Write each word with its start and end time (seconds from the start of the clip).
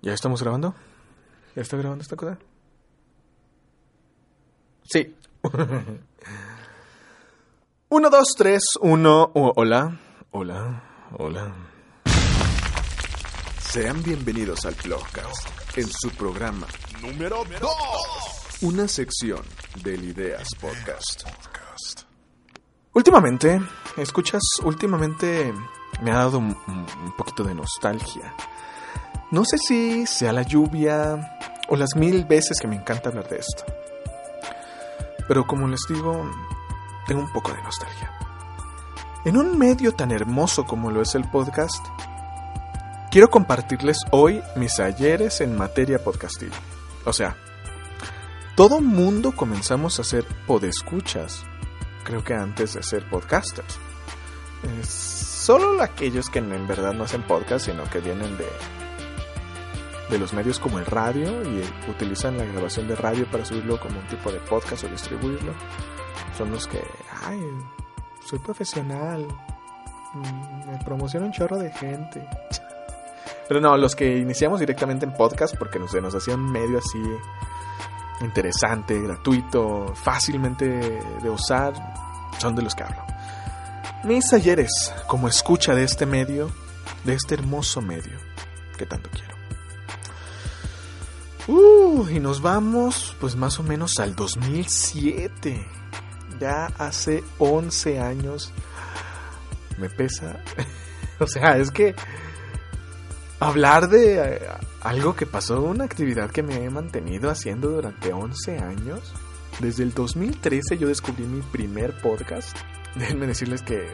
¿Ya 0.00 0.12
estamos 0.14 0.42
grabando? 0.42 0.74
¿Ya 1.56 1.62
está 1.62 1.76
grabando 1.76 2.02
esta 2.02 2.14
cosa? 2.14 2.38
Sí. 4.84 5.16
uno, 7.88 8.10
dos, 8.10 8.28
tres, 8.36 8.62
uno. 8.80 9.32
hola. 9.34 9.98
Hola. 10.30 10.84
Hola. 11.18 11.52
Sean 13.60 14.02
bienvenidos 14.04 14.64
al 14.66 14.74
Blogcast 14.84 15.48
en 15.76 15.88
su 15.90 16.10
programa 16.10 16.68
número 17.02 17.44
2. 17.60 18.62
Una 18.62 18.86
sección 18.86 19.42
del 19.82 20.04
Ideas 20.04 20.48
Podcast. 20.60 21.24
Últimamente, 22.92 23.60
escuchas, 23.96 24.42
últimamente 24.64 25.52
me 26.02 26.12
ha 26.12 26.18
dado 26.18 26.38
un, 26.38 26.56
un 26.66 27.16
poquito 27.16 27.42
de 27.42 27.54
nostalgia. 27.54 28.34
No 29.30 29.44
sé 29.44 29.58
si 29.58 30.06
sea 30.06 30.32
la 30.32 30.42
lluvia 30.42 31.36
o 31.68 31.76
las 31.76 31.94
mil 31.96 32.24
veces 32.24 32.58
que 32.58 32.66
me 32.66 32.76
encanta 32.76 33.10
hablar 33.10 33.28
de 33.28 33.36
esto. 33.36 33.64
Pero 35.26 35.46
como 35.46 35.68
les 35.68 35.80
digo, 35.86 36.30
tengo 37.06 37.20
un 37.20 37.30
poco 37.30 37.52
de 37.52 37.62
nostalgia. 37.62 38.10
En 39.26 39.36
un 39.36 39.58
medio 39.58 39.92
tan 39.92 40.12
hermoso 40.12 40.64
como 40.64 40.90
lo 40.90 41.02
es 41.02 41.14
el 41.14 41.28
podcast, 41.28 41.84
quiero 43.10 43.28
compartirles 43.28 43.98
hoy 44.12 44.42
mis 44.56 44.80
ayeres 44.80 45.42
en 45.42 45.54
materia 45.54 46.02
podcastil. 46.02 46.52
O 47.04 47.12
sea, 47.12 47.36
todo 48.56 48.80
mundo 48.80 49.32
comenzamos 49.32 49.98
a 49.98 50.02
hacer 50.02 50.24
podescuchas, 50.46 51.44
creo 52.02 52.24
que 52.24 52.32
antes 52.32 52.72
de 52.72 52.82
ser 52.82 53.06
podcasters. 53.10 53.78
solo 54.88 55.82
aquellos 55.82 56.30
que 56.30 56.38
en 56.38 56.66
verdad 56.66 56.94
no 56.94 57.04
hacen 57.04 57.22
podcast, 57.26 57.66
sino 57.66 57.84
que 57.90 58.00
vienen 58.00 58.38
de, 58.38 58.46
de 60.10 60.18
los 60.18 60.32
medios 60.32 60.58
como 60.58 60.78
el 60.78 60.86
radio 60.86 61.42
y 61.42 61.62
utilizan 61.90 62.38
la 62.38 62.44
grabación 62.44 62.88
de 62.88 62.96
radio 62.96 63.26
para 63.30 63.44
subirlo 63.44 63.78
como 63.78 63.98
un 63.98 64.06
tipo 64.06 64.32
de 64.32 64.40
podcast 64.40 64.84
o 64.84 64.88
distribuirlo, 64.88 65.52
son 66.36 66.50
los 66.50 66.66
que, 66.66 66.82
ay, 67.22 67.40
soy 68.24 68.38
profesional, 68.38 69.26
mm, 70.14 70.70
me 70.70 70.78
promociona 70.84 71.26
un 71.26 71.32
chorro 71.32 71.58
de 71.58 71.70
gente. 71.72 72.26
Pero 73.48 73.60
no, 73.60 73.76
los 73.76 73.94
que 73.94 74.18
iniciamos 74.18 74.60
directamente 74.60 75.06
en 75.06 75.12
podcast 75.12 75.56
porque 75.56 75.78
nos, 75.78 75.94
nos 75.94 76.14
hacía 76.14 76.34
un 76.34 76.50
medio 76.50 76.78
así 76.78 77.02
interesante, 78.20 79.00
gratuito, 79.00 79.94
fácilmente 79.94 80.66
de 81.22 81.30
usar, 81.30 81.72
son 82.38 82.54
de 82.54 82.62
los 82.62 82.74
que 82.74 82.82
hablo. 82.82 83.04
Mis 84.04 84.32
ayeres, 84.32 84.92
como 85.06 85.28
escucha 85.28 85.74
de 85.74 85.84
este 85.84 86.06
medio, 86.06 86.50
de 87.04 87.14
este 87.14 87.34
hermoso 87.34 87.80
medio 87.80 88.18
que 88.76 88.86
tanto 88.86 89.10
quiero. 89.10 89.37
Uh, 91.48 92.06
y 92.10 92.20
nos 92.20 92.42
vamos 92.42 93.16
pues 93.18 93.34
más 93.34 93.58
o 93.58 93.62
menos 93.62 93.98
al 93.98 94.14
2007. 94.14 95.66
Ya 96.38 96.66
hace 96.78 97.24
11 97.38 98.00
años. 98.00 98.52
Me 99.78 99.88
pesa. 99.88 100.40
o 101.18 101.26
sea, 101.26 101.56
es 101.56 101.70
que 101.70 101.94
hablar 103.40 103.88
de 103.88 104.18
eh, 104.18 104.40
algo 104.82 105.16
que 105.16 105.24
pasó, 105.24 105.62
una 105.62 105.84
actividad 105.84 106.30
que 106.30 106.42
me 106.42 106.62
he 106.62 106.70
mantenido 106.70 107.30
haciendo 107.30 107.70
durante 107.70 108.12
11 108.12 108.58
años. 108.58 109.14
Desde 109.58 109.84
el 109.84 109.94
2013 109.94 110.76
yo 110.76 110.86
descubrí 110.86 111.24
mi 111.24 111.40
primer 111.40 111.98
podcast. 112.02 112.54
Déjenme 112.94 113.26
decirles 113.26 113.62
que 113.62 113.86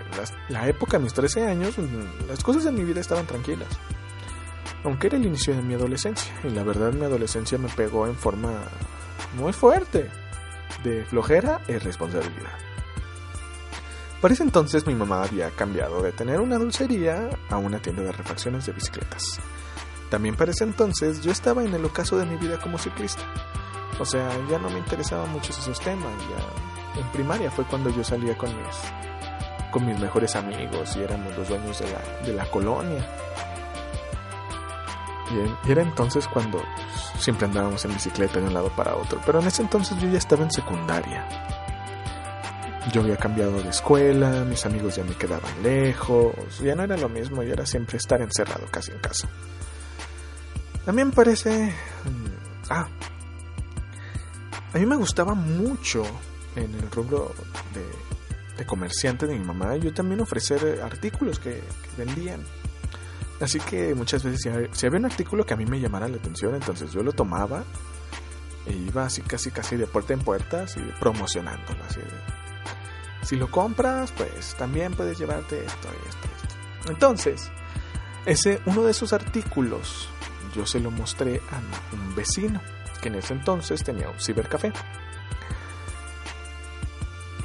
la 0.48 0.68
época 0.68 0.98
de 0.98 1.04
mis 1.04 1.14
13 1.14 1.46
años, 1.46 1.78
mm, 1.78 2.28
las 2.28 2.42
cosas 2.42 2.66
en 2.66 2.74
mi 2.74 2.84
vida 2.84 3.00
estaban 3.00 3.26
tranquilas 3.26 3.68
aunque 4.84 5.08
era 5.08 5.16
el 5.16 5.26
inicio 5.26 5.54
de 5.54 5.62
mi 5.62 5.74
adolescencia. 5.74 6.32
Y 6.44 6.50
la 6.50 6.62
verdad 6.62 6.92
mi 6.92 7.04
adolescencia 7.04 7.58
me 7.58 7.68
pegó 7.68 8.06
en 8.06 8.14
forma 8.14 8.52
muy 9.36 9.52
fuerte 9.52 10.10
de 10.82 11.04
flojera 11.06 11.60
y 11.66 11.76
responsabilidad. 11.78 12.52
Para 14.20 14.34
ese 14.34 14.42
entonces 14.42 14.86
mi 14.86 14.94
mamá 14.94 15.22
había 15.22 15.50
cambiado 15.50 16.02
de 16.02 16.12
tener 16.12 16.40
una 16.40 16.56
dulcería 16.56 17.28
a 17.50 17.58
una 17.58 17.80
tienda 17.80 18.02
de 18.02 18.12
refacciones 18.12 18.64
de 18.66 18.72
bicicletas. 18.72 19.40
También 20.10 20.36
para 20.36 20.52
ese 20.52 20.64
entonces 20.64 21.22
yo 21.22 21.32
estaba 21.32 21.64
en 21.64 21.74
el 21.74 21.84
ocaso 21.84 22.16
de 22.16 22.24
mi 22.24 22.36
vida 22.36 22.58
como 22.60 22.78
ciclista. 22.78 23.22
O 23.98 24.04
sea, 24.04 24.30
ya 24.48 24.58
no 24.58 24.70
me 24.70 24.78
interesaban 24.78 25.30
mucho 25.30 25.52
esos 25.52 25.78
temas. 25.80 26.12
Ya 26.30 27.00
en 27.00 27.12
primaria 27.12 27.50
fue 27.50 27.64
cuando 27.64 27.90
yo 27.90 28.02
salía 28.02 28.36
con 28.36 28.48
mis, 28.56 28.76
con 29.70 29.86
mis 29.86 29.98
mejores 29.98 30.34
amigos 30.36 30.96
y 30.96 31.02
éramos 31.02 31.36
los 31.36 31.48
dueños 31.48 31.78
de 31.78 31.90
la, 31.90 32.26
de 32.26 32.32
la 32.32 32.46
colonia. 32.46 33.06
Y 35.30 35.70
era 35.70 35.82
entonces 35.82 36.28
cuando 36.28 36.62
siempre 37.18 37.46
andábamos 37.46 37.84
en 37.84 37.94
bicicleta 37.94 38.40
de 38.40 38.46
un 38.46 38.54
lado 38.54 38.70
para 38.76 38.94
otro. 38.94 39.20
Pero 39.24 39.40
en 39.40 39.46
ese 39.46 39.62
entonces 39.62 39.98
yo 39.98 40.08
ya 40.08 40.18
estaba 40.18 40.44
en 40.44 40.50
secundaria. 40.50 41.26
Yo 42.92 43.00
había 43.00 43.16
cambiado 43.16 43.62
de 43.62 43.70
escuela, 43.70 44.44
mis 44.44 44.66
amigos 44.66 44.96
ya 44.96 45.04
me 45.04 45.14
quedaban 45.14 45.62
lejos, 45.62 46.34
ya 46.62 46.74
no 46.74 46.82
era 46.82 46.98
lo 46.98 47.08
mismo, 47.08 47.42
ya 47.42 47.54
era 47.54 47.64
siempre 47.64 47.96
estar 47.96 48.20
encerrado 48.20 48.66
casi 48.70 48.92
en 48.92 48.98
casa. 48.98 49.28
A 50.86 50.92
mí 50.92 51.02
me 51.02 51.12
parece... 51.12 51.72
Mm, 52.04 52.70
ah, 52.70 52.86
a 54.74 54.78
mí 54.78 54.86
me 54.86 54.96
gustaba 54.96 55.34
mucho 55.34 56.02
en 56.56 56.74
el 56.74 56.90
rubro 56.90 57.32
de, 58.56 58.64
comerciante 58.66 59.26
de 59.26 59.38
mi 59.38 59.44
mamá, 59.44 59.76
yo 59.76 59.92
también 59.92 60.20
ofrecer 60.20 60.80
artículos 60.82 61.38
que 61.38 61.62
vendían. 61.96 62.42
Así 63.40 63.58
que 63.58 63.94
muchas 63.94 64.22
veces 64.22 64.40
si 64.72 64.86
había 64.86 64.98
un 64.98 65.06
artículo 65.06 65.44
que 65.44 65.54
a 65.54 65.56
mí 65.56 65.66
me 65.66 65.80
llamara 65.80 66.08
la 66.08 66.16
atención, 66.16 66.54
entonces 66.54 66.92
yo 66.92 67.02
lo 67.02 67.12
tomaba 67.12 67.64
e 68.66 68.72
iba 68.72 69.04
así 69.04 69.22
casi 69.22 69.50
casi 69.50 69.76
de 69.76 69.86
puerta 69.86 70.14
en 70.14 70.20
puerta, 70.20 70.62
así 70.62 70.80
promocionándolo. 71.00 71.82
Así 71.84 72.00
si 73.22 73.36
lo 73.36 73.50
compras, 73.50 74.12
pues 74.12 74.54
también 74.54 74.92
puedes 74.92 75.18
llevarte 75.18 75.64
esto 75.64 75.88
y 75.88 76.08
esto 76.08 76.28
esto. 76.36 76.90
Entonces, 76.90 77.50
ese, 78.26 78.60
uno 78.66 78.82
de 78.82 78.90
esos 78.90 79.12
artículos 79.12 80.08
yo 80.54 80.66
se 80.66 80.78
lo 80.78 80.90
mostré 80.90 81.40
a 81.50 81.94
un 81.94 82.14
vecino 82.14 82.60
que 83.00 83.08
en 83.08 83.16
ese 83.16 83.32
entonces 83.32 83.82
tenía 83.82 84.08
un 84.08 84.20
cibercafé. 84.20 84.72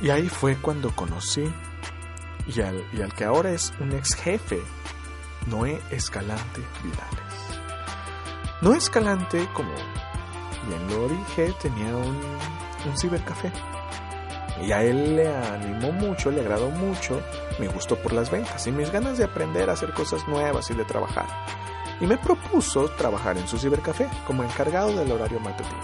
Y 0.01 0.09
ahí 0.09 0.29
fue 0.29 0.55
cuando 0.57 0.95
conocí 0.95 1.43
y 2.47 2.61
al, 2.61 2.85
y 2.93 3.01
al 3.01 3.13
que 3.13 3.25
ahora 3.25 3.51
es 3.51 3.73
un 3.79 3.91
ex 3.93 4.15
jefe 4.15 4.61
Noé 5.47 5.81
Escalante 5.89 6.61
Vidales. 6.83 7.61
Noé 8.61 8.77
Escalante, 8.77 9.47
como 9.53 9.71
bien 10.67 10.87
lo 10.89 11.07
dije, 11.07 11.53
tenía 11.61 11.95
un, 11.95 12.97
cibercafé. 12.97 13.51
Y 14.61 14.71
a 14.71 14.83
él 14.83 15.15
le 15.15 15.27
animó 15.27 15.91
mucho, 15.91 16.31
le 16.31 16.41
agradó 16.41 16.69
mucho, 16.69 17.21
me 17.59 17.67
gustó 17.67 17.95
por 17.95 18.11
las 18.11 18.29
ventas 18.29 18.67
y 18.67 18.71
mis 18.71 18.91
ganas 18.91 19.17
de 19.17 19.23
aprender 19.23 19.69
a 19.69 19.73
hacer 19.73 19.93
cosas 19.93 20.27
nuevas 20.27 20.69
y 20.69 20.73
de 20.73 20.83
trabajar. 20.83 21.27
Y 22.01 22.05
me 22.05 22.17
propuso 22.17 22.89
trabajar 22.91 23.37
en 23.37 23.47
su 23.47 23.57
cibercafé 23.57 24.07
como 24.27 24.43
encargado 24.43 24.93
del 24.95 25.11
horario 25.11 25.39
matutino, 25.39 25.79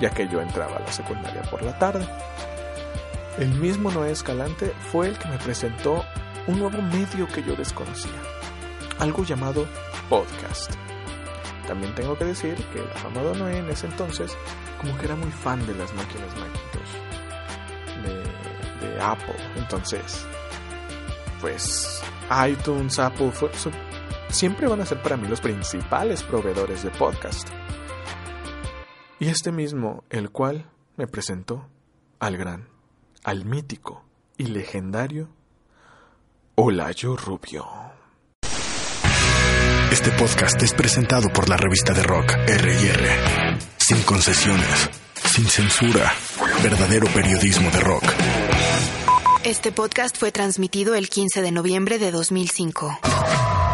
ya 0.00 0.10
que 0.10 0.28
yo 0.28 0.40
entraba 0.40 0.76
a 0.76 0.80
la 0.80 0.92
secundaria 0.92 1.42
por 1.42 1.62
la 1.62 1.78
tarde. 1.78 2.06
El 3.38 3.54
mismo 3.54 3.90
Noé 3.90 4.10
Escalante 4.10 4.72
fue 4.92 5.08
el 5.08 5.18
que 5.18 5.28
me 5.28 5.38
presentó 5.38 6.04
un 6.46 6.58
nuevo 6.58 6.82
medio 6.82 7.26
que 7.28 7.42
yo 7.42 7.56
desconocía, 7.56 8.20
algo 8.98 9.24
llamado 9.24 9.66
podcast. 10.08 10.72
También 11.66 11.94
tengo 11.94 12.16
que 12.16 12.26
decir 12.26 12.54
que 12.72 12.80
el 12.80 12.90
afamado 12.90 13.34
Noé 13.34 13.58
en 13.58 13.70
ese 13.70 13.86
entonces 13.86 14.36
como 14.80 14.96
que 14.98 15.06
era 15.06 15.16
muy 15.16 15.30
fan 15.30 15.66
de 15.66 15.74
las 15.74 15.94
máquinas 15.94 16.28
Macintosh 16.36 16.94
de, 18.80 19.00
Apple. 19.00 19.36
Entonces, 19.56 20.26
pues 21.40 22.02
iTunes, 22.46 22.98
Apple, 22.98 23.32
siempre 24.28 24.66
van 24.68 24.80
a 24.80 24.86
ser 24.86 25.00
para 25.02 25.16
mí 25.16 25.26
los 25.26 25.40
principales 25.40 26.22
proveedores 26.22 26.82
de 26.82 26.90
podcast. 26.90 27.48
Y 29.18 29.28
este 29.28 29.52
mismo, 29.52 30.04
el 30.10 30.30
cual 30.30 30.70
me 30.96 31.06
presentó 31.06 31.66
al 32.18 32.36
gran, 32.36 32.68
al 33.24 33.44
mítico 33.44 34.04
y 34.36 34.46
legendario 34.46 35.28
Olayo 36.56 37.16
Rubio. 37.16 37.93
Este 39.94 40.10
podcast 40.10 40.60
es 40.60 40.74
presentado 40.74 41.28
por 41.28 41.48
la 41.48 41.56
revista 41.56 41.92
de 41.94 42.02
rock 42.02 42.32
RR. 42.48 43.58
Sin 43.78 44.02
concesiones, 44.02 44.90
sin 45.24 45.46
censura, 45.46 46.12
verdadero 46.64 47.06
periodismo 47.14 47.70
de 47.70 47.78
rock. 47.78 48.02
Este 49.44 49.70
podcast 49.70 50.16
fue 50.18 50.32
transmitido 50.32 50.96
el 50.96 51.08
15 51.08 51.42
de 51.42 51.52
noviembre 51.52 52.00
de 52.00 52.10
2005. 52.10 52.98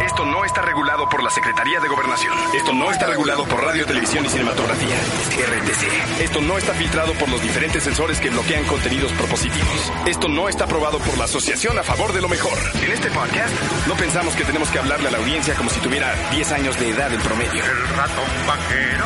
Esto 0.05 0.25
no 0.25 0.45
está 0.45 0.63
regulado 0.63 1.09
por 1.09 1.23
la 1.23 1.31
Secretaría 1.31 1.81
de 1.81 1.89
Gobernación. 1.89 2.37
Esto 2.55 2.73
no 2.73 2.91
está 2.91 3.07
regulado 3.07 3.45
por 3.45 3.63
Radio, 3.63 3.87
Televisión 3.87 4.25
y 4.25 4.29
Cinematografía. 4.29 4.97
RTC. 4.97 6.21
Esto 6.21 6.41
no 6.41 6.59
está 6.59 6.73
filtrado 6.75 7.13
por 7.15 7.29
los 7.29 7.43
diferentes 7.43 7.83
sensores 7.83 8.21
que 8.21 8.31
bloquean 8.31 8.65
contenidos 8.65 9.13
propositivos. 9.13 9.93
Esto 10.07 10.29
no 10.29 10.49
está 10.49 10.65
aprobado 10.65 10.99
por 10.99 11.19
la 11.19 11.25
Asociación 11.25 11.79
a 11.79 11.83
Favor 11.83 12.13
de 12.13 12.21
lo 12.21 12.29
Mejor. 12.29 12.59
En 12.83 12.91
este 12.93 13.11
podcast 13.11 13.55
no 13.87 13.95
pensamos 13.95 14.35
que 14.35 14.45
tenemos 14.45 14.71
que 14.71 14.79
hablarle 14.79 15.09
a 15.09 15.13
la 15.13 15.19
audiencia 15.19 15.55
como 15.55 15.71
si 15.71 15.81
tuviera 15.81 16.15
10 16.31 16.53
años 16.53 16.79
de 16.79 16.91
edad 16.91 17.13
en 17.13 17.21
promedio. 17.21 17.63
El 17.63 17.89
ratón 17.97 18.31
vaquero. 18.47 19.05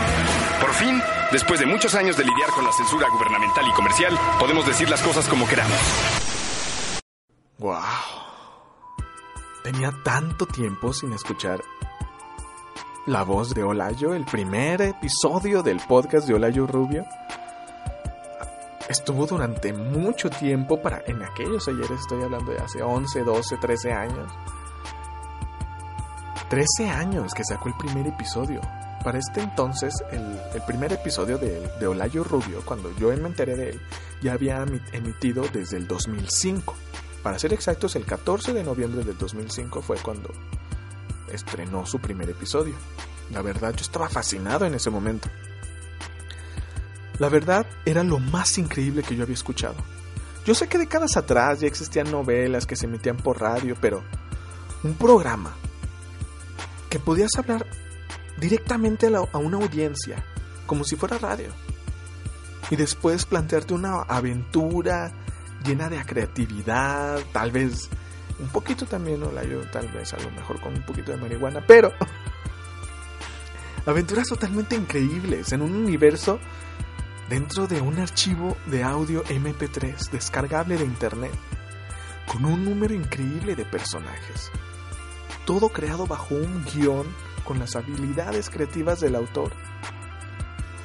Por 0.60 0.72
fin, 0.74 1.02
después 1.32 1.60
de 1.60 1.66
muchos 1.66 1.94
años 1.94 2.16
de 2.16 2.24
lidiar 2.24 2.50
con 2.50 2.64
la 2.64 2.72
censura 2.72 3.08
gubernamental 3.08 3.66
y 3.66 3.72
comercial, 3.72 4.18
podemos 4.38 4.66
decir 4.66 4.88
las 4.88 5.02
cosas 5.02 5.28
como 5.28 5.46
queramos. 5.46 5.78
¡Wow! 7.58 8.23
Tenía 9.64 9.94
tanto 10.04 10.44
tiempo 10.44 10.92
sin 10.92 11.14
escuchar 11.14 11.64
la 13.06 13.22
voz 13.22 13.54
de 13.54 13.62
Olayo, 13.62 14.12
el 14.12 14.26
primer 14.26 14.82
episodio 14.82 15.62
del 15.62 15.80
podcast 15.88 16.28
de 16.28 16.34
Olayo 16.34 16.66
Rubio. 16.66 17.06
Estuvo 18.90 19.24
durante 19.24 19.72
mucho 19.72 20.28
tiempo 20.28 20.82
para, 20.82 21.02
en 21.06 21.22
aquellos 21.22 21.66
ayer 21.66 21.90
estoy 21.92 22.22
hablando 22.22 22.52
de 22.52 22.58
hace 22.58 22.82
11, 22.82 23.24
12, 23.24 23.56
13 23.56 23.92
años. 23.94 24.30
13 26.50 26.90
años 26.90 27.32
que 27.32 27.42
sacó 27.42 27.70
el 27.70 27.76
primer 27.78 28.06
episodio. 28.08 28.60
Para 29.02 29.18
este 29.18 29.40
entonces, 29.40 29.94
el, 30.12 30.62
primer 30.66 30.92
episodio 30.92 31.38
de 31.38 31.86
Olayo 31.86 32.22
Rubio, 32.22 32.60
cuando 32.66 32.94
yo 32.98 33.08
me 33.16 33.28
enteré 33.28 33.56
de 33.56 33.70
él, 33.70 33.80
ya 34.20 34.34
había 34.34 34.62
emitido 34.92 35.44
desde 35.50 35.78
el 35.78 35.88
2005. 35.88 36.74
Para 37.24 37.38
ser 37.38 37.54
exactos, 37.54 37.96
el 37.96 38.04
14 38.04 38.52
de 38.52 38.62
noviembre 38.62 39.02
del 39.02 39.16
2005 39.16 39.80
fue 39.80 39.96
cuando 39.96 40.30
estrenó 41.32 41.86
su 41.86 41.98
primer 41.98 42.28
episodio. 42.28 42.74
La 43.32 43.40
verdad, 43.40 43.74
yo 43.74 43.80
estaba 43.80 44.10
fascinado 44.10 44.66
en 44.66 44.74
ese 44.74 44.90
momento. 44.90 45.30
La 47.18 47.30
verdad, 47.30 47.66
era 47.86 48.04
lo 48.04 48.18
más 48.18 48.58
increíble 48.58 49.02
que 49.02 49.16
yo 49.16 49.22
había 49.22 49.36
escuchado. 49.36 49.76
Yo 50.44 50.54
sé 50.54 50.68
que 50.68 50.76
décadas 50.76 51.16
atrás 51.16 51.60
ya 51.60 51.66
existían 51.66 52.10
novelas 52.10 52.66
que 52.66 52.76
se 52.76 52.84
emitían 52.84 53.16
por 53.16 53.40
radio, 53.40 53.74
pero 53.80 54.04
un 54.82 54.92
programa 54.92 55.56
que 56.90 56.98
podías 56.98 57.34
hablar 57.38 57.64
directamente 58.36 59.06
a, 59.06 59.20
a 59.32 59.38
una 59.38 59.56
audiencia, 59.56 60.22
como 60.66 60.84
si 60.84 60.96
fuera 60.96 61.16
radio. 61.16 61.48
Y 62.70 62.76
después 62.76 63.24
plantearte 63.24 63.72
una 63.72 64.02
aventura 64.02 65.23
llena 65.64 65.88
de 65.88 66.04
creatividad, 66.04 67.20
tal 67.32 67.50
vez 67.50 67.88
un 68.38 68.48
poquito 68.48 68.86
también, 68.86 69.20
¿no? 69.20 69.32
La 69.32 69.44
yo 69.44 69.60
tal 69.70 69.88
vez 69.88 70.12
a 70.12 70.18
lo 70.18 70.30
mejor 70.30 70.60
con 70.60 70.74
un 70.74 70.82
poquito 70.82 71.12
de 71.12 71.18
marihuana, 71.18 71.64
pero 71.66 71.92
aventuras 73.86 74.28
totalmente 74.28 74.76
increíbles 74.76 75.52
en 75.52 75.62
un 75.62 75.74
universo 75.74 76.38
dentro 77.28 77.66
de 77.66 77.80
un 77.80 77.98
archivo 77.98 78.56
de 78.66 78.82
audio 78.82 79.24
MP3 79.24 80.10
descargable 80.10 80.76
de 80.76 80.84
internet, 80.84 81.32
con 82.30 82.44
un 82.44 82.64
número 82.64 82.94
increíble 82.94 83.54
de 83.54 83.64
personajes. 83.64 84.50
Todo 85.44 85.68
creado 85.68 86.06
bajo 86.06 86.34
un 86.34 86.64
guion 86.64 87.06
con 87.44 87.58
las 87.58 87.76
habilidades 87.76 88.50
creativas 88.50 89.00
del 89.00 89.14
autor. 89.14 89.52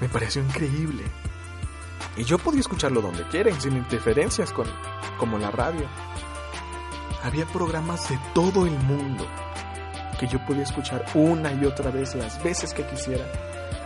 Me 0.01 0.09
pareció 0.09 0.41
increíble. 0.41 1.03
Y 2.17 2.23
yo 2.23 2.37
podía 2.37 2.59
escucharlo 2.61 3.01
donde 3.01 3.27
quiera, 3.27 3.57
sin 3.59 3.77
interferencias 3.77 4.51
con, 4.51 4.67
como 5.17 5.37
la 5.37 5.51
radio. 5.51 5.87
Había 7.23 7.45
programas 7.45 8.09
de 8.09 8.19
todo 8.33 8.65
el 8.65 8.77
mundo 8.79 9.25
que 10.19 10.27
yo 10.27 10.43
podía 10.45 10.63
escuchar 10.63 11.05
una 11.13 11.53
y 11.53 11.65
otra 11.65 11.91
vez 11.91 12.15
las 12.15 12.41
veces 12.43 12.73
que 12.73 12.85
quisiera. 12.85 13.25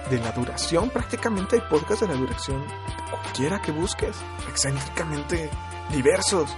De 0.09 0.19
la 0.19 0.31
duración, 0.31 0.89
prácticamente 0.89 1.55
hay 1.55 1.61
podcasts 1.69 2.01
de 2.01 2.07
la 2.07 2.19
duración 2.19 2.63
cualquiera 3.09 3.61
que 3.61 3.71
busques, 3.71 4.15
excéntricamente 4.49 5.49
diversos. 5.91 6.55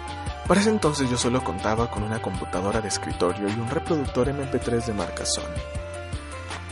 Para 0.48 0.62
ese 0.62 0.70
entonces 0.70 1.10
yo 1.10 1.18
solo 1.18 1.44
contaba 1.44 1.90
con 1.90 2.04
una 2.04 2.22
computadora 2.22 2.82
de 2.82 2.88
escritorio 2.88 3.48
y 3.48 3.60
un 3.60 3.70
reproductor 3.70 4.28
MP3 4.28 4.86
de 4.86 4.94
marca 4.94 5.26
Sony. 5.26 5.44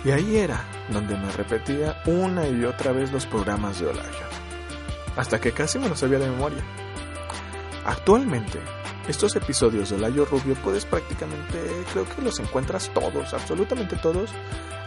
Y 0.05 0.11
ahí 0.11 0.37
era 0.37 0.65
donde 0.89 1.17
me 1.17 1.31
repetía 1.31 2.01
una 2.05 2.47
y 2.47 2.65
otra 2.65 2.91
vez 2.91 3.11
los 3.11 3.25
programas 3.25 3.79
de 3.79 3.87
Olayo. 3.87 4.32
Hasta 5.15 5.39
que 5.39 5.51
casi 5.51 5.79
me 5.79 5.89
los 5.89 5.99
sabía 5.99 6.19
de 6.19 6.29
memoria. 6.29 6.63
Actualmente, 7.85 8.59
estos 9.07 9.35
episodios 9.35 9.89
de 9.89 9.97
Olayo 9.97 10.25
Rubio 10.25 10.55
puedes 10.55 10.85
prácticamente, 10.85 11.59
creo 11.91 12.05
que 12.07 12.21
los 12.21 12.39
encuentras 12.39 12.89
todos, 12.93 13.33
absolutamente 13.33 13.95
todos, 13.97 14.29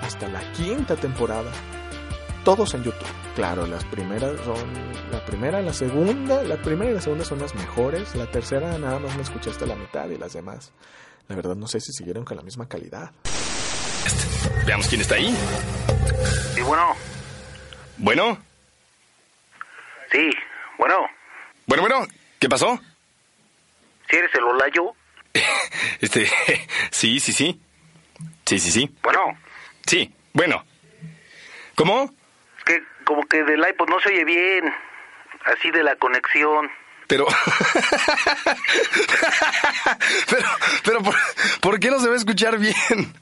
hasta 0.00 0.28
la 0.28 0.40
quinta 0.52 0.96
temporada. 0.96 1.50
Todos 2.44 2.75
en 2.75 2.84
YouTube. 2.84 3.08
Claro, 3.34 3.67
las 3.67 3.84
primeras 3.84 4.40
son. 4.43 4.73
La 5.11 5.25
primera, 5.26 5.61
la 5.61 5.73
segunda. 5.73 6.43
La 6.44 6.56
primera 6.62 6.93
y 6.93 6.94
la 6.94 7.00
segunda 7.00 7.25
son 7.25 7.40
las 7.40 7.55
mejores. 7.56 8.14
La 8.14 8.31
tercera 8.31 8.79
nada 8.79 9.00
más 9.00 9.17
me 9.17 9.22
escuché 9.22 9.50
hasta 9.50 9.67
la 9.67 9.75
mitad 9.75 10.08
y 10.08 10.17
las 10.17 10.32
demás. 10.32 10.72
La 11.29 11.34
verdad 11.34 11.56
no 11.56 11.67
sé 11.67 11.81
si 11.81 11.93
siguieron 11.93 12.25
con 12.25 12.37
la 12.37 12.44
misma 12.44 12.69
calidad. 12.69 13.11
Veamos 14.64 14.87
quién 14.87 15.00
está 15.00 15.17
ahí. 15.17 15.37
Y 16.56 16.61
bueno, 16.62 16.84
Bueno, 17.99 18.38
bueno, 20.86 21.10
bueno, 21.66 21.82
bueno, 21.82 22.06
¿qué 22.38 22.48
pasó? 22.48 22.80
si 24.08 24.16
eres 24.16 24.32
el 24.34 24.44
Olayo, 24.44 24.92
Este, 26.00 26.30
sí, 26.90 27.18
sí, 27.20 27.32
sí. 27.32 27.60
Sí, 28.44 28.58
sí, 28.60 28.70
sí. 28.70 28.90
bueno, 29.02 29.36
Sí, 29.86 30.12
bueno. 30.32 30.64
¿Cómo? 31.74 32.04
es 32.58 32.64
que 32.64 32.82
como 33.04 33.22
que 33.26 33.42
del 33.44 33.66
iPod 33.68 33.88
no 33.88 34.00
se 34.00 34.08
oye 34.10 34.24
bien, 34.24 34.72
así 35.44 35.70
de 35.70 35.82
la 35.82 35.96
conexión. 35.96 36.70
Pero. 37.08 37.26
pero, 40.30 40.48
pero, 40.84 41.02
¿por, 41.02 41.14
por 41.60 41.80
qué 41.80 41.90
no 41.90 42.00
se 42.00 42.08
va 42.08 42.14
a 42.14 42.18
escuchar 42.18 42.58
bien? 42.58 43.12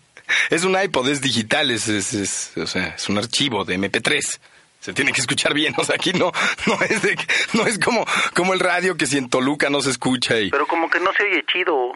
Es 0.51 0.65
un 0.65 0.81
iPod, 0.81 1.09
es 1.09 1.21
digital, 1.21 1.71
es, 1.71 1.89
es, 1.89 2.15
es- 2.15 2.53
o 2.57 2.67
sea, 2.67 2.89
es 2.97 3.09
un 3.09 3.19
archivo 3.19 3.65
de 3.65 3.79
MP3. 3.79 4.41
Se 4.85 4.93
tiene 4.93 5.13
que 5.13 5.23
escuchar 5.23 5.55
bien, 5.55 5.73
o 5.79 5.83
sea, 5.85 5.95
aquí 5.95 6.13
no, 6.13 6.31
no 6.67 6.75
es 6.87 7.01
de, 7.01 7.17
que- 7.17 7.27
no 7.55 7.67
es 7.67 7.79
como, 7.79 8.05
como 8.35 8.53
el 8.53 8.61
radio 8.61 8.99
que 8.99 9.07
si 9.07 9.17
en 9.17 9.31
Toluca 9.31 9.71
no 9.71 9.81
se 9.81 9.89
escucha 9.89 10.39
y. 10.39 10.51
Pero 10.51 10.67
como 10.67 10.91
que 10.91 11.01
no 11.01 11.11
se 11.15 11.23
oye 11.23 11.43
chido. 11.51 11.93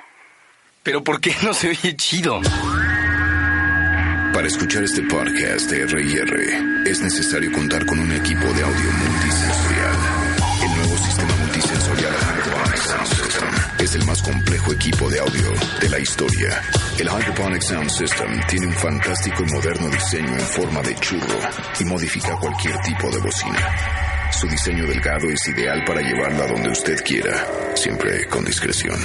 Pero 0.83 1.05
¿por 1.05 1.21
qué 1.21 1.37
no 1.43 1.53
se 1.53 1.69
oye 1.69 1.95
chido? 1.97 2.41
Para 4.33 4.47
escuchar 4.47 4.85
este 4.85 5.03
podcast 5.03 5.71
de 5.71 5.83
R&R 5.83 6.91
es 6.91 7.01
necesario 7.03 7.53
contar 7.53 7.85
con 7.85 7.99
un 7.99 8.11
equipo 8.13 8.47
de 8.47 8.63
audio 8.63 8.91
multisensorial. 8.91 10.18
Es 13.89 13.95
el 13.95 14.05
más 14.05 14.23
complejo 14.23 14.73
equipo 14.73 15.09
de 15.09 15.19
audio 15.19 15.53
de 15.81 15.89
la 15.89 15.99
historia. 15.99 16.63
El 16.99 17.07
Hydroponic 17.07 17.63
Sound 17.63 17.91
System 17.91 18.41
tiene 18.47 18.67
un 18.67 18.73
fantástico 18.73 19.43
y 19.47 19.53
moderno 19.53 19.89
diseño 19.89 20.35
en 20.35 20.41
forma 20.41 20.83
de 20.83 20.95
churro 20.97 21.39
y 21.81 21.85
modifica 21.85 22.37
cualquier 22.37 22.79
tipo 22.81 23.11
de 23.11 23.19
bocina. 23.19 24.18
Su 24.31 24.47
diseño 24.47 24.87
delgado 24.87 25.29
es 25.31 25.49
ideal 25.49 25.83
para 25.85 26.01
llevarla 26.01 26.47
donde 26.47 26.71
usted 26.71 26.97
quiera, 27.05 27.47
siempre 27.75 28.27
con 28.27 28.45
discreción. 28.45 28.99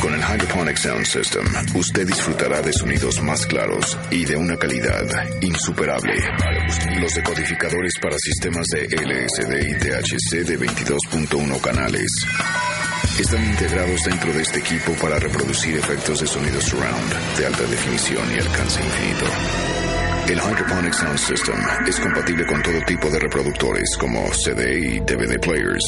Con 0.00 0.14
el 0.14 0.20
Hydroponic 0.20 0.76
Sound 0.76 1.04
System, 1.04 1.44
usted 1.74 2.06
disfrutará 2.06 2.62
de 2.62 2.72
sonidos 2.72 3.20
más 3.22 3.44
claros 3.46 3.98
y 4.10 4.24
de 4.24 4.36
una 4.36 4.56
calidad 4.56 5.04
insuperable. 5.40 6.14
Los 7.00 7.14
decodificadores 7.14 7.92
para 8.00 8.16
sistemas 8.18 8.66
de 8.72 8.86
LSD 8.86 9.68
y 9.68 9.74
THC 9.78 10.46
de 10.46 10.58
22.1 10.58 11.60
canales 11.60 12.10
están 13.18 13.44
integrados 13.44 14.02
dentro 14.04 14.32
de 14.32 14.42
este 14.42 14.60
equipo 14.60 14.92
para 14.94 15.18
reproducir 15.18 15.76
efectos 15.76 16.20
de 16.20 16.26
sonido 16.26 16.60
surround 16.60 17.36
de 17.36 17.46
alta 17.46 17.64
definición 17.64 18.24
y 18.34 18.38
alcance 18.38 18.80
infinito. 18.82 19.89
El 20.30 20.38
Hydroponic 20.38 20.94
Sound 20.94 21.18
System 21.18 21.56
es 21.88 21.98
compatible 21.98 22.46
con 22.46 22.62
todo 22.62 22.80
tipo 22.86 23.10
de 23.10 23.18
reproductores 23.18 23.96
como 23.98 24.32
CD 24.32 24.78
y 24.78 25.00
DVD 25.00 25.40
players, 25.40 25.84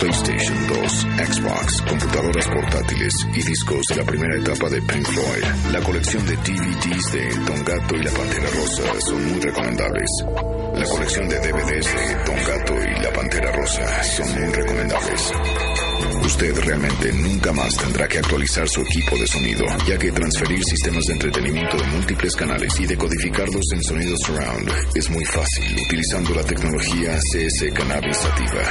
PlayStation 0.00 0.66
2, 0.66 1.06
Xbox, 1.28 1.82
computadoras 1.82 2.48
portátiles 2.48 3.12
y 3.34 3.42
discos 3.42 3.82
de 3.90 3.96
la 3.96 4.04
primera 4.04 4.34
etapa 4.38 4.70
de 4.70 4.80
Pink 4.80 5.06
Floyd. 5.06 5.72
La 5.72 5.82
colección 5.82 6.24
de 6.24 6.36
DVDs 6.36 7.12
de 7.12 7.28
Don 7.44 7.64
Gato 7.66 7.96
y 7.96 8.02
la 8.02 8.10
Pantera 8.12 8.48
Rosa 8.48 9.00
son 9.00 9.30
muy 9.30 9.40
recomendables. 9.42 10.10
La 10.72 10.84
colección 10.86 11.28
de 11.28 11.38
DVDs 11.38 11.94
de 11.94 12.14
Don 12.24 12.44
Gato 12.46 12.74
y 12.82 13.02
la 13.02 13.12
Pantera 13.12 13.52
Rosa 13.52 14.02
son 14.04 14.40
muy 14.40 14.52
recomendables. 14.54 15.32
Usted 16.24 16.58
realmente 16.58 17.12
nunca 17.12 17.52
más 17.52 17.74
tendrá 17.76 18.08
que 18.08 18.18
actualizar 18.18 18.68
su 18.68 18.80
equipo 18.82 19.16
de 19.16 19.26
sonido, 19.26 19.64
ya 19.86 19.96
que 19.96 20.12
transferir 20.12 20.62
sistemas 20.64 21.04
de 21.04 21.12
entretenimiento 21.14 21.76
de 21.76 21.86
múltiples 21.86 22.34
canales 22.34 22.78
y 22.80 22.86
decodificarlos 22.86 23.64
en 23.72 23.82
sonido 23.82 24.16
surround 24.18 24.70
es 24.94 25.08
muy 25.10 25.24
fácil 25.24 25.76
utilizando 25.86 26.34
la 26.34 26.42
tecnología 26.42 27.18
CS 27.32 27.72
Cannabis 27.74 28.16
Sativa. 28.16 28.62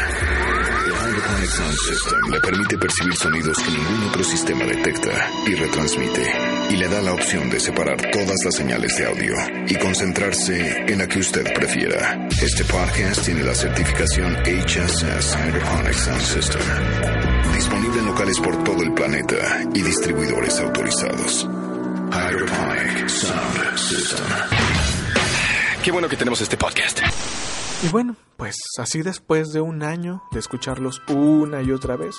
El 0.85 0.91
Hydroponic 0.91 1.49
Sound 1.49 1.77
System 1.77 2.31
le 2.31 2.39
permite 2.39 2.77
percibir 2.77 3.15
sonidos 3.15 3.57
que 3.57 3.71
ningún 3.71 4.09
otro 4.09 4.23
sistema 4.23 4.65
detecta 4.65 5.29
y 5.47 5.55
retransmite. 5.55 6.54
Y 6.69 6.77
le 6.77 6.87
da 6.87 7.01
la 7.01 7.13
opción 7.13 7.49
de 7.49 7.59
separar 7.59 7.97
todas 8.11 8.35
las 8.43 8.55
señales 8.55 8.97
de 8.97 9.05
audio 9.05 9.33
y 9.67 9.75
concentrarse 9.75 10.85
en 10.91 10.97
la 10.97 11.07
que 11.07 11.19
usted 11.19 11.53
prefiera. 11.53 12.27
Este 12.41 12.63
podcast 12.65 13.23
tiene 13.23 13.43
la 13.43 13.53
certificación 13.53 14.35
HSS 14.43 15.35
Hydroponic 15.35 15.93
Sound 15.93 16.21
System. 16.21 16.61
Disponible 17.53 17.99
en 17.99 18.05
locales 18.05 18.39
por 18.39 18.63
todo 18.63 18.81
el 18.81 18.93
planeta 18.93 19.63
y 19.73 19.81
distribuidores 19.81 20.59
autorizados. 20.59 21.43
Hydroponic 22.11 23.09
Sound 23.09 23.77
System. 23.77 24.25
Qué 25.83 25.91
bueno 25.91 26.09
que 26.09 26.17
tenemos 26.17 26.41
este 26.41 26.57
podcast. 26.57 26.99
Y 27.83 27.89
bueno, 27.89 28.15
pues 28.37 28.55
así 28.79 29.01
después 29.01 29.51
de 29.53 29.61
un 29.61 29.83
año 29.83 30.23
de 30.31 30.39
escucharlos 30.39 31.01
una 31.09 31.61
y 31.61 31.71
otra 31.71 31.95
vez, 31.95 32.15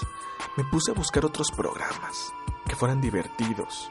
me 0.57 0.65
puse 0.65 0.93
a 0.93 0.95
buscar 0.95 1.25
otros 1.25 1.49
programas 1.51 2.33
que 2.69 2.77
fueran 2.77 3.01
divertidos. 3.01 3.91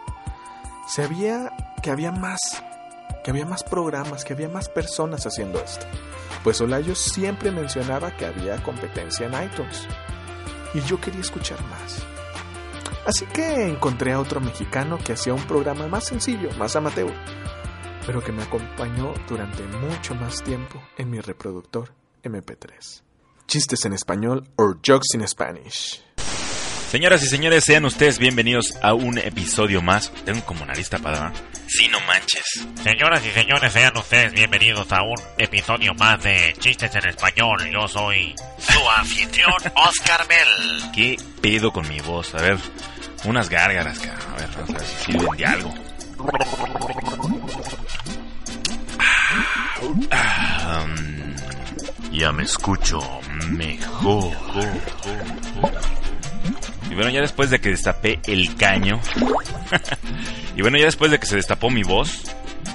Sabía 0.88 1.52
que 1.82 1.92
había 1.92 2.12
más, 2.12 2.40
que 3.24 3.32
había 3.32 3.46
más 3.46 3.64
programas, 3.64 4.24
que 4.24 4.34
había 4.34 4.50
más 4.50 4.70
personas 4.70 5.26
haciendo 5.26 5.60
esto. 5.60 5.86
Pues 6.44 6.62
Olayo 6.62 6.96
siempre 6.96 7.52
mencionaba 7.52 8.16
que 8.16 8.26
había 8.26 8.62
competencia 8.64 9.28
en 9.28 9.44
iTunes. 9.44 9.88
Y 10.74 10.82
yo 10.82 11.00
quería 11.00 11.22
escuchar 11.22 11.62
más. 11.66 12.04
Así 13.06 13.26
que 13.28 13.68
encontré 13.68 14.14
a 14.14 14.20
otro 14.20 14.42
mexicano 14.42 14.98
que 15.04 15.14
hacía 15.14 15.34
un 15.34 15.44
programa 15.44 15.88
más 15.88 16.06
sencillo, 16.06 16.50
más 16.58 16.76
amateur 16.76 17.14
pero 18.06 18.24
que 18.24 18.32
me 18.32 18.44
acompañó 18.44 19.14
durante 19.28 19.64
mucho 19.64 20.16
más 20.16 20.44
tiempo 20.44 20.82
en 20.98 21.10
mi 21.10 21.20
reproductor 21.20 21.92
MP3. 22.24 23.02
Chistes 23.48 23.86
en 23.86 23.94
español 23.94 24.48
or 24.58 24.78
jokes 24.86 25.16
in 25.16 25.28
Spanish. 25.28 26.05
Señoras 26.96 27.22
y 27.24 27.28
señores, 27.28 27.66
sean 27.66 27.84
ustedes 27.84 28.20
bienvenidos 28.20 28.74
a 28.82 28.94
un 28.94 29.18
episodio 29.18 29.82
más. 29.82 30.14
Tengo 30.24 30.46
como 30.46 30.66
nariz 30.66 30.90
tapada. 30.90 31.34
Sí, 31.68 31.90
no 31.90 32.00
manches. 32.00 32.66
Señoras 32.82 33.22
y 33.26 33.32
señores, 33.32 33.74
sean 33.74 33.98
ustedes 33.98 34.32
bienvenidos 34.32 34.90
a 34.94 35.04
un 35.04 35.18
episodio 35.38 35.94
más 35.96 36.24
de 36.24 36.56
Chistes 36.58 36.96
en 36.96 37.10
Español. 37.10 37.70
Yo 37.70 37.86
soy 37.90 38.34
su 38.60 38.90
anfitrión, 38.98 39.52
Oscar 39.76 40.26
Bell. 40.26 40.92
¿Qué 40.94 41.18
pedo 41.42 41.74
con 41.74 41.86
mi 41.90 42.00
voz? 42.00 42.34
A 42.34 42.38
ver, 42.42 42.58
unas 43.26 43.50
gárgaras, 43.50 44.00
cabrón. 44.00 44.34
A 44.34 44.38
ver, 44.38 44.50
vamos 44.56 44.70
a 44.70 44.74
ver 44.78 44.86
si 44.86 45.12
sirven 45.12 45.38
de 45.38 45.46
algo. 45.46 45.74
Ah, 50.10 50.84
um, 50.86 51.36
ya 52.12 52.32
me 52.32 52.44
escucho 52.44 53.00
mejor. 53.50 54.32
Y 56.90 56.96
bueno, 56.96 57.10
ya 57.10 57.22
después 57.22 57.50
de 57.50 57.60
que 57.60 57.70
destapé 57.70 58.20
el 58.26 58.56
caño. 58.56 59.00
y 60.56 60.62
bueno, 60.62 60.78
ya 60.78 60.86
después 60.86 61.12
de 61.12 61.20
que 61.20 61.26
se 61.26 61.36
destapó 61.36 61.70
mi 61.70 61.84
voz, 61.84 62.24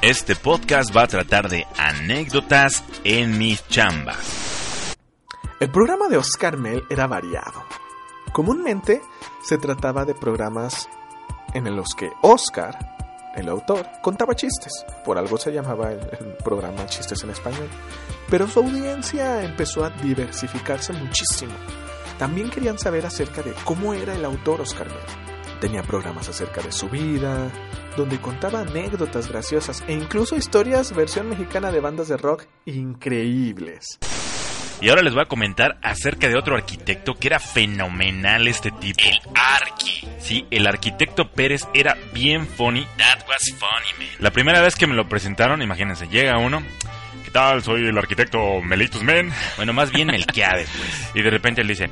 este 0.02 0.37
podcast 0.37 0.95
va 0.97 1.02
a 1.02 1.09
tratar 1.09 1.49
de 1.49 1.67
anécdotas 1.76 2.85
en 3.05 3.38
mis 3.38 3.67
chambas. 3.69 4.97
El 5.61 5.71
programa 5.71 6.09
de 6.09 6.17
Oscar 6.17 6.57
Mel 6.57 6.83
era 6.90 7.07
variado. 7.07 7.64
Comúnmente 8.33 9.02
se 9.43 9.59
trataba 9.59 10.05
de 10.05 10.14
programas 10.14 10.88
en 11.55 11.75
los 11.76 11.95
que 11.95 12.11
Oscar 12.23 12.79
el 13.35 13.49
autor, 13.49 13.87
contaba 14.02 14.35
chistes. 14.35 14.85
Por 15.05 15.17
algo 15.17 15.38
se 15.38 15.52
llamaba 15.52 15.93
el, 15.93 16.00
el, 16.00 16.37
programa 16.45 16.87
Chistes 16.87 17.23
en 17.23 17.31
Español. 17.31 17.69
Pero 18.29 18.49
su 18.49 18.61
audiencia 18.61 19.43
empezó 19.43 19.85
a 19.85 19.90
diversificarse 19.90 20.93
muchísimo. 20.93 21.52
También 22.21 22.50
querían 22.50 22.79
saber 22.79 23.07
acerca 23.07 23.41
de 23.41 23.55
cómo 23.65 23.95
era 23.95 24.15
el 24.15 24.27
autor 24.27 24.61
Oscar 24.61 24.89
Mel. 24.89 25.59
Tenía 25.59 25.83
programas 25.83 26.29
acerca 26.29 26.61
de 26.61 26.71
su 26.71 26.91
vida, 26.91 27.50
donde 27.97 28.21
contaba 28.21 28.61
anécdotas 28.61 29.27
graciosas 29.27 29.83
e 29.89 29.95
incluso 29.95 30.37
historias 30.37 30.95
versión 30.95 31.31
mexicana 31.31 31.73
de 31.73 31.81
bandas 31.81 32.09
de 32.09 32.19
rock 32.19 32.45
increíbles. 32.67 33.99
Y 34.83 34.91
ahora 34.91 35.00
les 35.00 35.15
voy 35.15 35.23
a 35.23 35.29
comentar 35.29 35.79
acerca 35.83 36.29
de 36.29 36.37
otro 36.37 36.57
arquitecto 36.57 37.15
que 37.15 37.29
era 37.29 37.39
fenomenal 37.39 38.47
este 38.49 38.71
tipo. 38.71 39.00
El 39.03 39.19
Arqui. 39.35 40.07
Sí, 40.19 40.47
el 40.50 40.67
arquitecto 40.67 41.31
Pérez 41.31 41.69
era 41.73 41.97
bien 42.12 42.47
funny. 42.47 42.85
That 42.99 43.27
was 43.27 43.59
funny, 43.59 43.99
man. 43.99 44.17
La 44.19 44.31
primera 44.31 44.61
vez 44.61 44.77
que 44.77 44.87
me 44.87 44.95
lo 44.95 45.09
presentaron, 45.09 45.62
imagínense, 45.62 46.07
llega 46.07 46.37
uno. 46.37 46.62
¿Qué 47.25 47.31
tal? 47.31 47.62
Soy 47.62 47.87
el 47.89 47.97
arquitecto 47.99 48.61
Melitus 48.61 49.03
Men. 49.03 49.33
Bueno, 49.57 49.73
más 49.73 49.91
bien 49.91 50.09
Melquiades, 50.09 50.69
pues. 50.77 51.11
Y 51.15 51.23
de 51.23 51.31
repente 51.31 51.61
él 51.61 51.69
dice... 51.69 51.91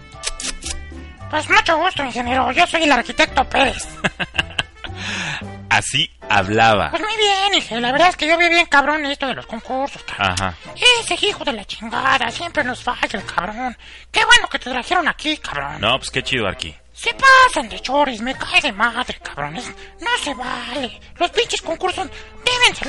Pues 1.31 1.49
mucho 1.51 1.77
gusto, 1.77 2.05
ingeniero. 2.05 2.51
Yo 2.53 2.67
soy 2.67 2.85
el 2.85 2.93
arquitecto 2.93 3.45
Pérez. 3.49 3.87
Así 5.71 6.11
hablaba. 6.29 6.91
Pues 6.91 7.03
muy 7.03 7.17
bien, 7.17 7.55
hija. 7.55 7.79
La 7.79 7.93
verdad 7.93 8.09
es 8.09 8.17
que 8.17 8.27
yo 8.27 8.39
vi 8.39 8.49
bien 8.49 8.67
cabrón 8.67 9.05
esto 9.07 9.27
de 9.27 9.35
los 9.35 9.47
concursos, 9.47 10.03
cabrón. 10.05 10.37
Ajá. 10.41 10.55
Ese 11.01 11.27
hijo 11.27 11.45
de 11.45 11.53
la 11.53 11.65
chingada, 11.65 12.31
siempre 12.31 12.65
nos 12.65 12.83
falla 12.83 13.09
el 13.13 13.25
cabrón. 13.25 13.77
Qué 14.11 14.25
bueno 14.25 14.49
que 14.49 14.59
te 14.59 14.71
trajeron 14.71 15.07
aquí, 15.07 15.37
cabrón. 15.37 15.81
No, 15.81 15.99
pues 15.99 16.11
qué 16.11 16.23
chido, 16.23 16.47
Arqui. 16.47 16.75
Se 16.93 17.11
pasan 17.15 17.69
de 17.69 17.79
choris, 17.79 18.21
me 18.21 18.35
cae 18.35 18.61
de 18.61 18.73
madre, 18.73 19.21
cabrones. 19.23 19.71
No 20.01 20.11
se 20.21 20.35
vale. 20.35 21.01
Los 21.17 21.31
pinches 21.31 21.63
concursos 21.63 22.09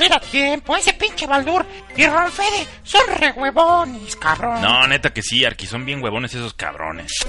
salir 0.00 0.12
a 0.12 0.20
tiempo. 0.20 0.76
Ese 0.76 0.92
pinche 0.94 1.26
Baldur 1.26 1.64
y 1.96 2.06
Ronfede 2.06 2.66
son 2.82 3.02
re 3.18 3.32
huevones, 3.32 4.16
cabrón. 4.16 4.62
No, 4.62 4.86
neta 4.86 5.12
que 5.12 5.22
sí, 5.22 5.44
Arqui. 5.44 5.66
Son 5.66 5.84
bien 5.84 6.02
huevones 6.02 6.34
esos 6.34 6.54
cabrones. 6.54 7.12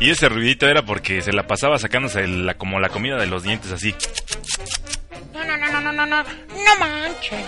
y 0.00 0.10
ese 0.10 0.28
ruidito 0.28 0.68
era 0.68 0.84
porque 0.84 1.22
se 1.22 1.32
la 1.32 1.46
pasaba 1.46 1.78
sacándose 1.78 2.26
la, 2.26 2.54
como 2.54 2.80
la 2.80 2.88
comida 2.88 3.16
de 3.16 3.26
los 3.26 3.42
dientes 3.42 3.70
así. 3.72 3.94
No, 5.32 5.44
no, 5.44 5.56
no, 5.56 5.70
no, 5.70 5.80
no, 5.80 5.92
no, 5.92 6.06
no. 6.06 6.22
No 6.22 6.76
manches. 6.78 7.40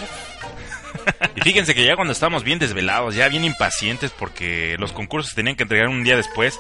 Y 1.37 1.41
fíjense 1.43 1.75
que 1.75 1.85
ya 1.85 1.95
cuando 1.95 2.13
estábamos 2.13 2.43
bien 2.43 2.59
desvelados, 2.59 3.15
ya 3.15 3.29
bien 3.29 3.45
impacientes 3.45 4.11
porque 4.11 4.75
los 4.81 4.93
concursos 4.93 5.37
tenían 5.37 5.55
que 5.55 5.63
entregar 5.63 5.87
un 5.87 6.03
día 6.03 6.17
después 6.17 6.59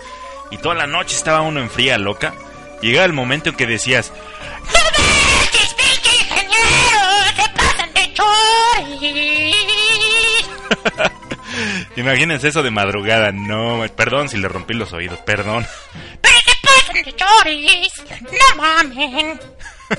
y 0.52 0.58
toda 0.58 0.76
la 0.76 0.86
noche 0.86 1.16
estaba 1.16 1.40
uno 1.40 1.58
en 1.58 1.68
fría 1.68 1.98
loca, 1.98 2.32
llegaba 2.80 3.06
el 3.06 3.12
momento 3.12 3.48
en 3.48 3.56
que 3.56 3.66
decías, 3.66 4.12
¡No 4.12 5.15
choris! 8.16 9.56
Imagínense 11.96 12.48
eso 12.48 12.62
de 12.62 12.70
madrugada, 12.70 13.32
no, 13.32 13.82
perdón 13.96 14.28
si 14.28 14.36
le 14.38 14.48
rompí 14.48 14.74
los 14.74 14.92
oídos, 14.92 15.18
perdón. 15.20 15.66
¡Pero 16.20 16.36
se 16.44 16.52
pasan 16.62 17.02
de 17.02 17.14
choris! 17.16 17.92
¡No 18.22 18.56
mamen! 18.62 19.40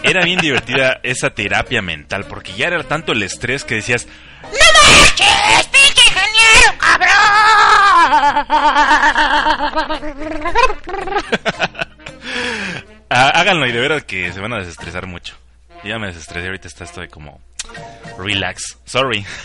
Era 0.04 0.24
bien 0.26 0.40
divertida 0.40 1.00
esa 1.04 1.30
terapia 1.30 1.82
mental 1.82 2.26
porque 2.26 2.52
ya 2.54 2.68
era 2.68 2.84
tanto 2.84 3.14
el 3.14 3.24
estrés 3.24 3.64
que 3.64 3.76
decías, 3.76 4.06
¡No 4.44 4.50
manches, 4.50 5.68
pinche 5.68 6.02
ingeniero, 6.08 6.78
cabrón! 6.78 8.48
"Ah, 13.10 13.32
háganlo 13.36 13.66
y 13.68 13.72
de 13.72 13.80
verdad 13.80 14.02
que 14.02 14.32
se 14.34 14.40
van 14.42 14.52
a 14.54 14.58
desestresar 14.60 15.08
mucho. 15.08 15.36
Ya 15.84 15.98
me 15.98 16.08
desestresé, 16.08 16.48
ahorita 16.48 16.68
está, 16.68 16.84
estoy 16.84 17.08
como 17.08 17.40
relax, 18.18 18.78
sorry. 18.86 19.26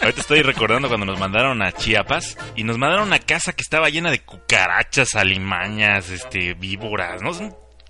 Ahorita 0.00 0.20
estoy 0.20 0.42
recordando 0.42 0.88
cuando 0.88 1.06
nos 1.06 1.18
mandaron 1.18 1.62
a 1.62 1.72
Chiapas 1.72 2.36
y 2.54 2.64
nos 2.64 2.76
mandaron 2.78 3.04
a 3.04 3.06
una 3.06 3.18
casa 3.18 3.54
que 3.54 3.62
estaba 3.62 3.88
llena 3.88 4.10
de 4.10 4.20
cucarachas, 4.20 5.14
alimañas, 5.14 6.10
este, 6.10 6.52
víboras, 6.54 7.22
¿no? 7.22 7.30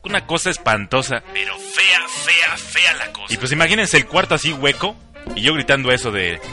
Una 0.05 0.27
cosa 0.27 0.51
espantosa. 0.51 1.25
Pero 1.33 1.59
fea, 1.59 2.09
fea, 2.09 2.57
fea 2.57 2.95
la 2.95 3.13
cosa. 3.13 3.35
Y 3.35 3.39
pues 3.39 3.51
imagínense 3.51 3.97
el 3.97 4.07
cuarto 4.07 4.37
así 4.37 4.53
hueco 4.53 4.95
y 5.35 5.43
yo 5.43 5.55
gritando 5.55 5.91
eso 5.91 6.13
de... 6.13 6.41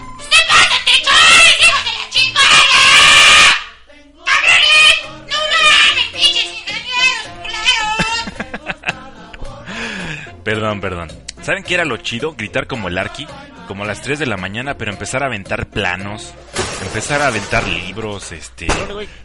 Perdón, 10.44 10.82
perdón. 10.82 11.10
¿Saben 11.44 11.64
qué 11.64 11.76
era 11.76 11.86
lo 11.86 11.98
chido? 11.98 12.34
Gritar 12.36 12.68
como 12.68 12.88
el 12.88 12.98
Arqui, 12.98 13.28
como 13.68 13.84
a 13.84 13.88
las 13.88 14.02
3 14.02 14.20
de 14.20 14.26
la 14.26 14.38
mañana, 14.38 14.78
pero 14.78 14.92
empezar 14.92 15.24
a 15.24 15.28
aventar 15.28 15.68
planos, 15.68 16.34
empezar 16.82 17.22
a 17.22 17.28
aventar 17.28 17.68
libros, 17.68 18.32
este, 18.32 18.68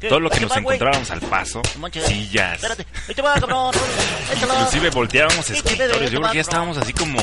todo 0.08 0.20
lo 0.20 0.30
que 0.30 0.40
nos 0.40 0.56
encontrábamos 0.56 1.10
al 1.10 1.20
paso, 1.20 1.62
sillas. 2.06 2.60
Inclusive 4.42 4.90
volteábamos 4.90 5.48
escritorios. 5.50 6.10
Yo 6.10 6.18
creo 6.20 6.30
que 6.30 6.36
ya 6.36 6.40
estábamos 6.42 6.76
así 6.78 6.92
como, 6.92 7.20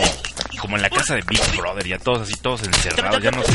como 0.60 0.76
en 0.78 0.82
la 0.82 0.90
casa 0.90 1.16
de 1.16 1.22
Big 1.28 1.42
Brother, 1.58 1.86
ya 1.86 2.00
todos 2.00 2.22
así, 2.22 2.34
todos 2.42 2.64
encerrados, 2.64 3.22
ya 3.22 3.32
nos 3.32 3.46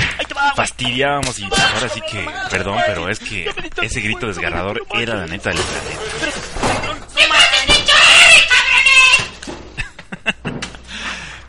fastidiábamos 0.54 1.38
y 1.38 1.44
ahora 1.44 1.88
sí 1.92 2.00
que, 2.02 2.26
perdón, 2.50 2.78
pero 2.86 3.08
es 3.08 3.18
que 3.18 3.50
ese 3.80 4.00
grito 4.00 4.26
desgarrador 4.26 4.82
era 4.94 5.14
la 5.14 5.26
neta 5.26 5.50
del 5.50 5.58
planeta. 5.58 6.00
¡Se 7.14 7.28
pasan 7.28 7.66
de 7.66 7.74
choris, 7.74 8.46
cabrones! 8.50 9.30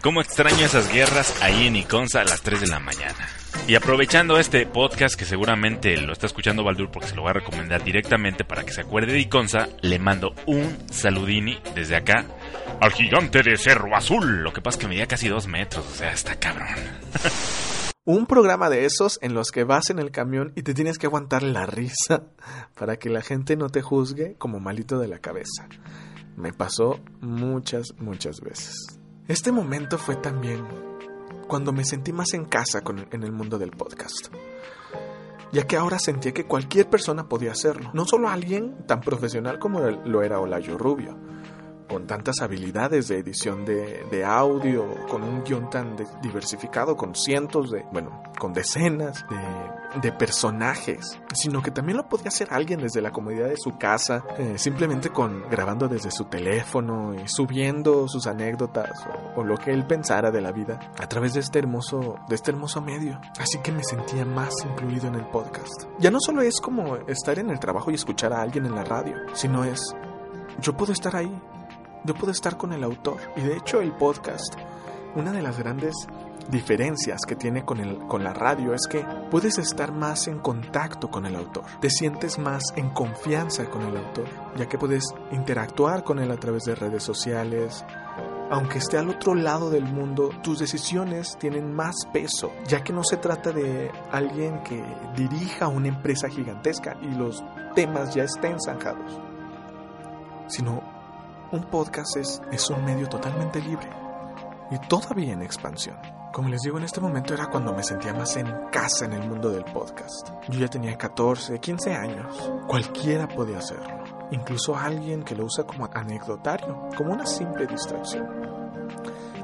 ¿Cómo 0.01 0.19
extraño 0.19 0.65
esas 0.65 0.91
guerras 0.91 1.43
ahí 1.43 1.67
en 1.67 1.75
Iconza 1.75 2.21
a 2.21 2.23
las 2.23 2.41
3 2.41 2.61
de 2.61 2.67
la 2.67 2.79
mañana? 2.79 3.29
Y 3.67 3.75
aprovechando 3.75 4.39
este 4.39 4.65
podcast 4.65 5.13
que 5.13 5.25
seguramente 5.25 5.95
lo 5.97 6.11
está 6.11 6.25
escuchando 6.25 6.63
Baldur 6.63 6.89
porque 6.89 7.09
se 7.09 7.15
lo 7.15 7.21
voy 7.21 7.29
a 7.29 7.33
recomendar 7.33 7.83
directamente 7.83 8.43
para 8.43 8.63
que 8.63 8.73
se 8.73 8.81
acuerde 8.81 9.13
de 9.13 9.19
Iconza, 9.19 9.69
le 9.81 9.99
mando 9.99 10.33
un 10.47 10.75
saludini 10.89 11.59
desde 11.75 11.97
acá 11.97 12.25
al 12.79 12.91
gigante 12.93 13.43
de 13.43 13.55
Cerro 13.57 13.95
Azul. 13.95 14.41
Lo 14.41 14.51
que 14.53 14.61
pasa 14.61 14.77
es 14.77 14.81
que 14.81 14.87
medía 14.87 15.05
casi 15.05 15.27
dos 15.27 15.45
metros, 15.45 15.85
o 15.85 15.95
sea, 15.95 16.11
está 16.11 16.35
cabrón. 16.39 16.69
Un 18.03 18.25
programa 18.25 18.71
de 18.71 18.85
esos 18.85 19.19
en 19.21 19.35
los 19.35 19.51
que 19.51 19.65
vas 19.65 19.91
en 19.91 19.99
el 19.99 20.09
camión 20.09 20.51
y 20.55 20.63
te 20.63 20.73
tienes 20.73 20.97
que 20.97 21.05
aguantar 21.05 21.43
la 21.43 21.67
risa 21.67 22.23
para 22.73 22.97
que 22.97 23.11
la 23.11 23.21
gente 23.21 23.55
no 23.55 23.69
te 23.69 23.83
juzgue 23.83 24.33
como 24.39 24.59
malito 24.59 24.97
de 24.97 25.07
la 25.07 25.19
cabeza. 25.19 25.67
Me 26.35 26.53
pasó 26.53 26.99
muchas, 27.19 27.93
muchas 27.99 28.41
veces. 28.41 29.00
Este 29.31 29.53
momento 29.53 29.97
fue 29.97 30.17
también 30.17 30.61
cuando 31.47 31.71
me 31.71 31.85
sentí 31.85 32.11
más 32.11 32.33
en 32.33 32.43
casa 32.43 32.81
con, 32.81 33.07
en 33.13 33.23
el 33.23 33.31
mundo 33.31 33.57
del 33.57 33.71
podcast. 33.71 34.27
Ya 35.53 35.65
que 35.65 35.77
ahora 35.77 35.99
sentía 35.99 36.33
que 36.33 36.45
cualquier 36.45 36.89
persona 36.89 37.29
podía 37.29 37.53
hacerlo. 37.53 37.91
No 37.93 38.03
solo 38.03 38.27
alguien 38.27 38.85
tan 38.87 38.99
profesional 38.99 39.57
como 39.57 39.79
lo 39.79 40.21
era 40.21 40.41
Olayo 40.41 40.77
Rubio 40.77 41.17
con 41.91 42.07
tantas 42.07 42.41
habilidades 42.41 43.09
de 43.09 43.17
edición 43.17 43.65
de, 43.65 44.05
de 44.09 44.23
audio, 44.23 44.85
con 45.09 45.23
un 45.23 45.43
guion 45.43 45.69
tan 45.69 45.97
de- 45.97 46.07
diversificado, 46.21 46.95
con 46.95 47.13
cientos 47.15 47.69
de, 47.69 47.85
bueno, 47.91 48.23
con 48.39 48.53
decenas 48.53 49.25
de, 49.29 49.99
de 50.01 50.11
personajes, 50.13 51.19
sino 51.33 51.61
que 51.61 51.69
también 51.71 51.97
lo 51.97 52.07
podía 52.07 52.29
hacer 52.29 52.47
alguien 52.51 52.79
desde 52.79 53.01
la 53.01 53.11
comodidad 53.11 53.49
de 53.49 53.57
su 53.57 53.77
casa, 53.77 54.23
eh, 54.37 54.53
simplemente 54.57 55.09
con 55.09 55.49
grabando 55.49 55.87
desde 55.89 56.11
su 56.11 56.25
teléfono 56.25 57.13
y 57.13 57.27
subiendo 57.27 58.07
sus 58.07 58.25
anécdotas 58.27 59.05
o, 59.35 59.41
o 59.41 59.43
lo 59.43 59.57
que 59.57 59.71
él 59.71 59.85
pensara 59.85 60.31
de 60.31 60.41
la 60.41 60.51
vida 60.51 60.79
a 60.97 61.07
través 61.07 61.33
de 61.33 61.41
este 61.41 61.59
hermoso, 61.59 62.15
de 62.29 62.35
este 62.35 62.51
hermoso 62.51 62.81
medio. 62.81 63.19
Así 63.37 63.59
que 63.61 63.71
me 63.71 63.83
sentía 63.83 64.23
más 64.25 64.53
incluido 64.65 65.07
en 65.07 65.15
el 65.15 65.25
podcast. 65.27 65.83
Ya 65.99 66.09
no 66.09 66.19
solo 66.21 66.41
es 66.41 66.61
como 66.61 66.95
estar 67.07 67.37
en 67.37 67.49
el 67.49 67.59
trabajo 67.59 67.91
y 67.91 67.95
escuchar 67.95 68.31
a 68.33 68.41
alguien 68.41 68.65
en 68.65 68.75
la 68.75 68.83
radio, 68.83 69.15
sino 69.33 69.63
es 69.65 69.93
yo 70.59 70.75
puedo 70.75 70.91
estar 70.93 71.15
ahí, 71.15 71.31
yo 72.03 72.13
puedo 72.13 72.31
estar 72.31 72.57
con 72.57 72.73
el 72.73 72.83
autor. 72.83 73.17
Y 73.35 73.41
de 73.41 73.57
hecho 73.57 73.81
el 73.81 73.91
podcast, 73.93 74.55
una 75.15 75.31
de 75.31 75.41
las 75.41 75.57
grandes 75.57 75.93
diferencias 76.49 77.21
que 77.27 77.35
tiene 77.35 77.63
con, 77.63 77.79
el, 77.79 77.97
con 78.07 78.23
la 78.23 78.33
radio 78.33 78.73
es 78.73 78.87
que 78.87 79.05
puedes 79.29 79.57
estar 79.57 79.91
más 79.91 80.27
en 80.27 80.39
contacto 80.39 81.09
con 81.09 81.25
el 81.25 81.35
autor, 81.35 81.63
te 81.79 81.89
sientes 81.89 82.39
más 82.39 82.63
en 82.75 82.89
confianza 82.89 83.69
con 83.69 83.83
el 83.83 83.95
autor, 83.95 84.25
ya 84.57 84.67
que 84.67 84.77
puedes 84.77 85.05
interactuar 85.31 86.03
con 86.03 86.19
él 86.19 86.31
a 86.31 86.37
través 86.37 86.63
de 86.63 86.75
redes 86.75 87.03
sociales. 87.03 87.85
Aunque 88.49 88.79
esté 88.79 88.97
al 88.97 89.09
otro 89.09 89.33
lado 89.33 89.69
del 89.69 89.85
mundo, 89.85 90.29
tus 90.43 90.59
decisiones 90.59 91.37
tienen 91.39 91.73
más 91.73 91.95
peso, 92.11 92.51
ya 92.67 92.83
que 92.83 92.91
no 92.91 93.01
se 93.01 93.15
trata 93.15 93.53
de 93.53 93.89
alguien 94.11 94.61
que 94.63 94.83
dirija 95.15 95.69
una 95.69 95.87
empresa 95.87 96.27
gigantesca 96.27 96.97
y 97.01 97.15
los 97.15 97.41
temas 97.75 98.13
ya 98.13 98.23
estén 98.23 98.57
zanjados, 98.59 99.21
sino 100.47 100.90
un 101.51 101.63
podcast 101.63 102.15
es, 102.17 102.41
es 102.51 102.69
un 102.69 102.83
medio 102.85 103.07
totalmente 103.09 103.59
libre 103.61 103.89
y 104.71 104.77
todavía 104.87 105.33
en 105.33 105.41
expansión. 105.41 105.97
Como 106.31 106.47
les 106.47 106.61
digo, 106.61 106.77
en 106.77 106.85
este 106.85 107.01
momento 107.01 107.33
era 107.33 107.47
cuando 107.47 107.73
me 107.73 107.83
sentía 107.83 108.13
más 108.13 108.37
en 108.37 108.47
casa 108.71 109.03
en 109.03 109.11
el 109.13 109.27
mundo 109.27 109.49
del 109.49 109.65
podcast. 109.65 110.29
Yo 110.47 110.59
ya 110.59 110.69
tenía 110.69 110.97
14, 110.97 111.59
15 111.59 111.93
años. 111.93 112.51
Cualquiera 112.67 113.27
podía 113.27 113.57
hacerlo. 113.57 114.01
Incluso 114.31 114.77
alguien 114.77 115.23
que 115.23 115.35
lo 115.35 115.43
usa 115.43 115.65
como 115.65 115.89
anecdotario, 115.93 116.87
como 116.95 117.11
una 117.11 117.25
simple 117.25 117.67
distracción. 117.67 118.29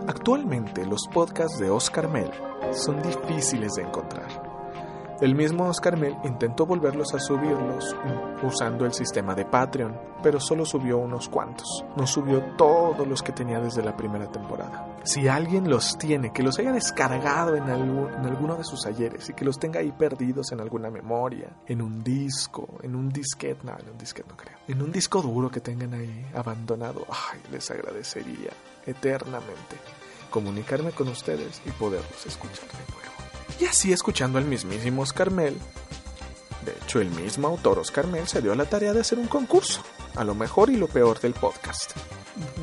Actualmente 0.08 0.86
los 0.86 1.02
podcasts 1.14 1.60
de 1.60 1.70
Oscar 1.70 2.08
Mel 2.08 2.32
son 2.72 3.02
difíciles 3.02 3.74
de 3.74 3.82
encontrar. 3.82 4.47
El 5.20 5.34
mismo 5.34 5.68
Oscar 5.68 5.98
Mel 5.98 6.16
intentó 6.24 6.68
volverlos 6.68 7.14
a 7.16 7.20
subirlos 7.20 7.96
usando 8.44 8.86
el 8.86 8.94
sistema 8.94 9.34
de 9.34 9.46
Patreon, 9.46 10.00
pero 10.22 10.40
solo 10.40 10.64
subió 10.64 11.00
unos 11.00 11.28
cuantos. 11.28 11.84
No 11.96 12.06
subió 12.06 12.40
todos 12.56 13.08
los 13.08 13.24
que 13.24 13.32
tenía 13.32 13.60
desde 13.60 13.84
la 13.84 13.98
primera 13.98 14.32
temporada. 14.32 14.96
Si 15.06 15.28
alguien 15.28 15.70
los 15.72 15.98
tiene, 15.98 16.32
que 16.32 16.44
los 16.44 16.60
haya 16.60 16.72
descargado 16.72 17.56
en, 17.56 17.64
algún- 17.64 18.14
en 18.14 18.26
alguno 18.28 18.56
de 18.58 18.64
sus 18.64 18.86
ayeres 18.86 19.28
y 19.30 19.34
que 19.34 19.44
los 19.44 19.58
tenga 19.58 19.80
ahí 19.80 19.92
perdidos 19.92 20.52
en 20.52 20.60
alguna 20.62 20.92
memoria, 20.92 21.50
en 21.66 21.82
un 21.82 22.04
disco, 22.04 22.68
en 22.84 22.96
un 22.96 23.10
disquete, 23.10 23.62
no, 23.64 23.72
en 23.72 23.90
un 23.90 23.98
disquete 23.98 24.30
no 24.30 24.38
creo, 24.38 24.58
en 24.68 24.82
un 24.84 24.92
disco 24.92 25.22
duro 25.24 25.50
que 25.50 25.62
tengan 25.62 25.96
ahí 25.96 26.28
abandonado, 26.36 27.06
ay, 27.10 27.40
les 27.52 27.72
agradecería 27.72 28.52
eternamente 28.86 29.78
comunicarme 30.30 30.92
con 30.92 31.08
ustedes 31.08 31.60
y 31.66 31.72
poderlos 31.72 32.26
escuchar. 32.26 32.66
Y 33.60 33.66
así 33.66 33.92
escuchando 33.92 34.38
al 34.38 34.46
mismísimo 34.46 35.02
Oscar 35.02 35.32
Mel, 35.32 35.58
de 36.64 36.74
hecho 36.74 37.00
el 37.00 37.10
mismo 37.10 37.48
autor 37.48 37.80
Oscar 37.80 38.06
Mel 38.06 38.28
se 38.28 38.42
dio 38.42 38.54
la 38.54 38.66
tarea 38.66 38.94
de 38.94 39.02
hacer 39.02 39.18
un 39.18 39.28
concurso, 39.28 39.82
a 40.16 40.24
lo 40.24 40.36
mejor 40.36 40.70
y 40.70 40.76
lo 40.76 40.88
peor 40.88 41.20
del 41.20 41.34
podcast. 41.34 41.92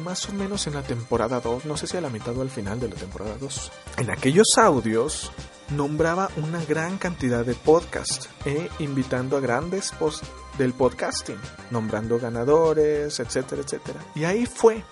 Más 0.04 0.28
o 0.28 0.32
menos 0.32 0.68
en 0.68 0.74
la 0.74 0.82
temporada 0.82 1.40
2, 1.40 1.64
no 1.64 1.76
sé 1.76 1.88
si 1.88 1.96
a 1.96 2.00
la 2.00 2.10
mitad 2.10 2.36
o 2.36 2.42
al 2.42 2.50
final 2.50 2.78
de 2.78 2.88
la 2.88 2.94
temporada 2.94 3.36
2. 3.40 3.72
En 3.96 4.10
aquellos 4.10 4.46
audios 4.56 5.32
nombraba 5.70 6.30
una 6.36 6.64
gran 6.64 6.96
cantidad 6.98 7.44
de 7.44 7.54
podcasts 7.54 8.28
e 8.44 8.68
invitando 8.78 9.36
a 9.36 9.40
grandes 9.40 9.92
del 10.58 10.74
podcasting, 10.74 11.40
nombrando 11.72 12.20
ganadores, 12.20 13.18
etcétera, 13.18 13.62
etcétera. 13.62 14.00
Y 14.14 14.24
ahí 14.24 14.46
fue 14.46 14.84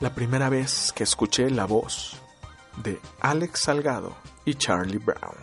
la 0.00 0.14
primera 0.14 0.48
vez 0.48 0.92
que 0.94 1.04
escuché 1.04 1.50
la 1.50 1.66
voz 1.66 2.16
de 2.82 2.98
Alex 3.20 3.60
Salgado 3.60 4.16
y 4.44 4.54
Charlie 4.54 4.98
Brown. 4.98 5.36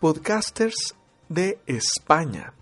Podcasters 0.00 0.94
de 1.28 1.60
España 1.66 2.52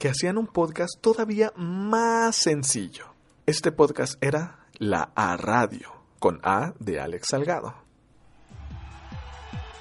que 0.00 0.08
hacían 0.08 0.38
un 0.38 0.46
podcast 0.46 0.98
todavía 1.00 1.52
más 1.56 2.34
sencillo. 2.34 3.14
Este 3.44 3.70
podcast 3.70 4.14
era 4.24 4.60
La 4.78 5.10
A 5.14 5.36
Radio, 5.36 5.92
con 6.18 6.40
A 6.42 6.72
de 6.78 6.98
Alex 6.98 7.28
Salgado. 7.28 7.74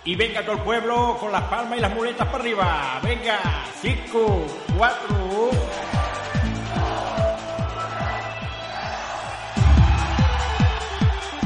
Y 0.03 0.15
venga 0.15 0.43
todo 0.43 0.57
el 0.57 0.63
pueblo 0.63 1.17
con 1.19 1.31
las 1.31 1.43
palmas 1.43 1.77
y 1.77 1.81
las 1.81 1.93
muletas 1.95 2.27
para 2.27 2.39
arriba. 2.39 2.99
Venga, 3.01 3.39
cinco, 3.81 4.45
cuatro. 4.77 5.51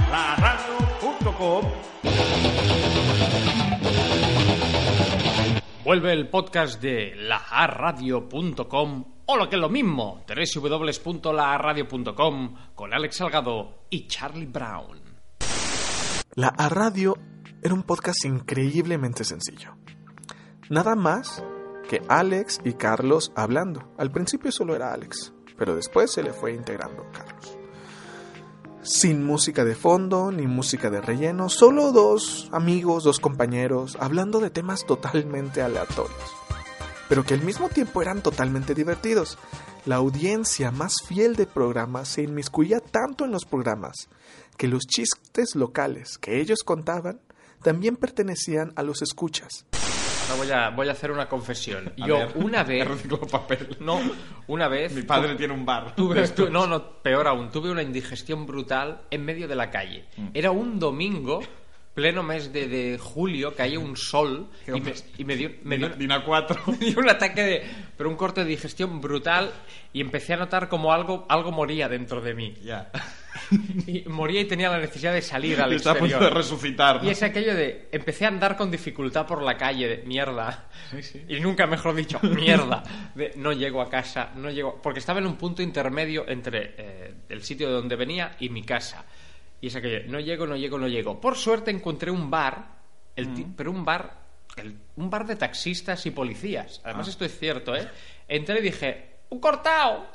La 0.09 0.35
radio.com 1.23 1.71
Vuelve 5.83 6.13
el 6.13 6.29
podcast 6.29 6.79
de 6.81 7.13
laarradio.com 7.15 9.05
o 9.25 9.37
lo 9.37 9.49
que 9.49 9.55
es 9.55 9.61
lo 9.61 9.69
mismo, 9.69 10.23
www.laarradio.com 10.27 12.55
con 12.75 12.93
Alex 12.93 13.15
Salgado 13.15 13.85
y 13.89 14.05
Charlie 14.07 14.45
Brown. 14.45 15.01
La 16.35 16.49
A 16.49 16.69
Radio 16.69 17.17
era 17.61 17.73
un 17.73 17.83
podcast 17.83 18.25
increíblemente 18.25 19.23
sencillo. 19.23 19.77
Nada 20.69 20.95
más 20.95 21.41
que 21.89 22.01
Alex 22.09 22.59
y 22.65 22.73
Carlos 22.73 23.31
hablando. 23.35 23.93
Al 23.97 24.11
principio 24.11 24.51
solo 24.51 24.75
era 24.75 24.93
Alex, 24.93 25.33
pero 25.57 25.73
después 25.75 26.11
se 26.11 26.21
le 26.23 26.33
fue 26.33 26.53
integrando 26.53 27.05
Carlos. 27.11 27.57
Sin 28.83 29.23
música 29.23 29.63
de 29.63 29.75
fondo 29.75 30.29
ni 30.29 30.45
música 30.45 30.89
de 30.89 30.99
relleno, 30.99 31.47
solo 31.47 31.93
dos 31.93 32.49
amigos, 32.51 33.05
dos 33.05 33.21
compañeros, 33.21 33.95
hablando 33.97 34.41
de 34.41 34.49
temas 34.49 34.85
totalmente 34.85 35.61
aleatorios, 35.61 36.35
pero 37.07 37.23
que 37.23 37.33
al 37.33 37.41
mismo 37.43 37.69
tiempo 37.69 38.01
eran 38.01 38.21
totalmente 38.21 38.75
divertidos. 38.75 39.37
La 39.85 39.95
audiencia 39.95 40.71
más 40.71 40.95
fiel 41.07 41.37
del 41.37 41.47
programa 41.47 42.03
se 42.03 42.23
inmiscuía 42.23 42.81
tanto 42.81 43.23
en 43.23 43.31
los 43.31 43.45
programas 43.45 44.09
que 44.57 44.67
los 44.67 44.83
chistes 44.83 45.55
locales 45.55 46.17
que 46.17 46.41
ellos 46.41 46.59
contaban 46.65 47.21
también 47.61 47.95
pertenecían 47.95 48.73
a 48.75 48.83
los 48.83 49.01
escuchas. 49.01 49.65
Ahora 50.33 50.43
voy 50.43 50.51
a, 50.51 50.69
voy 50.69 50.89
a 50.89 50.91
hacer 50.93 51.11
una 51.11 51.27
confesión. 51.29 51.93
A 52.01 52.07
Yo 52.07 52.17
ver, 52.17 52.31
una 52.35 52.63
vez... 52.65 52.87
reciclo 52.87 53.19
papel. 53.21 53.77
No, 53.79 53.99
una 54.47 54.67
vez... 54.67 54.93
Mi 54.93 55.03
padre 55.03 55.35
tiene 55.35 55.53
un 55.53 55.65
bar. 55.65 55.95
Tuve, 55.95 56.27
tu- 56.29 56.49
no, 56.49 56.67
no, 56.67 56.83
peor 57.01 57.27
aún, 57.27 57.51
tuve 57.51 57.69
una 57.71 57.81
indigestión 57.83 58.45
brutal 58.45 59.01
en 59.11 59.23
medio 59.25 59.47
de 59.47 59.55
la 59.55 59.69
calle. 59.69 60.05
Mm. 60.17 60.27
Era 60.33 60.51
un 60.51 60.79
domingo, 60.79 61.41
pleno 61.93 62.23
mes 62.23 62.51
de, 62.51 62.67
de 62.67 62.97
julio, 62.97 63.53
caía 63.55 63.77
un 63.79 63.95
sol 63.95 64.49
y 64.67 64.81
me, 64.81 64.93
y 65.17 65.23
me 65.25 65.35
dio, 65.35 65.51
me 65.63 65.77
dio- 65.77 65.89
Dina 65.89 66.23
4. 66.25 66.61
me 66.67 66.77
dio 66.77 66.99
un 66.99 67.09
ataque 67.09 67.41
de... 67.43 67.63
pero 67.95 68.09
un 68.09 68.15
corte 68.15 68.41
de 68.43 68.47
digestión 68.49 68.99
brutal 68.99 69.51
y 69.93 70.01
empecé 70.01 70.33
a 70.33 70.37
notar 70.37 70.69
como 70.69 70.91
algo, 70.91 71.25
algo 71.29 71.51
moría 71.51 71.87
dentro 71.87 72.19
de 72.21 72.33
mí. 72.33 72.53
Ya. 72.63 72.91
Y 73.87 74.03
moría 74.07 74.41
y 74.41 74.45
tenía 74.45 74.69
la 74.69 74.77
necesidad 74.79 75.11
de 75.13 75.21
salir 75.21 75.59
al 75.59 75.73
Está 75.73 75.91
a 75.91 75.93
punto 75.95 76.05
exterior. 76.05 76.33
de 76.33 76.37
resucitar. 76.39 77.01
¿no? 77.01 77.07
Y 77.07 77.11
es 77.11 77.23
aquello 77.23 77.55
de 77.55 77.89
empecé 77.91 78.25
a 78.25 78.27
andar 78.27 78.55
con 78.55 78.69
dificultad 78.71 79.25
por 79.25 79.41
la 79.41 79.57
calle 79.57 79.87
de 79.87 79.97
mierda. 80.05 80.67
Y 81.27 81.39
nunca 81.39 81.65
mejor 81.67 81.95
dicho, 81.95 82.19
mierda. 82.21 82.83
De 83.15 83.33
no 83.35 83.51
llego 83.51 83.81
a 83.81 83.89
casa, 83.89 84.31
no 84.35 84.49
llego. 84.51 84.79
Porque 84.81 84.99
estaba 84.99 85.19
en 85.19 85.25
un 85.27 85.35
punto 85.35 85.61
intermedio 85.63 86.27
entre 86.27 86.75
eh, 86.77 87.13
el 87.29 87.43
sitio 87.43 87.67
de 87.67 87.73
donde 87.73 87.95
venía 87.95 88.35
y 88.39 88.49
mi 88.49 88.61
casa. 88.63 89.03
Y 89.63 89.67
es 89.67 89.75
aquello, 89.77 90.01
no 90.07 90.19
llego, 90.19 90.45
no 90.45 90.57
llego, 90.57 90.77
no 90.77 90.89
llego. 90.89 91.21
Por 91.21 91.37
suerte 91.37 91.71
encontré 91.71 92.11
un 92.11 92.29
bar 92.29 92.67
El 93.15 93.33
ti- 93.33 93.45
Pero 93.55 93.71
un 93.71 93.85
bar, 93.85 94.11
el- 94.57 94.75
un 94.97 95.09
bar 95.09 95.25
de 95.25 95.37
taxistas 95.37 96.05
y 96.05 96.11
policías. 96.11 96.81
Además, 96.83 97.07
esto 97.07 97.23
es 97.23 97.39
cierto, 97.39 97.73
¿eh? 97.73 97.87
Entré 98.27 98.59
y 98.59 98.61
dije, 98.63 99.19
¡un 99.29 99.39
cortado! 99.39 100.07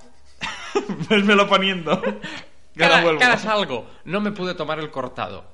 Vesmelo 1.08 1.48
poniendo. 1.48 1.92
Ahora- 2.78 3.00
vuelvo. 3.02 3.18
que 3.20 3.24
ahora 3.24 3.38
salgo. 3.38 3.90
No 4.04 4.20
me 4.20 4.32
pude 4.32 4.54
tomar 4.54 4.78
el 4.80 4.90
cortado. 4.90 5.44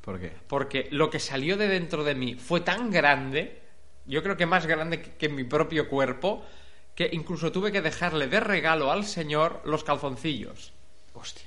¿Por 0.00 0.18
qué? 0.20 0.32
Porque 0.48 0.88
lo 0.90 1.08
que 1.10 1.20
salió 1.20 1.56
de 1.56 1.68
dentro 1.68 2.02
de 2.04 2.14
mí 2.16 2.34
fue 2.34 2.60
tan 2.60 2.90
grande, 2.90 3.62
yo 4.04 4.22
creo 4.22 4.36
que 4.36 4.46
más 4.46 4.66
grande 4.66 5.00
que, 5.00 5.10
que 5.12 5.28
mi 5.28 5.44
propio 5.44 5.88
cuerpo, 5.88 6.44
que 6.96 7.08
incluso 7.12 7.52
tuve 7.52 7.70
que 7.70 7.80
dejarle 7.82 8.26
de 8.26 8.40
regalo 8.40 8.90
al 8.90 9.04
señor 9.04 9.62
los 9.64 9.84
calzoncillos. 9.84 10.72
Hostia. 11.14 11.43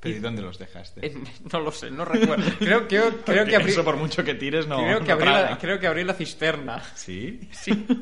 ¿Pero 0.00 0.16
y 0.16 0.18
dónde 0.20 0.42
los 0.42 0.58
dejaste? 0.58 1.12
No 1.52 1.60
lo 1.60 1.72
sé, 1.72 1.90
no 1.90 2.04
recuerdo. 2.04 2.44
Creo, 2.58 2.86
creo, 2.86 3.08
creo 3.24 3.24
Porque 3.24 3.44
que 3.46 3.56
abrí, 3.56 3.72
Eso 3.72 3.84
por 3.84 3.96
mucho 3.96 4.22
que 4.24 4.34
tires 4.34 4.66
no. 4.66 4.78
creo, 4.78 5.00
que 5.00 5.06
no 5.06 5.12
abrí 5.14 5.26
la, 5.30 5.58
creo 5.58 5.78
que 5.80 5.86
abrí 5.86 6.04
la 6.04 6.14
cisterna. 6.14 6.82
¿Sí? 6.94 7.40
Sí. 7.52 7.86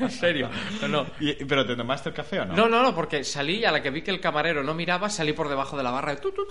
en 0.00 0.10
serio. 0.10 0.50
No, 0.82 0.88
no. 0.88 1.06
¿Pero 1.48 1.66
te 1.66 1.74
tomaste 1.74 2.10
el 2.10 2.14
café 2.14 2.40
o 2.40 2.44
no? 2.44 2.54
No, 2.54 2.68
no, 2.68 2.82
no, 2.82 2.94
porque 2.94 3.24
salí 3.24 3.64
a 3.64 3.72
la 3.72 3.82
que 3.82 3.90
vi 3.90 4.02
que 4.02 4.10
el 4.10 4.20
camarero 4.20 4.62
no 4.62 4.74
miraba, 4.74 5.08
salí 5.08 5.32
por 5.32 5.48
debajo 5.48 5.76
de 5.76 5.82
la 5.82 5.90
barra. 5.90 6.14
de 6.14 6.20
tu, 6.20 6.30
tu. 6.32 6.42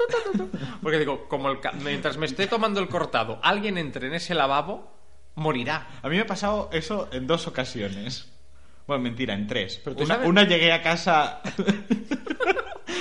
Porque 0.81 0.97
digo, 0.99 1.27
como 1.27 1.49
el 1.51 1.59
ca- 1.59 1.71
mientras 1.73 2.17
me 2.17 2.25
esté 2.25 2.47
tomando 2.47 2.79
el 2.79 2.87
cortado, 2.89 3.39
alguien 3.43 3.77
entre 3.77 4.07
en 4.07 4.15
ese 4.15 4.33
lavabo, 4.33 4.91
morirá. 5.35 5.87
A 6.01 6.09
mí 6.09 6.15
me 6.15 6.21
ha 6.23 6.27
pasado 6.27 6.69
eso 6.73 7.07
en 7.11 7.27
dos 7.27 7.47
ocasiones. 7.47 8.31
Bueno, 8.87 9.03
mentira, 9.03 9.35
en 9.35 9.45
tres. 9.45 9.79
Pero 9.83 9.95
tú 9.95 10.03
Una, 10.03 10.15
sabes- 10.15 10.27
una 10.29 10.43
llegué 10.45 10.71
a 10.73 10.81
casa 10.81 11.41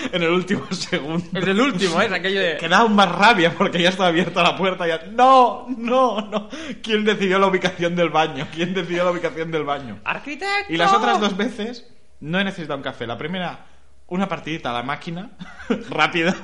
en 0.13 0.23
el 0.23 0.31
último 0.31 0.67
segundo. 0.71 1.39
Es 1.39 1.47
el 1.47 1.61
último, 1.61 2.01
¿eh? 2.01 2.09
Aquello 2.13 2.41
de... 2.41 2.57
Que 2.57 2.69
da 2.69 2.79
aún 2.79 2.95
más 2.95 3.11
rabia 3.11 3.55
porque 3.57 3.83
ya 3.83 3.91
estaba 3.91 4.09
abierta 4.09 4.43
la 4.43 4.57
puerta. 4.57 4.87
Ya... 4.87 5.03
No, 5.11 5.67
no, 5.77 6.21
no. 6.23 6.49
¿Quién 6.83 7.05
decidió 7.05 7.39
la 7.39 7.47
ubicación 7.47 7.95
del 7.97 8.11
baño? 8.11 8.47
¿Quién 8.53 8.75
decidió 8.75 9.05
la 9.05 9.11
ubicación 9.11 9.51
del 9.51 9.65
baño? 9.65 10.01
¡Arquitecto! 10.05 10.73
Y 10.73 10.77
las 10.77 10.93
otras 10.93 11.21
dos 11.21 11.37
veces 11.37 11.87
no 12.21 12.41
he 12.41 12.45
necesitado 12.45 12.77
un 12.77 12.83
café. 12.83 13.07
La 13.07 13.19
primera, 13.19 13.67
una 14.09 14.29
partidita 14.29 14.71
a 14.71 14.75
la 14.75 14.83
máquina, 14.83 15.31
rápida, 15.91 16.35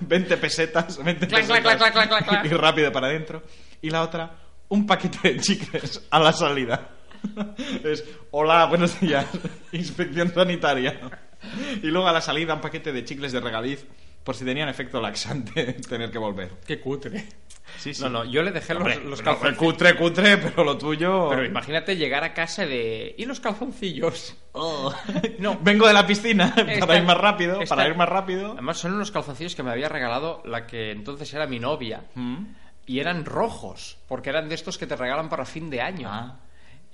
20 0.00 0.36
pesetas, 0.36 1.02
20 1.02 1.26
Clac, 1.26 1.40
pesetas 1.46 1.62
clac, 1.62 1.78
clac, 1.78 1.92
clac, 1.92 2.08
clac, 2.08 2.28
clac. 2.28 2.44
y 2.44 2.48
rápido 2.48 2.92
para 2.92 3.08
adentro. 3.08 3.42
Y 3.80 3.90
la 3.90 4.02
otra, 4.02 4.30
un 4.68 4.86
paquete 4.86 5.34
de 5.34 5.40
chicles 5.40 6.06
a 6.10 6.18
la 6.18 6.32
salida. 6.32 6.88
Es, 7.84 8.04
hola, 8.32 8.64
buenos 8.66 8.98
días, 8.98 9.26
inspección 9.72 10.32
sanitaria. 10.34 10.98
Y 11.82 11.86
luego 11.86 12.08
a 12.08 12.12
la 12.12 12.20
salida 12.20 12.54
un 12.54 12.60
paquete 12.60 12.92
de 12.92 13.04
chicles 13.04 13.32
de 13.32 13.40
regaliz 13.40 13.86
por 14.24 14.34
si 14.36 14.44
tenían 14.44 14.68
efecto 14.68 15.00
laxante 15.00 15.72
tener 15.88 16.10
que 16.10 16.18
volver. 16.18 16.50
¡Qué 16.66 16.80
cutre! 16.80 17.26
Sí, 17.78 17.94
sí. 17.94 18.02
No, 18.02 18.08
no, 18.10 18.24
yo 18.24 18.42
le 18.42 18.50
dejé 18.50 18.74
los, 18.74 18.82
Hombre, 18.82 19.00
los 19.02 19.22
calzoncillos. 19.22 19.56
cutre, 19.58 19.96
cutre, 19.96 20.36
pero 20.36 20.62
lo 20.64 20.76
tuyo... 20.76 21.28
Pero 21.30 21.44
imagínate 21.44 21.96
llegar 21.96 22.22
a 22.22 22.34
casa 22.34 22.66
de... 22.66 23.14
¿Y 23.16 23.24
los 23.24 23.40
calzoncillos? 23.40 24.36
No. 25.38 25.58
Vengo 25.62 25.86
de 25.86 25.92
la 25.94 26.06
piscina 26.06 26.52
para 26.54 26.72
Está- 26.74 26.96
ir 26.98 27.04
más 27.04 27.16
rápido, 27.16 27.60
está- 27.62 27.74
para 27.76 27.88
ir 27.88 27.96
más 27.96 28.08
rápido. 28.08 28.52
Además 28.52 28.78
son 28.78 28.92
unos 28.94 29.10
calzoncillos 29.10 29.54
que 29.54 29.62
me 29.62 29.70
había 29.70 29.88
regalado 29.88 30.42
la 30.44 30.66
que 30.66 30.90
entonces 30.90 31.32
era 31.32 31.46
mi 31.46 31.58
novia. 31.58 32.04
Mm. 32.14 32.44
Y 32.86 32.98
eran 33.00 33.24
rojos, 33.24 33.96
porque 34.08 34.30
eran 34.30 34.48
de 34.48 34.54
estos 34.56 34.76
que 34.76 34.86
te 34.86 34.96
regalan 34.96 35.28
para 35.30 35.44
fin 35.46 35.70
de 35.70 35.80
año. 35.80 36.08
Ah. 36.10 36.40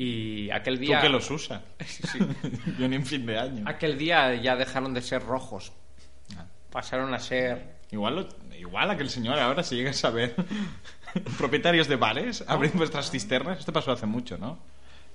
Y 0.00 0.48
aquel 0.52 0.76
Tú 0.76 0.82
día... 0.82 1.00
que 1.00 1.08
los 1.08 1.28
usas. 1.30 1.60
Sí. 1.84 2.18
Yo 2.78 2.88
ni 2.88 2.96
en 2.96 3.04
fin 3.04 3.26
de 3.26 3.38
año. 3.38 3.64
Aquel 3.66 3.98
día 3.98 4.34
ya 4.36 4.54
dejaron 4.56 4.94
de 4.94 5.02
ser 5.02 5.22
rojos. 5.24 5.72
Ah. 6.36 6.46
Pasaron 6.70 7.12
a 7.12 7.18
ser... 7.18 7.76
Igual, 7.90 8.14
lo- 8.16 8.28
igual 8.56 8.90
aquel 8.90 9.10
señor 9.10 9.38
ahora, 9.38 9.62
si 9.62 9.74
llega 9.74 9.90
a 9.90 9.94
saber, 9.94 10.36
propietarios 11.38 11.88
de 11.88 11.96
bares, 11.96 12.44
abrir 12.46 12.70
vuestras 12.74 13.10
cisternas. 13.10 13.58
Esto 13.58 13.72
pasó 13.72 13.90
hace 13.92 14.06
mucho, 14.06 14.38
¿no? 14.38 14.58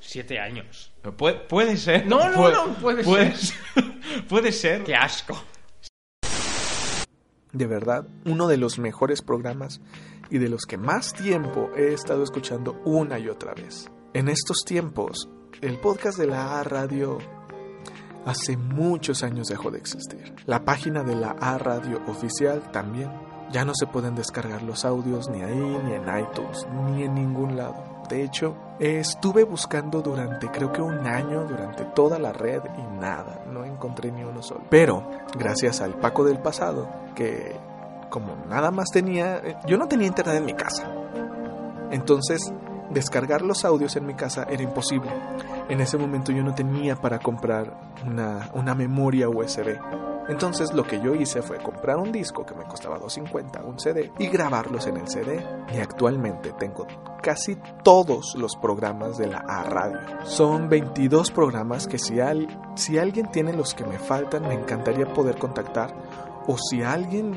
Siete 0.01 0.37
años. 0.39 0.91
Puede, 1.15 1.35
puede 1.35 1.77
ser. 1.77 2.05
No, 2.05 2.29
no, 2.29 2.35
puede, 2.35 2.53
no, 2.55 2.73
puede 2.73 3.03
puede 3.05 3.35
ser. 3.37 3.57
puede 4.27 4.51
ser. 4.51 4.83
¡Qué 4.83 4.95
asco! 4.95 5.41
De 7.53 7.67
verdad, 7.67 8.05
uno 8.25 8.47
de 8.47 8.57
los 8.57 8.79
mejores 8.79 9.21
programas 9.21 9.79
y 10.29 10.39
de 10.39 10.49
los 10.49 10.65
que 10.65 10.77
más 10.77 11.13
tiempo 11.13 11.69
he 11.77 11.93
estado 11.93 12.23
escuchando 12.23 12.81
una 12.83 13.17
y 13.19 13.29
otra 13.29 13.53
vez. 13.53 13.89
En 14.13 14.27
estos 14.27 14.57
tiempos, 14.63 15.27
el 15.59 15.79
podcast 15.79 16.19
de 16.19 16.27
la 16.27 16.59
A 16.59 16.63
Radio 16.63 17.17
hace 18.27 18.57
muchos 18.57 19.23
años 19.23 19.47
dejó 19.47 19.71
de 19.71 19.79
existir. 19.79 20.35
La 20.45 20.63
página 20.63 21.01
de 21.01 21.15
la 21.15 21.31
A 21.31 21.57
Radio 21.57 21.99
oficial 22.05 22.61
también. 22.71 23.11
Ya 23.51 23.65
no 23.65 23.73
se 23.73 23.87
pueden 23.87 24.13
descargar 24.13 24.61
los 24.61 24.85
audios 24.85 25.29
ni 25.31 25.41
ahí, 25.41 25.55
ni 25.55 25.93
en 25.93 26.03
iTunes, 26.03 26.67
ni 26.75 27.05
en 27.05 27.15
ningún 27.15 27.57
lado. 27.57 28.05
De 28.07 28.23
hecho, 28.23 28.55
estuve 28.79 29.45
buscando 29.45 30.03
durante 30.03 30.47
creo 30.51 30.71
que 30.71 30.83
un 30.83 31.07
año, 31.07 31.45
durante 31.45 31.83
toda 31.95 32.19
la 32.19 32.33
red 32.33 32.61
y 32.77 32.99
nada, 32.99 33.43
no 33.51 33.65
encontré 33.65 34.11
ni 34.11 34.23
uno 34.23 34.43
solo. 34.43 34.65
Pero, 34.69 35.09
gracias 35.39 35.81
al 35.81 35.95
Paco 35.95 36.23
del 36.23 36.37
pasado, 36.37 36.87
que 37.15 37.55
como 38.11 38.35
nada 38.47 38.69
más 38.69 38.89
tenía, 38.93 39.37
eh, 39.37 39.57
yo 39.65 39.75
no 39.77 39.87
tenía 39.87 40.05
internet 40.05 40.35
en 40.35 40.45
mi 40.45 40.53
casa. 40.53 40.87
Entonces, 41.89 42.53
descargar 42.91 43.41
los 43.41 43.65
audios 43.65 43.95
en 43.95 44.05
mi 44.05 44.13
casa 44.13 44.45
era 44.49 44.63
imposible. 44.63 45.09
En 45.69 45.81
ese 45.81 45.97
momento 45.97 46.31
yo 46.31 46.43
no 46.43 46.53
tenía 46.53 46.95
para 46.95 47.19
comprar 47.19 47.73
una, 48.05 48.49
una 48.53 48.75
memoria 48.75 49.29
USB. 49.29 49.77
Entonces 50.29 50.73
lo 50.73 50.83
que 50.85 51.01
yo 51.01 51.13
hice 51.15 51.41
fue 51.41 51.57
comprar 51.57 51.97
un 51.97 52.13
disco 52.13 52.45
que 52.45 52.55
me 52.55 52.63
costaba 52.63 52.97
2.50, 52.97 53.65
un 53.65 53.77
CD, 53.77 54.09
y 54.19 54.27
grabarlos 54.27 54.87
en 54.87 54.95
el 54.97 55.07
CD. 55.09 55.45
Y 55.75 55.79
actualmente 55.79 56.53
tengo 56.53 56.87
casi 57.21 57.57
todos 57.83 58.33
los 58.35 58.55
programas 58.55 59.17
de 59.17 59.27
la 59.27 59.39
A 59.39 59.63
Radio. 59.63 59.99
Son 60.23 60.69
22 60.69 61.29
programas 61.31 61.87
que 61.87 61.97
si, 61.97 62.21
al- 62.21 62.47
si 62.75 62.97
alguien 62.97 63.31
tiene 63.31 63.51
los 63.51 63.73
que 63.73 63.83
me 63.83 63.99
faltan, 63.99 64.47
me 64.47 64.53
encantaría 64.53 65.11
poder 65.13 65.37
contactar. 65.37 65.93
O 66.47 66.57
si 66.57 66.83
a 66.83 66.93
alguien 66.93 67.33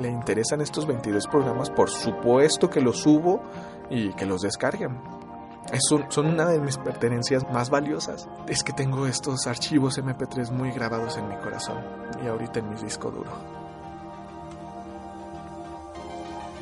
le 0.00 0.08
interesan 0.10 0.60
estos 0.60 0.86
22 0.86 1.26
programas, 1.28 1.70
por 1.70 1.88
supuesto 1.90 2.68
que 2.68 2.80
los 2.82 2.98
subo 3.00 3.40
y 3.90 4.12
que 4.14 4.26
los 4.26 4.42
descarguen. 4.42 4.98
Es 5.72 5.90
un- 5.90 6.04
son 6.10 6.26
una 6.26 6.46
de 6.46 6.60
mis 6.60 6.76
pertenencias 6.78 7.42
más 7.52 7.70
valiosas. 7.70 8.28
Es 8.46 8.62
que 8.62 8.72
tengo 8.72 9.06
estos 9.06 9.46
archivos 9.48 9.98
MP3 9.98 10.50
muy 10.52 10.70
grabados 10.70 11.16
en 11.16 11.28
mi 11.28 11.36
corazón 11.36 11.78
y 12.24 12.28
ahorita 12.28 12.60
en 12.60 12.70
mi 12.70 12.76
disco 12.80 13.10
duro. 13.10 13.30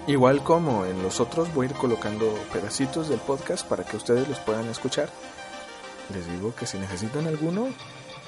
Igual 0.07 0.43
como 0.43 0.85
en 0.85 1.03
los 1.03 1.19
otros 1.21 1.53
voy 1.55 1.67
a 1.67 1.71
ir 1.71 1.77
colocando 1.77 2.27
pedacitos 2.53 3.09
del 3.09 3.21
podcast 3.21 3.67
para 3.67 3.85
que 3.85 3.97
ustedes 3.97 4.29
los 4.29 4.39
puedan 4.41 4.69
escuchar. 4.69 5.09
Les 6.13 6.27
digo 6.31 6.55
que 6.55 6.67
si 6.67 6.77
necesitan 6.79 7.27
alguno, 7.27 7.69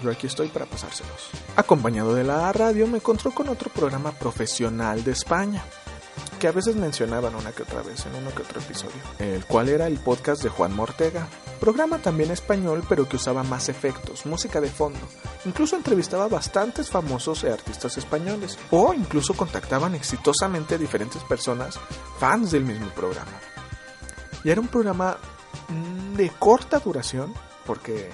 yo 0.03 0.11
aquí 0.11 0.27
estoy 0.27 0.49
para 0.49 0.65
pasárselos. 0.65 1.29
Acompañado 1.57 2.15
de 2.15 2.25
la 2.25 2.51
radio 2.53 2.87
me 2.87 2.97
encontró 2.99 3.31
con 3.33 3.49
otro 3.51 3.71
programa 3.71 4.13
profesional 4.13 5.05
de 5.05 5.13
España 5.13 5.63
que 6.39 6.49
a 6.49 6.53
veces 6.53 6.77
mencionaban 6.77 7.35
una 7.35 7.53
que 7.53 7.63
otra 7.63 7.83
vez 7.83 8.05
en 8.07 8.15
uno 8.15 8.35
que 8.35 8.43
otro 8.43 8.61
episodio, 8.61 8.95
el 9.19 9.45
cual 9.47 9.69
era 9.69 9.87
el 9.87 9.99
podcast 9.99 10.43
de 10.43 10.49
Juan 10.49 10.75
Mortega, 10.75 11.29
programa 11.61 11.99
también 11.99 12.31
español 12.31 12.85
pero 12.89 13.09
que 13.09 13.17
usaba 13.17 13.43
más 13.43 13.69
efectos, 13.69 14.27
música 14.27 14.61
de 14.61 14.69
fondo, 14.69 15.01
incluso 15.45 15.77
entrevistaba 15.77 16.25
a 16.25 16.29
bastantes 16.29 16.91
famosos 16.91 17.45
e 17.45 17.53
artistas 17.53 17.97
españoles, 17.97 18.59
o 18.71 18.93
incluso 18.95 19.35
contactaban 19.35 19.95
exitosamente 19.95 20.75
a 20.75 20.79
diferentes 20.79 21.23
personas 21.25 21.79
fans 22.19 22.51
del 22.51 22.65
mismo 22.65 22.89
programa. 22.91 23.33
Y 24.45 24.51
era 24.51 24.61
un 24.61 24.69
programa 24.69 25.17
mm, 25.69 26.17
de 26.17 26.31
corta 26.39 26.79
duración, 26.79 27.33
porque 27.65 28.11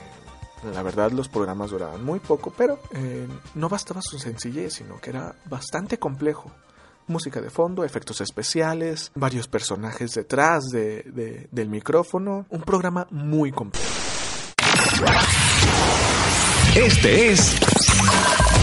la 0.73 0.83
verdad 0.83 1.11
los 1.11 1.29
programas 1.29 1.71
duraban 1.71 2.05
muy 2.05 2.21
poco, 2.21 2.53
pero 2.57 2.79
eh, 2.93 3.27
no 3.55 3.69
bastaba 3.69 4.01
su 4.03 4.19
sencillez, 4.19 4.75
sino 4.75 5.01
que 5.01 5.11
era 5.11 5.35
bastante 5.47 5.99
complejo 5.99 6.51
música 7.07 7.41
de 7.41 7.51
fondo, 7.51 7.85
efectos 7.85 8.21
especiales, 8.21 9.11
varios 9.15 9.49
personajes 9.49 10.15
detrás 10.15 10.65
de, 10.73 11.03
de- 11.13 11.49
del 11.51 11.69
micrófono, 11.69 12.47
un 12.51 12.63
programa 12.63 13.07
muy 13.11 13.51
completo. 13.53 13.87
Este 16.75 17.31
es 17.33 17.55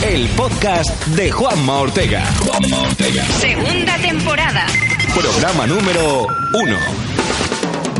el 0.03 0.27
podcast 0.29 0.89
de 1.07 1.31
Juanma 1.31 1.79
Ortega. 1.79 2.25
Segunda 3.39 3.97
temporada. 3.97 4.65
Programa 5.13 5.67
número 5.67 6.27
uno. 6.53 6.77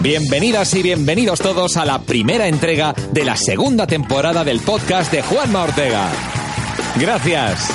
Bienvenidas 0.02 0.74
y 0.76 0.82
bienvenidos 0.82 1.40
todos 1.40 1.76
a 1.78 1.86
la 1.86 2.00
primera 2.00 2.48
entrega 2.48 2.94
de 3.12 3.26
la 3.26 3.36
segunda 3.36 3.86
temporada 3.86 4.44
del 4.44 4.62
podcast 4.62 5.12
de 5.12 5.22
Juanma 5.22 5.64
Ortega. 5.64 6.10
Gracias. 6.96 7.70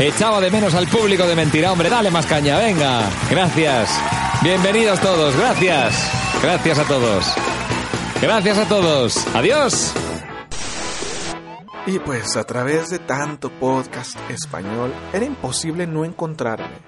Echaba 0.00 0.40
de 0.40 0.50
menos 0.50 0.74
al 0.74 0.88
público 0.88 1.26
de 1.26 1.36
mentira, 1.36 1.70
hombre, 1.70 1.90
dale 1.90 2.10
más 2.10 2.24
caña, 2.24 2.56
venga. 2.56 3.02
Gracias. 3.30 3.90
Bienvenidos 4.42 4.98
todos, 4.98 5.36
gracias. 5.36 6.10
Gracias 6.42 6.78
a 6.78 6.84
todos. 6.84 7.26
Gracias 8.22 8.56
a 8.56 8.66
todos. 8.66 9.26
Adiós. 9.34 9.92
Y 11.84 11.98
pues 11.98 12.34
a 12.38 12.44
través 12.44 12.88
de 12.88 12.98
tanto 12.98 13.50
podcast 13.50 14.16
español 14.30 14.90
era 15.12 15.26
imposible 15.26 15.86
no 15.86 16.06
encontrarme 16.06 16.78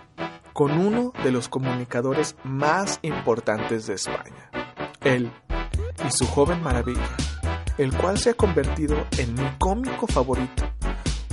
con 0.54 0.72
uno 0.72 1.12
de 1.22 1.32
los 1.32 1.50
comunicadores 1.50 2.36
más 2.44 2.98
importantes 3.02 3.86
de 3.88 3.94
España, 3.94 4.50
él 5.02 5.30
y 6.08 6.10
su 6.10 6.26
joven 6.26 6.62
maravilla, 6.62 7.14
el 7.76 7.92
cual 7.94 8.18
se 8.18 8.30
ha 8.30 8.34
convertido 8.34 9.06
en 9.18 9.34
mi 9.34 9.50
cómico 9.58 10.06
favorito. 10.06 10.64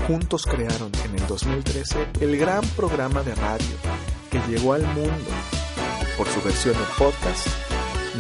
Juntos 0.10 0.44
crearon 0.44 0.92
en 1.06 1.22
el 1.22 1.28
2013 1.28 2.08
el 2.22 2.36
gran 2.36 2.64
programa 2.76 3.22
de 3.22 3.36
radio 3.36 3.78
que 4.32 4.40
llegó 4.50 4.74
al 4.74 4.82
mundo 4.82 5.30
por 6.18 6.26
su 6.26 6.42
versión 6.42 6.74
en 6.74 6.98
podcast 6.98 7.48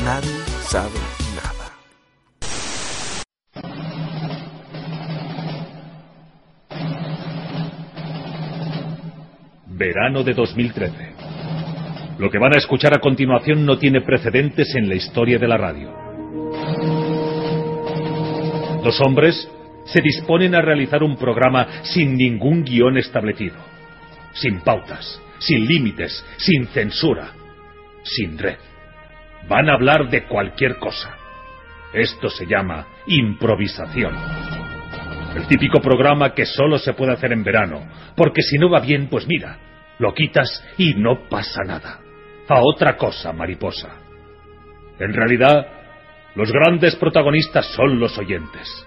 Nadie 0.05 0.29
sabe 0.67 0.99
nada. 1.35 1.73
Verano 9.65 10.21
de 10.23 10.35
2013. 10.35 10.93
Lo 12.19 12.29
que 12.29 12.37
van 12.37 12.53
a 12.53 12.59
escuchar 12.59 12.93
a 12.93 13.01
continuación 13.01 13.65
no 13.65 13.79
tiene 13.79 14.01
precedentes 14.01 14.75
en 14.75 14.87
la 14.87 14.93
historia 14.93 15.39
de 15.39 15.47
la 15.47 15.57
radio. 15.57 15.91
Dos 18.83 19.01
hombres 19.01 19.49
se 19.91 20.01
disponen 20.01 20.55
a 20.55 20.61
realizar 20.61 21.03
un 21.03 21.17
programa 21.17 21.83
sin 21.83 22.15
ningún 22.15 22.63
guion 22.63 22.97
establecido, 22.97 23.57
sin 24.33 24.61
pautas, 24.61 25.21
sin 25.39 25.65
límites, 25.65 26.25
sin 26.37 26.67
censura, 26.67 27.31
sin 28.03 28.37
red. 28.37 28.57
Van 29.47 29.69
a 29.69 29.73
hablar 29.73 30.09
de 30.09 30.25
cualquier 30.25 30.77
cosa. 30.77 31.15
Esto 31.93 32.29
se 32.29 32.45
llama 32.45 32.85
improvisación. 33.07 34.15
El 35.35 35.47
típico 35.47 35.79
programa 35.79 36.33
que 36.33 36.45
solo 36.45 36.77
se 36.77 36.93
puede 36.93 37.13
hacer 37.13 37.31
en 37.31 37.43
verano, 37.43 37.87
porque 38.15 38.41
si 38.41 38.57
no 38.57 38.69
va 38.69 38.79
bien, 38.79 39.07
pues 39.09 39.27
mira, 39.27 39.57
lo 39.97 40.13
quitas 40.13 40.63
y 40.77 40.93
no 40.95 41.27
pasa 41.29 41.63
nada. 41.63 41.99
A 42.47 42.59
otra 42.61 42.97
cosa, 42.97 43.31
mariposa. 43.31 43.89
En 44.99 45.13
realidad, 45.13 45.67
los 46.35 46.51
grandes 46.51 46.95
protagonistas 46.95 47.67
son 47.73 47.99
los 47.99 48.17
oyentes. 48.17 48.85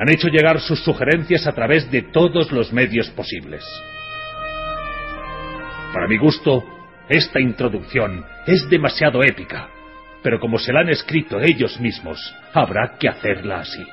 Han 0.00 0.08
hecho 0.08 0.28
llegar 0.28 0.60
sus 0.60 0.82
sugerencias 0.82 1.46
a 1.46 1.52
través 1.52 1.90
de 1.90 2.00
todos 2.00 2.50
los 2.52 2.72
medios 2.72 3.10
posibles. 3.10 3.62
Para 5.92 6.08
mi 6.08 6.16
gusto, 6.16 6.64
esta 7.06 7.38
introducción 7.38 8.24
es 8.46 8.66
demasiado 8.70 9.22
épica, 9.22 9.68
pero 10.22 10.40
como 10.40 10.58
se 10.58 10.72
la 10.72 10.80
han 10.80 10.88
escrito 10.88 11.38
ellos 11.38 11.78
mismos, 11.80 12.34
habrá 12.54 12.96
que 12.98 13.10
hacerla 13.10 13.60
así. 13.60 13.84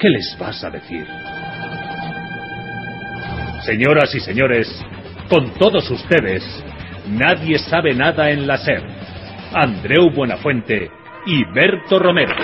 ¿Qué 0.00 0.08
les 0.08 0.36
vas 0.40 0.64
a 0.64 0.70
decir? 0.70 1.06
Señoras 3.64 4.12
y 4.16 4.20
señores, 4.20 4.68
con 5.28 5.54
todos 5.54 5.88
ustedes, 5.88 6.42
nadie 7.10 7.60
sabe 7.60 7.94
nada 7.94 8.30
en 8.30 8.44
la 8.44 8.56
SER. 8.56 8.82
Andreu 9.52 10.10
Buenafuente 10.10 10.90
y 11.26 11.44
Berto 11.52 12.00
Romero. 12.00 12.34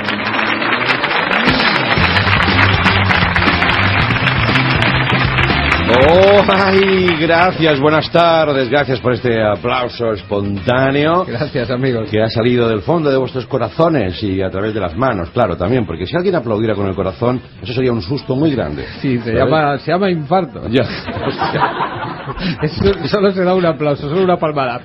Oh, 5.86 6.40
ay, 6.50 7.06
gracias, 7.20 7.78
buenas 7.78 8.10
tardes, 8.10 8.68
gracias 8.70 9.00
por 9.00 9.12
este 9.12 9.42
aplauso 9.44 10.12
espontáneo. 10.12 11.24
Gracias, 11.26 11.70
amigos. 11.70 12.08
Que 12.10 12.22
ha 12.22 12.28
salido 12.28 12.68
del 12.68 12.80
fondo 12.80 13.10
de 13.10 13.16
vuestros 13.18 13.46
corazones 13.46 14.22
y 14.22 14.40
a 14.42 14.48
través 14.50 14.72
de 14.72 14.80
las 14.80 14.96
manos, 14.96 15.28
claro, 15.30 15.56
también, 15.56 15.84
porque 15.86 16.06
si 16.06 16.16
alguien 16.16 16.34
aplaudiera 16.36 16.74
con 16.74 16.86
el 16.86 16.94
corazón, 16.94 17.40
eso 17.62 17.72
sería 17.74 17.92
un 17.92 18.00
susto 18.02 18.34
muy 18.34 18.54
grande. 18.54 18.86
Sí, 19.00 19.18
se 19.18 19.32
llama, 19.34 19.76
se 19.78 19.92
llama 19.92 20.10
infarto. 20.10 20.66
Ya. 20.68 20.84
Eso- 22.62 23.06
solo 23.08 23.30
se 23.32 23.44
da 23.44 23.54
un 23.54 23.66
aplauso, 23.66 24.08
solo 24.08 24.22
una 24.24 24.38
palmada. 24.38 24.80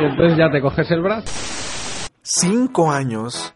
Y 0.00 0.04
entonces 0.04 0.36
ya 0.36 0.50
te 0.50 0.60
coges 0.60 0.90
el 0.90 1.00
brazo. 1.02 1.28
Cinco 2.22 2.90
años. 2.90 3.54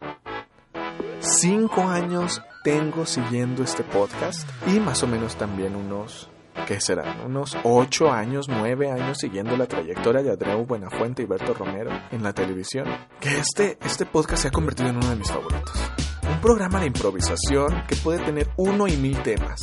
Cinco 1.19 1.89
años 1.89 2.41
tengo 2.65 3.05
siguiendo 3.05 3.63
este 3.63 3.83
podcast 3.85 4.49
y 4.67 4.81
más 4.81 5.03
o 5.03 5.07
menos 5.07 5.37
también 5.37 5.77
unos, 5.77 6.31
¿qué 6.67 6.81
serán? 6.81 7.21
Unos 7.21 7.55
ocho 7.63 8.11
años, 8.11 8.49
nueve 8.49 8.91
años 8.91 9.19
siguiendo 9.19 9.55
la 9.59 9.67
trayectoria 9.67 10.23
de 10.23 10.31
Adreu 10.31 10.65
Buenafuente 10.65 11.23
y 11.23 11.27
Berto 11.27 11.53
Romero 11.53 11.91
en 12.11 12.23
la 12.23 12.33
televisión. 12.33 12.87
Que 13.21 13.37
este, 13.37 13.77
este 13.85 14.07
podcast 14.07 14.43
se 14.43 14.49
ha 14.49 14.51
convertido 14.51 14.89
en 14.89 14.97
uno 14.97 15.11
de 15.11 15.17
mis 15.17 15.31
favoritos. 15.31 15.79
Un 16.23 16.41
programa 16.41 16.81
de 16.81 16.87
improvisación 16.87 17.85
que 17.87 17.97
puede 17.97 18.25
tener 18.25 18.49
uno 18.57 18.89
y 18.89 18.97
mil 18.97 19.23
temas. 19.23 19.61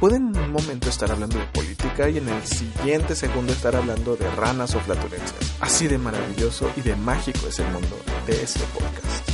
Pueden 0.00 0.34
en 0.34 0.40
un 0.44 0.52
momento 0.52 0.88
estar 0.88 1.12
hablando 1.12 1.38
de 1.38 1.44
política 1.44 2.08
y 2.08 2.16
en 2.16 2.28
el 2.30 2.42
siguiente 2.44 3.14
segundo 3.14 3.52
estar 3.52 3.76
hablando 3.76 4.16
de 4.16 4.30
ranas 4.30 4.74
o 4.74 4.80
flatulencias. 4.80 5.56
Así 5.60 5.88
de 5.88 5.98
maravilloso 5.98 6.70
y 6.74 6.80
de 6.80 6.96
mágico 6.96 7.48
es 7.48 7.58
el 7.58 7.70
mundo 7.70 7.98
de 8.26 8.42
este 8.42 8.64
podcast. 8.72 9.28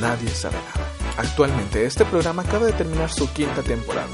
Nadie 0.00 0.28
sabe 0.30 0.56
nada. 0.56 1.01
Actualmente 1.18 1.84
este 1.84 2.04
programa 2.04 2.42
acaba 2.42 2.66
de 2.66 2.72
terminar 2.72 3.10
su 3.10 3.30
quinta 3.32 3.62
temporada 3.62 4.08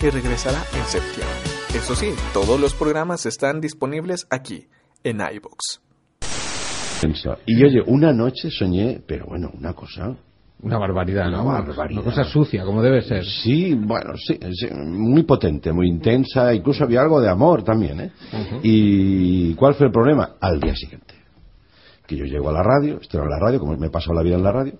y 0.00 0.10
regresará 0.10 0.58
en 0.76 0.84
septiembre. 0.84 1.36
Eso 1.74 1.94
sí, 1.94 2.12
todos 2.32 2.60
los 2.60 2.74
programas 2.74 3.24
están 3.26 3.60
disponibles 3.60 4.26
aquí, 4.30 4.66
en 5.04 5.20
iBox. 5.20 5.80
Y 7.46 7.64
oye, 7.64 7.82
una 7.86 8.12
noche 8.12 8.50
soñé, 8.50 9.00
pero 9.06 9.26
bueno, 9.26 9.50
una 9.54 9.72
cosa. 9.72 10.14
Una 10.62 10.78
barbaridad, 10.78 11.28
Una 11.28 11.38
¿no? 11.38 11.44
barbaridad. 11.46 12.02
Una 12.02 12.10
cosa 12.10 12.24
sucia, 12.24 12.64
como 12.64 12.82
debe 12.82 13.00
ser. 13.00 13.24
Sí, 13.24 13.74
bueno, 13.74 14.12
sí, 14.16 14.38
sí, 14.52 14.68
muy 14.74 15.22
potente, 15.22 15.72
muy 15.72 15.88
intensa, 15.88 16.52
incluso 16.52 16.84
había 16.84 17.00
algo 17.00 17.20
de 17.20 17.30
amor 17.30 17.62
también, 17.62 18.00
¿eh? 18.00 18.12
¿Y 18.62 19.54
cuál 19.54 19.74
fue 19.74 19.86
el 19.86 19.92
problema? 19.92 20.36
Al 20.40 20.60
día 20.60 20.74
siguiente. 20.74 21.14
Que 22.06 22.16
yo 22.16 22.24
llego 22.24 22.50
a 22.50 22.52
la 22.52 22.62
radio, 22.62 22.98
estoy 23.00 23.20
en 23.22 23.30
la 23.30 23.38
radio, 23.38 23.60
como 23.60 23.74
me 23.76 23.86
he 23.86 23.90
pasado 23.90 24.14
la 24.14 24.22
vida 24.22 24.36
en 24.36 24.42
la 24.42 24.52
radio, 24.52 24.74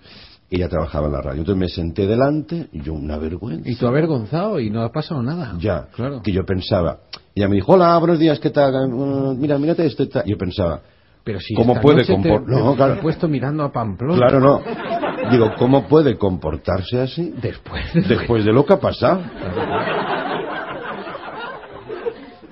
ella 0.57 0.69
trabajaba 0.69 1.07
en 1.07 1.13
la 1.13 1.21
radio. 1.23 1.41
Entonces 1.41 1.61
me 1.61 1.69
senté 1.69 2.07
delante, 2.07 2.69
y 2.73 2.83
yo 2.83 2.93
una 2.95 3.17
vergüenza. 3.19 3.69
Y 3.71 3.77
tú 3.77 3.87
avergonzado 3.87 4.59
y 4.61 4.71
no 4.71 4.83
ha 4.83 4.91
pasado 4.91 5.23
nada. 5.23 5.55
Ya, 5.59 5.87
Claro. 5.95 6.23
que 6.23 6.33
yo 6.33 6.45
pensaba. 6.45 6.99
Ella 7.35 7.49
me 7.49 7.55
dijo, 7.57 7.73
hola, 7.73 7.97
buenos 7.99 8.19
días, 8.19 8.41
¿qué 8.41 8.51
tal? 8.51 8.75
Uh, 8.93 9.35
mira, 9.35 9.57
mírate 9.59 9.87
esto 9.87 10.03
y 10.03 10.09
tal. 10.09 10.25
Yo 10.27 10.37
pensaba, 10.37 10.81
Pero 11.23 11.39
si 11.41 11.55
¿cómo 11.55 11.81
puede 11.81 12.05
comportarse? 12.07 12.63
No, 12.65 12.75
claro. 12.75 13.01
puesto 13.01 13.29
mirando 13.29 13.63
a 13.63 13.71
Pamplona. 13.73 14.17
Claro, 14.27 14.41
no. 14.41 15.31
Digo, 15.31 15.53
¿cómo 15.59 15.87
puede 15.87 16.17
comportarse 16.19 17.01
así? 17.01 17.33
Después. 17.41 17.85
Después 18.09 18.45
de 18.45 18.53
lo 18.53 18.65
que 18.67 18.73
ha 18.75 18.81
pasado. 18.81 19.21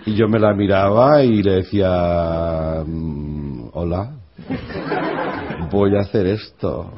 Y 0.06 0.14
yo 0.14 0.28
me 0.28 0.38
la 0.38 0.54
miraba 0.54 1.22
y 1.22 1.42
le 1.42 1.52
decía, 1.56 2.82
mm, 2.86 3.70
hola, 3.74 4.17
voy 5.70 5.96
a 5.96 6.00
hacer 6.00 6.26
esto. 6.26 6.92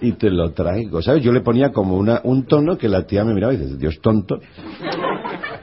Y 0.00 0.12
te 0.12 0.30
lo 0.30 0.52
traigo, 0.52 1.02
¿sabes? 1.02 1.22
Yo 1.22 1.32
le 1.32 1.40
ponía 1.40 1.70
como 1.70 1.96
una, 1.96 2.20
un 2.24 2.46
tono 2.46 2.76
que 2.76 2.88
la 2.88 3.02
tía 3.06 3.24
me 3.24 3.34
miraba 3.34 3.54
y 3.54 3.56
dice, 3.56 3.76
Dios 3.76 3.98
tonto, 4.00 4.38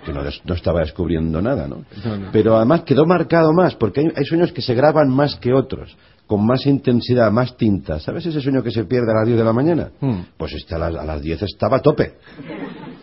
que 0.05 0.13
no, 0.13 0.21
no 0.21 0.53
estaba 0.53 0.81
descubriendo 0.81 1.41
nada, 1.41 1.67
¿no? 1.67 1.86
No, 2.03 2.17
no. 2.17 2.29
Pero 2.31 2.55
además 2.55 2.84
quedó 2.84 3.05
marcado 3.05 3.53
más, 3.53 3.75
porque 3.75 4.01
hay, 4.01 4.08
hay 4.15 4.25
sueños 4.25 4.51
que 4.51 4.62
se 4.62 4.73
graban 4.73 5.10
más 5.10 5.36
que 5.36 5.53
otros, 5.53 5.95
con 6.27 6.45
más 6.45 6.65
intensidad, 6.65 7.31
más 7.31 7.55
tinta. 7.55 7.99
¿Sabes 7.99 8.25
ese 8.25 8.41
sueño 8.41 8.63
que 8.63 8.71
se 8.71 8.86
pierde 8.86 9.12
a 9.12 9.19
las 9.19 9.25
10 9.25 9.38
de 9.38 9.45
la 9.45 9.53
mañana? 9.53 9.91
Hmm. 9.99 10.21
Pues 10.38 10.53
este 10.53 10.75
a 10.75 10.79
las, 10.79 10.95
a 10.95 11.05
las 11.05 11.21
10 11.21 11.43
estaba 11.43 11.77
a 11.77 11.81
tope. 11.81 12.13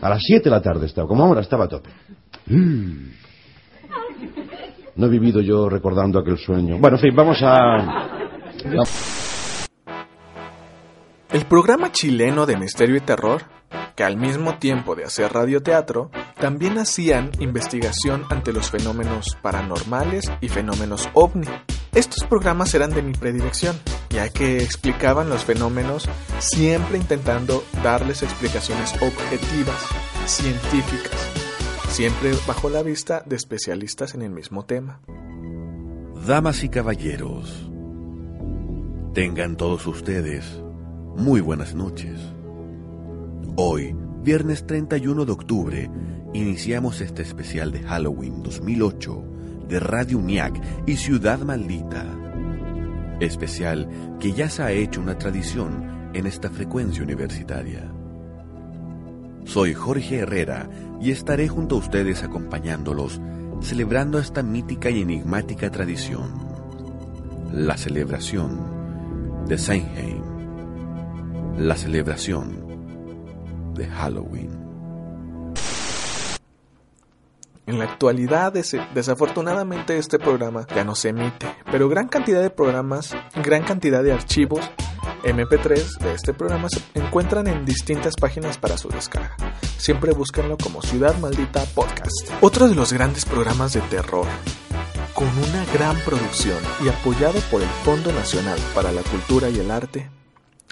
A 0.00 0.08
las 0.08 0.22
7 0.22 0.44
de 0.44 0.50
la 0.50 0.60
tarde 0.60 0.86
estaba, 0.86 1.06
como 1.06 1.24
ahora 1.24 1.40
estaba 1.40 1.64
a 1.64 1.68
tope. 1.68 1.90
Mm. 2.46 3.21
No 4.96 5.06
he 5.06 5.10
vivido 5.10 5.40
yo 5.40 5.68
recordando 5.68 6.18
aquel 6.18 6.38
sueño. 6.38 6.78
Bueno, 6.78 6.96
en 6.96 7.02
fin, 7.02 7.16
vamos 7.16 7.38
a... 7.42 8.08
El 11.30 11.46
programa 11.46 11.90
chileno 11.90 12.44
de 12.44 12.58
misterio 12.58 12.96
y 12.96 13.00
terror, 13.00 13.42
que 13.96 14.04
al 14.04 14.18
mismo 14.18 14.58
tiempo 14.58 14.94
de 14.94 15.04
hacer 15.04 15.32
radioteatro, 15.32 16.10
también 16.38 16.76
hacían 16.76 17.30
investigación 17.40 18.24
ante 18.28 18.52
los 18.52 18.70
fenómenos 18.70 19.38
paranormales 19.40 20.30
y 20.42 20.48
fenómenos 20.48 21.08
ovni. 21.14 21.46
Estos 21.94 22.24
programas 22.24 22.74
eran 22.74 22.90
de 22.90 23.02
mi 23.02 23.12
predilección, 23.12 23.76
ya 24.10 24.28
que 24.28 24.62
explicaban 24.62 25.28
los 25.28 25.44
fenómenos 25.44 26.08
siempre 26.38 26.98
intentando 26.98 27.64
darles 27.82 28.22
explicaciones 28.22 28.94
objetivas, 29.02 29.86
científicas, 30.26 31.41
siempre 31.92 32.32
bajo 32.46 32.70
la 32.70 32.82
vista 32.82 33.22
de 33.26 33.36
especialistas 33.36 34.14
en 34.14 34.22
el 34.22 34.30
mismo 34.30 34.64
tema. 34.64 35.00
Damas 36.26 36.64
y 36.64 36.70
caballeros, 36.70 37.70
tengan 39.12 39.58
todos 39.58 39.86
ustedes 39.86 40.62
muy 41.16 41.42
buenas 41.42 41.74
noches. 41.74 42.18
Hoy, 43.56 43.94
viernes 44.22 44.66
31 44.66 45.26
de 45.26 45.32
octubre, 45.32 45.90
iniciamos 46.32 47.02
este 47.02 47.20
especial 47.20 47.72
de 47.72 47.82
Halloween 47.82 48.42
2008 48.42 49.24
de 49.68 49.78
Radio 49.78 50.16
UNIAC 50.16 50.86
y 50.86 50.96
Ciudad 50.96 51.40
Maldita. 51.40 52.06
Especial 53.20 54.16
que 54.18 54.32
ya 54.32 54.48
se 54.48 54.62
ha 54.62 54.72
hecho 54.72 55.02
una 55.02 55.18
tradición 55.18 56.10
en 56.14 56.26
esta 56.26 56.48
frecuencia 56.48 57.02
universitaria. 57.02 57.92
Soy 59.44 59.74
Jorge 59.74 60.20
Herrera 60.20 60.70
y 61.02 61.10
estaré 61.10 61.48
junto 61.48 61.74
a 61.74 61.78
ustedes 61.78 62.22
acompañándolos 62.22 63.20
celebrando 63.60 64.18
esta 64.18 64.42
mítica 64.42 64.90
y 64.90 65.02
enigmática 65.02 65.70
tradición, 65.70 66.32
la 67.52 67.76
celebración 67.76 69.46
de 69.46 69.58
Samhain, 69.58 70.22
la 71.58 71.76
celebración 71.76 73.72
de 73.74 73.86
Halloween. 73.86 74.62
En 77.66 77.78
la 77.78 77.84
actualidad, 77.84 78.52
des- 78.52 78.76
desafortunadamente, 78.94 79.96
este 79.96 80.18
programa 80.18 80.66
ya 80.74 80.82
no 80.84 80.94
se 80.96 81.10
emite, 81.10 81.46
pero 81.70 81.88
gran 81.88 82.08
cantidad 82.08 82.42
de 82.42 82.50
programas, 82.50 83.14
gran 83.44 83.62
cantidad 83.62 84.02
de 84.02 84.12
archivos 84.12 84.68
MP3 85.22 85.98
de 85.98 86.14
este 86.14 86.34
programa 86.34 86.68
se 86.68 86.80
encuentran 86.94 87.46
en 87.46 87.64
distintas 87.64 88.14
páginas 88.16 88.58
para 88.58 88.76
su 88.76 88.88
descarga. 88.88 89.36
Siempre 89.78 90.12
búsquenlo 90.12 90.56
como 90.58 90.82
Ciudad 90.82 91.16
Maldita 91.18 91.64
Podcast. 91.74 92.30
Otro 92.40 92.68
de 92.68 92.74
los 92.74 92.92
grandes 92.92 93.24
programas 93.24 93.72
de 93.72 93.80
terror, 93.82 94.26
con 95.14 95.28
una 95.28 95.64
gran 95.72 95.96
producción 96.00 96.58
y 96.84 96.88
apoyado 96.88 97.38
por 97.50 97.62
el 97.62 97.68
Fondo 97.84 98.12
Nacional 98.12 98.58
para 98.74 98.90
la 98.92 99.02
Cultura 99.02 99.48
y 99.48 99.58
el 99.58 99.70
Arte, 99.70 100.10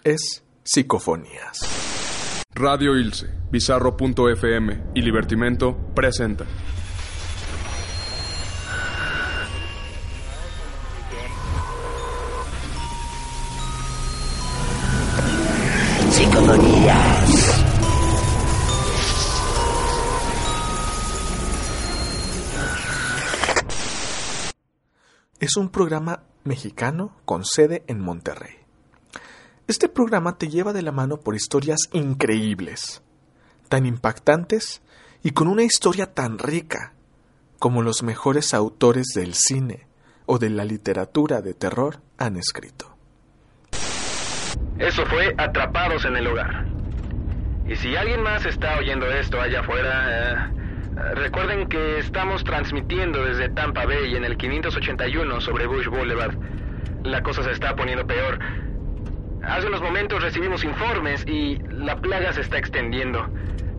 es 0.04 0.42
Psicofonías. 0.64 2.46
Radio 2.54 2.96
Ilse, 2.96 3.28
Bizarro.fm 3.50 4.84
y 4.94 5.02
Libertimento 5.02 5.76
presenta. 5.94 6.44
Es 25.50 25.56
un 25.56 25.68
programa 25.68 26.22
mexicano 26.44 27.16
con 27.24 27.44
sede 27.44 27.82
en 27.88 27.98
Monterrey. 27.98 28.54
Este 29.66 29.88
programa 29.88 30.38
te 30.38 30.46
lleva 30.46 30.72
de 30.72 30.82
la 30.82 30.92
mano 30.92 31.16
por 31.16 31.34
historias 31.34 31.88
increíbles, 31.90 33.02
tan 33.68 33.84
impactantes 33.84 34.80
y 35.24 35.32
con 35.32 35.48
una 35.48 35.64
historia 35.64 36.14
tan 36.14 36.38
rica 36.38 36.92
como 37.58 37.82
los 37.82 38.04
mejores 38.04 38.54
autores 38.54 39.08
del 39.16 39.34
cine 39.34 39.88
o 40.24 40.38
de 40.38 40.50
la 40.50 40.64
literatura 40.64 41.42
de 41.42 41.54
terror 41.54 42.00
han 42.16 42.36
escrito. 42.36 42.96
Eso 44.78 45.04
fue 45.06 45.34
Atrapados 45.36 46.04
en 46.04 46.16
el 46.16 46.28
Hogar. 46.28 46.64
Y 47.66 47.74
si 47.74 47.96
alguien 47.96 48.22
más 48.22 48.46
está 48.46 48.78
oyendo 48.78 49.04
esto 49.10 49.40
allá 49.40 49.62
afuera, 49.62 50.52
eh, 50.52 50.59
recuerden 51.14 51.68
que 51.68 51.98
estamos 51.98 52.44
transmitiendo 52.44 53.24
desde 53.24 53.48
Tampa 53.48 53.86
Bay 53.86 54.14
en 54.16 54.24
el 54.24 54.36
581 54.36 55.40
sobre 55.40 55.66
Bush 55.66 55.86
Boulevard. 55.86 56.34
La 57.04 57.22
cosa 57.22 57.42
se 57.42 57.52
está 57.52 57.74
poniendo 57.74 58.06
peor. 58.06 58.38
Hace 59.42 59.66
unos 59.68 59.80
momentos 59.80 60.22
recibimos 60.22 60.64
informes 60.64 61.26
y 61.26 61.58
la 61.70 61.96
plaga 61.96 62.32
se 62.32 62.42
está 62.42 62.58
extendiendo. 62.58 63.28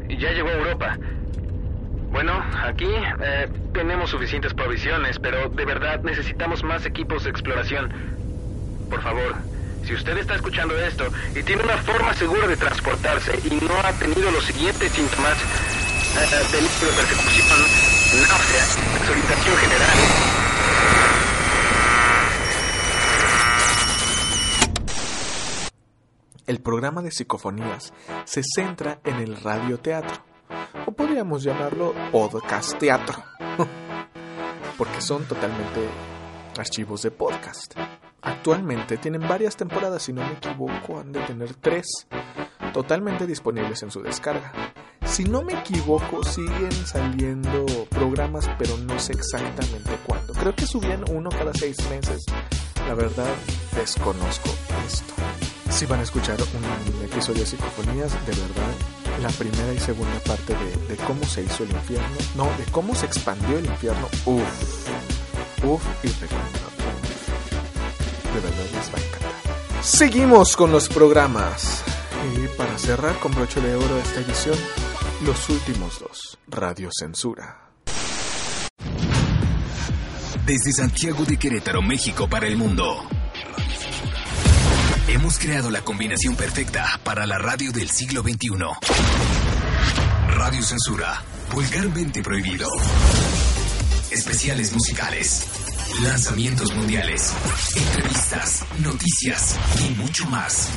Ya 0.08 0.32
llegó 0.32 0.50
a 0.50 0.54
Europa. 0.54 0.98
Bueno, 2.12 2.44
aquí 2.64 2.90
eh, 3.24 3.48
tenemos 3.74 4.10
suficientes 4.10 4.54
provisiones, 4.54 5.18
pero 5.20 5.50
de 5.50 5.64
verdad 5.64 6.02
necesitamos 6.04 6.64
más 6.64 6.86
equipos 6.86 7.24
de 7.24 7.30
exploración. 7.30 7.92
Por 8.90 9.02
favor, 9.02 9.36
si 9.86 9.94
usted 9.94 10.18
está 10.18 10.36
escuchando 10.36 10.78
esto 10.78 11.08
y 11.36 11.44
tiene 11.44 11.64
una 11.64 11.78
forma 11.78 12.14
segura 12.14 12.48
de 12.48 12.58
transportarse 12.58 13.40
y 13.46 13.64
no 13.64 13.74
ha 13.84 13.94
tenido 13.94 14.30
los 14.32 14.44
siguientes 14.44 14.92
síntomas, 14.92 15.38
delito 16.14 16.86
de 16.86 16.92
persecución, 16.92 17.60
náusea, 18.28 18.66
desorientación 19.00 19.58
general, 19.58 19.98
El 26.48 26.60
programa 26.60 27.02
de 27.02 27.12
psicofonías 27.12 27.94
se 28.26 28.42
centra 28.44 29.00
en 29.06 29.20
el 29.20 29.38
radioteatro, 29.42 30.22
o 30.86 30.92
podríamos 30.92 31.44
llamarlo 31.44 31.94
podcast 32.12 32.78
teatro, 32.78 33.24
porque 34.78 35.00
son 35.00 35.24
totalmente 35.26 35.88
archivos 36.58 37.04
de 37.04 37.12
podcast. 37.12 37.78
Actualmente 38.22 38.98
tienen 38.98 39.26
varias 39.26 39.56
temporadas, 39.56 40.04
si 40.04 40.12
no 40.12 40.26
me 40.28 40.34
equivoco, 40.34 41.00
han 41.00 41.14
de 41.14 41.22
tener 41.22 41.54
tres 41.54 41.88
totalmente 42.74 43.28
disponibles 43.28 43.84
en 43.84 43.92
su 43.92 44.02
descarga. 44.02 44.52
Si 45.06 45.24
no 45.24 45.42
me 45.42 45.54
equivoco, 45.54 46.24
siguen 46.24 46.72
saliendo 46.86 47.66
programas, 47.90 48.50
pero 48.58 48.78
no 48.78 48.98
sé 49.00 49.14
exactamente 49.14 49.92
cuándo. 50.06 50.34
Creo 50.34 50.56
que 50.56 50.66
subían 50.66 51.04
uno 51.10 51.30
cada 51.30 51.54
seis 51.54 51.78
meses. 51.90 52.26
La 52.88 52.94
verdad, 52.94 53.34
desconozco 53.76 54.50
esto. 54.88 55.14
Si 55.70 55.86
van 55.86 56.00
a 56.00 56.04
escuchar 56.04 56.38
un 56.42 57.04
episodio 57.04 57.42
de 57.42 57.46
Psicofonías, 57.46 58.14
de 58.26 58.34
verdad, 58.34 59.22
la 59.22 59.30
primera 59.30 59.74
y 59.74 59.80
segunda 59.80 60.20
parte 60.26 60.54
de, 60.56 60.96
de 60.96 60.98
cómo 61.04 61.24
se 61.26 61.44
hizo 61.44 61.64
el 61.64 61.72
infierno, 61.72 62.18
no, 62.36 62.46
de 62.58 62.66
cómo 62.72 62.96
se 62.96 63.06
expandió 63.06 63.58
el 63.58 63.66
infierno, 63.66 64.08
uff, 64.26 64.90
uff, 65.64 65.84
y 66.04 66.08
recomendable. 66.08 66.72
De 68.34 68.40
verdad 68.40 68.66
les 68.74 68.94
va 68.94 68.98
a 68.98 69.06
encantar. 69.06 69.84
Seguimos 69.84 70.56
con 70.56 70.72
los 70.72 70.90
programas. 70.90 71.84
Y 72.24 72.48
para 72.58 72.78
cerrar 72.78 73.18
con 73.20 73.34
broche 73.34 73.60
de 73.62 73.76
oro 73.76 73.98
esta 73.98 74.20
edición, 74.20 74.58
los 75.26 75.50
últimos 75.50 76.00
dos, 76.00 76.38
Radio 76.48 76.90
Censura. 76.92 77.72
Desde 80.46 80.72
Santiago 80.72 81.26
de 81.26 81.38
Querétaro, 81.38 81.82
México 81.82 82.30
para 82.30 82.48
el 82.48 82.58
mundo. 82.58 83.04
Hemos 85.08 85.40
creado 85.40 85.72
la 85.72 85.82
combinación 85.82 86.36
perfecta 86.36 87.00
para 87.04 87.26
la 87.26 87.38
radio 87.38 87.72
del 87.72 87.90
siglo 87.90 88.22
XXI. 88.22 88.50
Radio 90.28 90.64
Censura, 90.64 91.24
vulgarmente 91.52 92.22
prohibido. 92.22 92.68
Especiales 94.12 94.74
musicales, 94.74 95.48
lanzamientos 96.00 96.74
mundiales, 96.74 97.34
entrevistas, 97.76 98.66
noticias 98.80 99.58
y 99.80 99.94
mucho 99.96 100.26
más. 100.28 100.70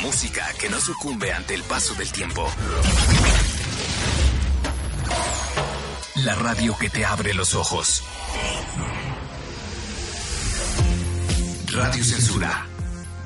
Música 0.00 0.46
que 0.58 0.68
no 0.68 0.80
sucumbe 0.80 1.32
ante 1.32 1.54
el 1.54 1.62
paso 1.62 1.94
del 1.94 2.10
tiempo. 2.10 2.48
La 6.16 6.34
radio 6.34 6.76
que 6.78 6.90
te 6.90 7.04
abre 7.04 7.34
los 7.34 7.54
ojos. 7.54 8.02
Radio 11.72 12.02
Censura. 12.02 12.66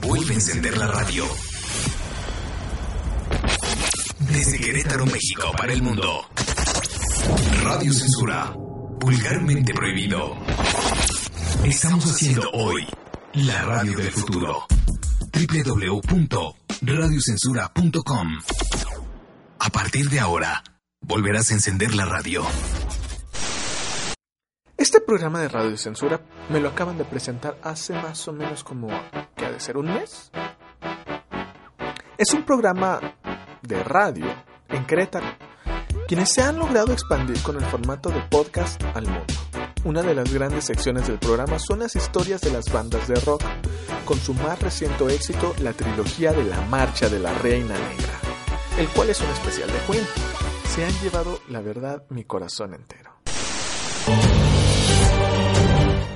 Vuelve 0.02 0.32
a 0.32 0.34
encender 0.34 0.76
la 0.76 0.88
radio. 0.88 1.24
Desde 4.18 4.58
Querétaro, 4.58 5.06
México, 5.06 5.52
para 5.56 5.72
el 5.72 5.82
mundo. 5.82 6.26
Radio 7.62 7.92
Censura. 7.92 8.52
Vulgarmente 8.98 9.72
prohibido. 9.72 10.36
Estamos 11.64 12.04
haciendo 12.06 12.50
hoy 12.52 12.84
la 13.34 13.62
radio 13.62 13.96
del 13.96 14.10
futuro. 14.10 14.66
www.radiocensura.com. 15.32 18.28
A 19.60 19.68
partir 19.70 20.10
de 20.10 20.18
ahora, 20.18 20.64
volverás 21.00 21.52
a 21.52 21.54
encender 21.54 21.94
la 21.94 22.04
radio. 22.04 22.42
Este 24.76 25.00
programa 25.00 25.40
de 25.40 25.48
Radio 25.48 25.76
Censura 25.76 26.20
me 26.50 26.58
lo 26.58 26.70
acaban 26.70 26.98
de 26.98 27.04
presentar 27.04 27.56
hace 27.62 27.92
más 27.94 28.26
o 28.26 28.32
menos 28.32 28.64
como, 28.64 28.88
¿qué 29.36 29.46
ha 29.46 29.52
de 29.52 29.60
ser? 29.60 29.76
¿Un 29.76 29.86
mes? 29.86 30.32
Es 32.18 32.34
un 32.34 32.42
programa 32.42 32.98
de 33.62 33.84
radio 33.84 34.26
en 34.68 34.84
Querétaro, 34.84 35.28
quienes 36.08 36.32
se 36.32 36.42
han 36.42 36.58
logrado 36.58 36.92
expandir 36.92 37.40
con 37.42 37.54
el 37.56 37.64
formato 37.66 38.10
de 38.10 38.20
podcast 38.22 38.82
al 38.94 39.06
mundo. 39.06 39.32
Una 39.84 40.02
de 40.02 40.14
las 40.14 40.32
grandes 40.32 40.64
secciones 40.64 41.08
del 41.08 41.18
programa 41.18 41.58
son 41.58 41.80
las 41.80 41.96
historias 41.96 42.40
de 42.40 42.52
las 42.52 42.72
bandas 42.72 43.08
de 43.08 43.16
rock, 43.16 43.42
con 44.04 44.16
su 44.16 44.32
más 44.32 44.60
reciente 44.62 45.04
éxito, 45.12 45.54
la 45.60 45.72
trilogía 45.72 46.32
de 46.32 46.44
la 46.44 46.60
Marcha 46.66 47.08
de 47.08 47.18
la 47.18 47.36
Reina 47.38 47.74
Negra, 47.74 48.20
el 48.78 48.86
cual 48.90 49.10
es 49.10 49.20
un 49.20 49.30
especial 49.30 49.68
de 49.68 49.78
Queen. 49.90 50.06
Se 50.68 50.84
han 50.84 50.92
llevado, 51.02 51.40
la 51.48 51.60
verdad, 51.60 52.04
mi 52.10 52.22
corazón 52.22 52.74
entero. 52.74 53.01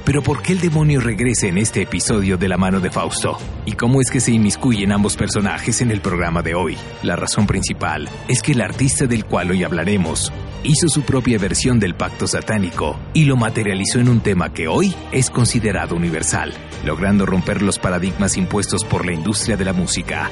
Pero 0.06 0.22
¿por 0.22 0.40
qué 0.40 0.52
el 0.52 0.60
demonio 0.60 1.00
regresa 1.00 1.48
en 1.48 1.58
este 1.58 1.82
episodio 1.82 2.38
de 2.38 2.48
la 2.48 2.56
mano 2.56 2.78
de 2.78 2.92
Fausto? 2.92 3.38
¿Y 3.64 3.72
cómo 3.72 4.00
es 4.00 4.08
que 4.08 4.20
se 4.20 4.30
inmiscuyen 4.30 4.92
ambos 4.92 5.16
personajes 5.16 5.80
en 5.80 5.90
el 5.90 6.00
programa 6.00 6.42
de 6.42 6.54
hoy? 6.54 6.78
La 7.02 7.16
razón 7.16 7.48
principal 7.48 8.08
es 8.28 8.40
que 8.40 8.52
el 8.52 8.60
artista 8.60 9.06
del 9.06 9.24
cual 9.24 9.50
hoy 9.50 9.64
hablaremos 9.64 10.32
hizo 10.62 10.88
su 10.88 11.02
propia 11.02 11.38
versión 11.38 11.80
del 11.80 11.96
pacto 11.96 12.28
satánico 12.28 12.96
y 13.14 13.24
lo 13.24 13.36
materializó 13.36 13.98
en 13.98 14.08
un 14.08 14.20
tema 14.20 14.52
que 14.52 14.68
hoy 14.68 14.94
es 15.10 15.28
considerado 15.28 15.96
universal, 15.96 16.54
logrando 16.84 17.26
romper 17.26 17.60
los 17.60 17.80
paradigmas 17.80 18.36
impuestos 18.36 18.84
por 18.84 19.04
la 19.04 19.12
industria 19.12 19.56
de 19.56 19.64
la 19.64 19.72
música 19.72 20.30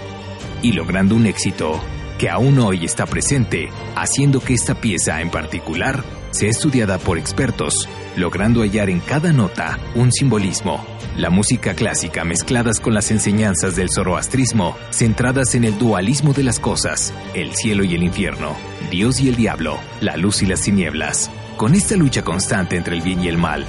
y 0.63 0.71
logrando 0.71 1.17
un 1.17 1.27
éxito 1.27 1.81
que 2.17 2.31
aún 2.31 2.61
hoy 2.61 2.85
está 2.85 3.07
presente, 3.07 3.71
haciendo 3.97 4.39
que 4.39 4.55
esta 4.55 4.77
pieza 4.77 5.21
en 5.21 5.31
particular 5.31 6.05
sea 6.35 6.51
estudiada 6.51 6.99
por 6.99 7.17
expertos, 7.17 7.89
logrando 8.17 8.63
hallar 8.63 8.91
en 8.91 8.99
cada 8.99 9.33
nota 9.33 9.79
un 9.95 10.11
simbolismo. 10.11 10.85
La 11.17 11.31
música 11.31 11.75
clásica 11.75 12.25
mezcladas 12.25 12.81
con 12.81 12.93
las 12.93 13.13
enseñanzas 13.13 13.77
del 13.77 13.89
zoroastrismo, 13.89 14.77
centradas 14.91 15.55
en 15.55 15.63
el 15.63 15.79
dualismo 15.79 16.33
de 16.33 16.43
las 16.43 16.59
cosas, 16.59 17.15
el 17.35 17.55
cielo 17.55 17.85
y 17.85 17.95
el 17.95 18.03
infierno, 18.03 18.57
Dios 18.91 19.21
y 19.21 19.29
el 19.29 19.37
diablo, 19.37 19.79
la 20.01 20.17
luz 20.17 20.43
y 20.43 20.47
las 20.47 20.63
tinieblas, 20.63 21.31
con 21.57 21.75
esta 21.75 21.95
lucha 21.97 22.23
constante 22.23 22.77
entre 22.77 22.97
el 22.97 23.03
bien 23.03 23.23
y 23.23 23.29
el 23.29 23.39
mal, 23.39 23.65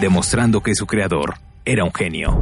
demostrando 0.00 0.62
que 0.62 0.76
su 0.76 0.86
creador 0.86 1.34
era 1.64 1.82
un 1.82 1.92
genio. 1.92 2.40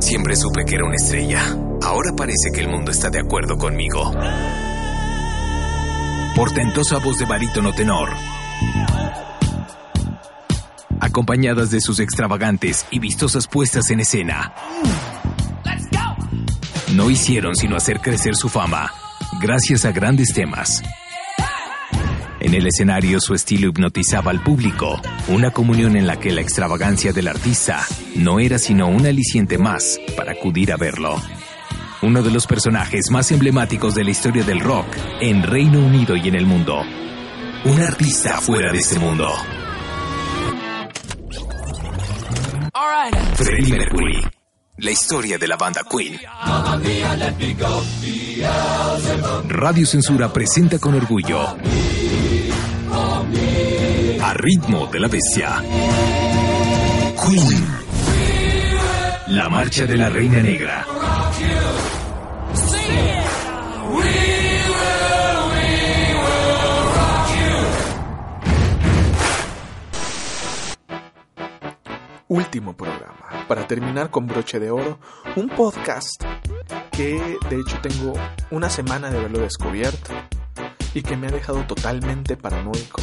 Siempre 0.00 0.34
supe 0.34 0.64
que 0.64 0.76
era 0.76 0.86
una 0.86 0.96
estrella. 0.96 1.69
Ahora 1.82 2.12
parece 2.16 2.50
que 2.52 2.60
el 2.60 2.68
mundo 2.68 2.90
está 2.90 3.10
de 3.10 3.20
acuerdo 3.20 3.56
conmigo. 3.56 4.12
Portentosa 6.36 6.98
voz 6.98 7.18
de 7.18 7.24
barítono 7.24 7.72
tenor. 7.72 8.10
Acompañadas 11.00 11.70
de 11.70 11.80
sus 11.80 11.98
extravagantes 11.98 12.86
y 12.90 12.98
vistosas 12.98 13.46
puestas 13.46 13.90
en 13.90 14.00
escena. 14.00 14.54
No 16.94 17.08
hicieron 17.08 17.56
sino 17.56 17.76
hacer 17.76 18.00
crecer 18.00 18.36
su 18.36 18.48
fama, 18.48 18.92
gracias 19.40 19.84
a 19.84 19.92
grandes 19.92 20.34
temas. 20.34 20.82
En 22.40 22.54
el 22.54 22.66
escenario 22.66 23.20
su 23.20 23.34
estilo 23.34 23.68
hipnotizaba 23.68 24.30
al 24.30 24.42
público, 24.42 25.00
una 25.28 25.50
comunión 25.50 25.96
en 25.96 26.06
la 26.06 26.18
que 26.18 26.32
la 26.32 26.40
extravagancia 26.40 27.12
del 27.12 27.28
artista 27.28 27.86
no 28.16 28.40
era 28.40 28.58
sino 28.58 28.88
un 28.88 29.06
aliciente 29.06 29.58
más 29.58 29.98
para 30.16 30.32
acudir 30.32 30.72
a 30.72 30.76
verlo. 30.76 31.16
Uno 32.02 32.22
de 32.22 32.30
los 32.30 32.46
personajes 32.46 33.10
más 33.10 33.30
emblemáticos 33.30 33.94
de 33.94 34.04
la 34.04 34.10
historia 34.10 34.42
del 34.42 34.60
rock 34.60 34.86
en 35.20 35.42
Reino 35.42 35.80
Unido 35.80 36.16
y 36.16 36.28
en 36.28 36.34
el 36.34 36.46
mundo. 36.46 36.82
Un 37.64 37.82
artista 37.82 38.40
fuera 38.40 38.72
de 38.72 38.78
este 38.78 38.98
mundo. 38.98 39.28
Freddie 43.34 43.76
Mercury. 43.76 44.26
La 44.78 44.90
historia 44.90 45.36
de 45.36 45.46
la 45.46 45.56
banda 45.56 45.82
Queen. 45.90 46.18
Radio 49.48 49.86
Censura 49.86 50.32
presenta 50.32 50.78
con 50.78 50.94
orgullo 50.94 51.56
a 54.22 54.34
ritmo 54.34 54.86
de 54.86 55.00
la 55.00 55.08
bestia. 55.08 55.62
Queen. 57.26 57.66
La 59.28 59.48
marcha 59.48 59.86
de 59.86 59.96
la 59.96 60.08
reina 60.08 60.42
negra. 60.42 60.86
Último 72.30 72.76
programa. 72.76 73.44
Para 73.48 73.66
terminar 73.66 74.10
con 74.10 74.28
broche 74.28 74.60
de 74.60 74.70
oro, 74.70 75.00
un 75.34 75.48
podcast 75.48 76.22
que 76.92 77.36
de 77.48 77.56
hecho 77.56 77.76
tengo 77.82 78.12
una 78.52 78.70
semana 78.70 79.10
de 79.10 79.18
haberlo 79.18 79.40
descubierto 79.40 80.12
y 80.94 81.02
que 81.02 81.16
me 81.16 81.26
ha 81.26 81.30
dejado 81.32 81.64
totalmente 81.66 82.36
paranoico. 82.36 83.00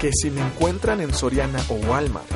Que 0.00 0.10
si 0.12 0.30
me 0.30 0.40
encuentran 0.40 1.02
en 1.02 1.12
Soriana 1.12 1.60
o 1.68 1.74
Walmart 1.74 2.26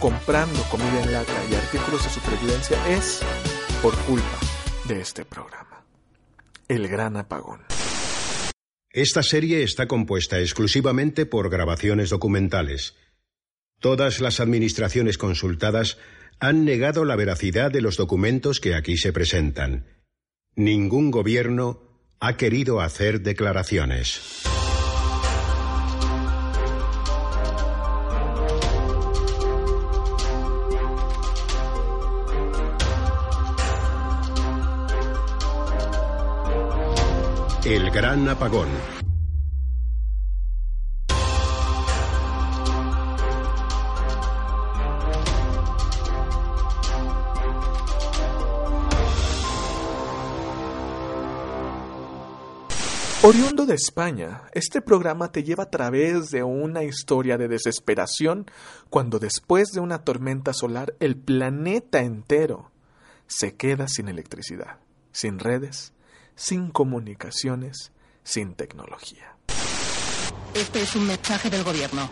comprando 0.00 0.62
comida 0.70 1.02
en 1.02 1.12
lata 1.12 1.44
y 1.50 1.54
artículos 1.54 2.04
de 2.04 2.10
supervivencia 2.10 2.88
es 2.88 3.20
por 3.82 3.94
culpa 4.06 4.38
de 4.84 5.02
este 5.02 5.26
programa. 5.26 5.77
El 6.68 6.86
gran 6.86 7.16
apagón. 7.16 7.62
Esta 8.90 9.22
serie 9.22 9.62
está 9.62 9.88
compuesta 9.88 10.38
exclusivamente 10.38 11.24
por 11.24 11.48
grabaciones 11.48 12.10
documentales. 12.10 12.94
Todas 13.80 14.20
las 14.20 14.40
administraciones 14.40 15.16
consultadas 15.16 15.98
han 16.40 16.66
negado 16.66 17.06
la 17.06 17.16
veracidad 17.16 17.70
de 17.70 17.80
los 17.80 17.96
documentos 17.96 18.60
que 18.60 18.74
aquí 18.74 18.98
se 18.98 19.12
presentan. 19.12 19.86
Ningún 20.56 21.10
gobierno 21.10 21.80
ha 22.20 22.36
querido 22.36 22.80
hacer 22.80 23.22
declaraciones. 23.22 24.42
El 37.68 37.90
gran 37.90 38.26
apagón. 38.26 38.66
Oriundo 53.22 53.66
de 53.66 53.74
España, 53.74 54.44
este 54.54 54.80
programa 54.80 55.30
te 55.30 55.44
lleva 55.44 55.64
a 55.64 55.70
través 55.70 56.30
de 56.30 56.42
una 56.42 56.84
historia 56.84 57.36
de 57.36 57.48
desesperación 57.48 58.46
cuando 58.88 59.18
después 59.18 59.72
de 59.72 59.80
una 59.80 60.04
tormenta 60.04 60.54
solar 60.54 60.94
el 61.00 61.18
planeta 61.18 62.00
entero 62.00 62.70
se 63.26 63.56
queda 63.56 63.88
sin 63.88 64.08
electricidad, 64.08 64.78
sin 65.12 65.38
redes, 65.38 65.92
sin 66.38 66.70
comunicaciones, 66.70 67.90
sin 68.22 68.54
tecnología. 68.54 69.34
Este 70.54 70.82
es 70.82 70.94
un 70.94 71.06
mensaje 71.06 71.50
del 71.50 71.64
gobierno. 71.64 72.08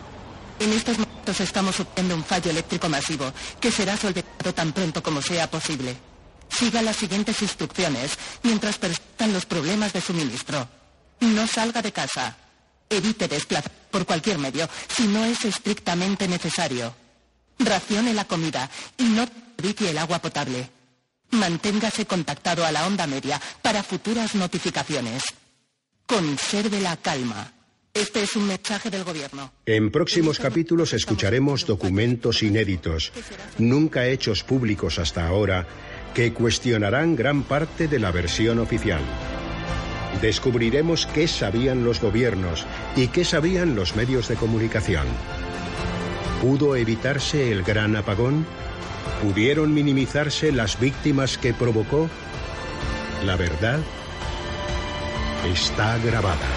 En 0.59 0.73
estos 0.73 0.99
momentos 0.99 1.39
estamos 1.39 1.75
sufriendo 1.75 2.13
un 2.13 2.23
fallo 2.23 2.51
eléctrico 2.51 2.89
masivo 2.89 3.31
que 3.59 3.71
será 3.71 3.95
solventado 3.95 4.53
tan 4.53 4.73
pronto 4.73 5.01
como 5.01 5.21
sea 5.21 5.49
posible. 5.49 5.95
Siga 6.49 6.81
las 6.81 6.97
siguientes 6.97 7.41
instrucciones 7.41 8.17
mientras 8.43 8.77
persistan 8.77 9.33
los 9.33 9.45
problemas 9.45 9.93
de 9.93 10.01
suministro. 10.01 10.67
No 11.21 11.47
salga 11.47 11.81
de 11.81 11.93
casa. 11.93 12.35
Evite 12.89 13.27
desplazar 13.27 13.71
por 13.91 14.05
cualquier 14.05 14.37
medio 14.39 14.67
si 14.89 15.07
no 15.07 15.23
es 15.23 15.45
estrictamente 15.45 16.27
necesario. 16.27 16.93
Racione 17.59 18.13
la 18.13 18.25
comida 18.25 18.69
y 18.97 19.03
no 19.03 19.25
servicie 19.55 19.89
el 19.89 19.97
agua 19.97 20.19
potable. 20.19 20.76
Manténgase 21.31 22.05
contactado 22.05 22.65
a 22.65 22.71
la 22.71 22.87
onda 22.87 23.07
media 23.07 23.41
para 23.61 23.83
futuras 23.83 24.35
notificaciones. 24.35 25.23
Conserve 26.05 26.79
la 26.79 26.95
calma. 26.97 27.53
Este 27.93 28.21
es 28.21 28.35
un 28.35 28.47
mensaje 28.47 28.89
del 28.89 29.03
gobierno. 29.03 29.51
En 29.65 29.91
próximos 29.91 30.37
capítulos 30.37 30.93
escucharemos 30.93 31.65
documentos 31.65 32.43
inéditos, 32.43 33.11
nunca 33.57 34.05
hechos 34.05 34.43
públicos 34.43 34.99
hasta 34.99 35.27
ahora, 35.27 35.65
que 36.13 36.31
cuestionarán 36.31 37.15
gran 37.15 37.43
parte 37.43 37.87
de 37.87 37.99
la 37.99 38.11
versión 38.11 38.59
oficial. 38.59 39.01
Descubriremos 40.21 41.07
qué 41.07 41.27
sabían 41.27 41.83
los 41.83 41.99
gobiernos 41.99 42.65
y 42.95 43.07
qué 43.07 43.25
sabían 43.25 43.75
los 43.75 43.95
medios 43.95 44.27
de 44.27 44.35
comunicación. 44.35 45.07
¿Pudo 46.41 46.75
evitarse 46.75 47.51
el 47.51 47.63
gran 47.63 47.95
apagón? 47.95 48.45
¿Pudieron 49.21 49.73
minimizarse 49.73 50.51
las 50.51 50.79
víctimas 50.79 51.39
que 51.39 51.53
provocó? 51.53 52.07
La 53.25 53.35
verdad 53.35 53.79
está 55.43 55.97
grabada. 55.97 56.47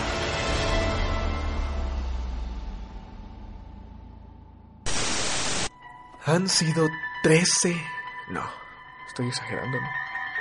Han 6.26 6.48
sido 6.48 6.88
13... 7.22 7.80
No, 8.28 8.44
estoy 9.08 9.28
exagerando, 9.28 9.80
¿no? 9.80 9.88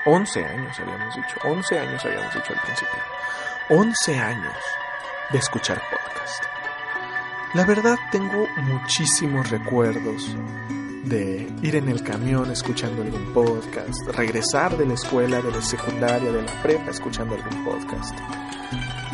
11 0.05 0.45
años 0.45 0.79
habíamos 0.79 1.15
dicho, 1.15 1.35
11 1.43 1.79
años 1.79 2.05
habíamos 2.05 2.33
dicho 2.33 2.53
al 2.53 2.61
principio. 2.61 2.99
11 3.69 4.19
años 4.19 4.55
de 5.31 5.37
escuchar 5.37 5.81
podcast. 5.89 6.43
La 7.53 7.65
verdad 7.65 7.97
tengo 8.11 8.45
muchísimos 8.57 9.49
recuerdos 9.49 10.35
de 11.09 11.51
ir 11.63 11.75
en 11.75 11.89
el 11.89 12.03
camión 12.03 12.51
escuchando 12.51 13.01
algún 13.01 13.33
podcast, 13.33 14.07
regresar 14.15 14.77
de 14.77 14.85
la 14.85 14.93
escuela, 14.93 15.41
de 15.41 15.51
la 15.51 15.61
secundaria, 15.61 16.31
de 16.31 16.43
la 16.43 16.61
prepa 16.61 16.91
escuchando 16.91 17.35
algún 17.35 17.65
podcast. 17.65 18.15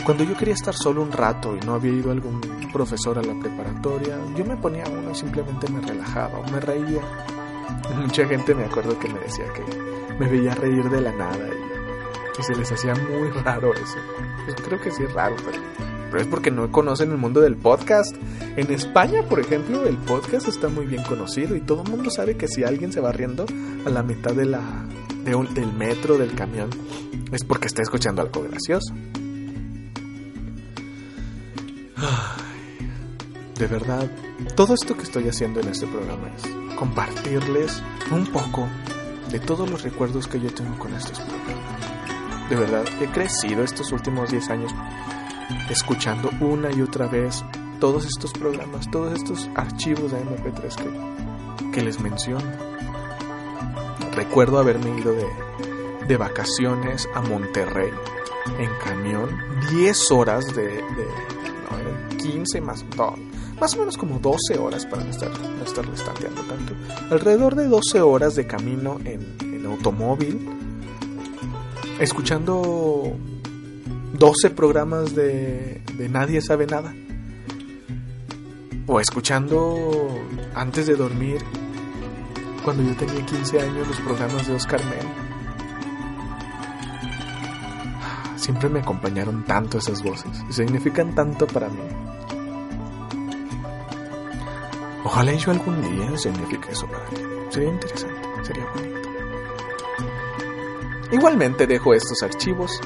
Cuando 0.04 0.26
yo 0.26 0.36
quería 0.36 0.54
estar 0.54 0.76
solo 0.76 1.02
un 1.02 1.12
rato 1.12 1.56
y 1.56 1.66
no 1.66 1.74
había 1.76 1.94
ido 1.94 2.12
algún 2.12 2.42
profesor 2.72 3.18
a 3.18 3.24
la 3.24 3.34
preparatoria, 3.40 4.18
yo 4.36 4.44
me 4.44 4.58
ponía 4.58 4.84
uno 4.92 5.10
y 5.10 5.16
simplemente 5.16 5.72
me 5.72 5.82
relajaba 5.82 6.40
o 6.40 6.52
me 6.52 6.60
reía. 6.60 7.02
Mucha 7.96 8.28
gente 8.28 8.54
me 8.54 8.66
acuerdo 8.66 9.00
que 9.00 9.08
me 9.08 9.20
decía 9.22 9.46
que 9.54 9.64
me 10.20 10.28
veía 10.28 10.54
reír 10.54 10.90
de 10.90 11.02
la 11.02 11.14
nada 11.14 11.48
y, 11.48 12.40
y 12.40 12.44
se 12.44 12.56
les 12.56 12.72
hacía 12.72 12.94
muy 12.94 13.30
raro 13.42 13.74
eso. 13.74 13.98
Pues 14.44 14.56
creo 14.62 14.80
que 14.82 14.92
sí 14.92 15.04
es 15.04 15.14
raro, 15.14 15.36
pero, 15.46 15.60
pero 16.16 16.24
es 16.24 16.32
porque 16.32 16.50
no 16.50 16.72
conocen 16.72 17.12
el 17.12 17.18
mundo 17.18 17.42
del 17.42 17.58
podcast. 17.58 18.16
En 18.56 18.72
España, 18.72 19.24
por 19.28 19.42
ejemplo, 19.42 19.84
el 19.86 19.98
podcast 19.98 20.48
está 20.48 20.70
muy 20.70 20.86
bien 20.86 21.04
conocido 21.04 21.58
y 21.58 21.60
todo 21.60 21.84
el 21.84 21.92
mundo 21.92 22.10
sabe 22.10 22.38
que 22.38 22.48
si 22.48 22.64
alguien 22.64 22.94
se 22.94 23.02
va 23.02 23.12
riendo 23.12 23.46
a 23.86 23.90
la 23.90 24.02
mitad 24.02 24.32
de 24.34 24.46
la, 24.46 24.62
de 25.26 25.36
un- 25.36 25.54
del 25.54 25.74
metro, 25.74 26.18
del 26.18 26.34
camión, 26.34 26.70
es 27.34 27.44
porque 27.44 27.68
está 27.68 27.82
escuchando 27.82 28.22
algo 28.22 28.44
gracioso. 28.44 28.94
De 33.60 33.68
verdad, 33.68 34.10
todo 34.56 34.74
esto 34.74 34.96
que 34.96 35.04
estoy 35.04 35.28
haciendo 35.28 35.60
en 35.60 35.68
este 35.68 35.86
programa 35.86 36.30
es 36.38 36.76
compartirles 36.78 37.84
un 38.10 38.26
poco 38.28 38.70
de 39.32 39.42
todos 39.42 39.70
los 39.70 39.82
recuerdos 39.84 40.30
que 40.30 40.40
yo 40.40 40.50
tengo 40.54 40.80
con 40.80 40.94
estos 40.94 41.20
programas. 41.20 42.50
De 42.50 42.56
verdad, 42.56 42.86
he 43.02 43.08
crecido 43.08 43.64
estos 43.66 43.92
últimos 43.92 44.30
10 44.32 44.50
años 44.50 44.72
escuchando 45.70 46.30
una 46.40 46.72
y 46.72 46.82
otra 46.82 47.08
vez 47.08 47.44
todos 47.80 48.06
estos 48.06 48.32
programas, 48.34 48.90
todos 48.90 49.14
estos 49.14 49.50
archivos 49.56 50.12
de 50.12 50.18
MP3 50.20 50.76
que, 50.76 51.72
que 51.72 51.82
les 51.82 52.00
menciono. 52.00 52.46
Recuerdo 54.14 54.60
haberme 54.60 54.98
ido 55.00 55.12
de, 55.12 55.28
de 56.08 56.18
vacaciones 56.18 57.08
a 57.14 57.22
Monterrey 57.22 57.92
en 58.60 58.70
camión, 58.84 59.30
10 59.72 60.12
horas 60.12 60.46
de, 60.56 60.68
de 60.68 60.82
no, 61.70 61.80
eran 61.80 62.18
15 62.18 62.62
más, 62.62 62.86
no, 62.96 63.16
más 63.60 63.76
o 63.76 63.80
menos 63.80 63.98
como 63.98 64.20
12 64.20 64.58
horas 64.58 64.86
para 64.86 65.04
no 65.04 65.10
estar, 65.10 65.30
no 65.30 65.64
estar 65.64 65.86
restanteando 65.86 66.42
tanto. 66.44 66.74
Alrededor 67.12 67.56
de 67.56 67.68
12 67.68 68.02
horas 68.02 68.36
de 68.36 68.48
camino 68.48 69.00
en, 69.04 69.36
en 69.42 69.66
automóvil, 69.66 70.50
escuchando 72.00 73.16
12 74.18 74.50
programas 74.52 75.16
de, 75.16 75.82
de 75.98 76.10
Nadie 76.10 76.42
sabe 76.42 76.66
nada. 76.68 76.94
O 78.88 79.00
escuchando 79.00 80.08
antes 80.54 80.88
de 80.88 80.96
dormir, 80.96 81.42
cuando 82.64 82.84
yo 82.84 82.96
tenía 82.96 83.26
15 83.26 83.62
años, 83.62 83.88
los 83.88 84.00
programas 84.02 84.48
de 84.48 84.54
Oscar 84.54 84.82
Mel. 84.86 85.08
Siempre 88.38 88.70
me 88.70 88.80
acompañaron 88.80 89.44
tanto 89.44 89.80
esas 89.80 90.04
voces 90.04 90.32
significan 90.52 91.16
tanto 91.16 91.48
para 91.48 91.68
mí. 91.68 91.82
Ojalá 95.04 95.34
yo 95.34 95.52
algún 95.52 95.82
día 95.82 96.18
signifique 96.18 96.72
eso 96.72 96.88
para 96.88 97.10
mí. 97.12 97.18
Sería 97.50 97.70
interesante, 97.70 98.22
sería 98.44 98.66
bonito. 98.74 99.10
Igualmente 101.12 101.68
dejo 101.68 101.94
estos 101.94 102.22
archivos 102.24 102.80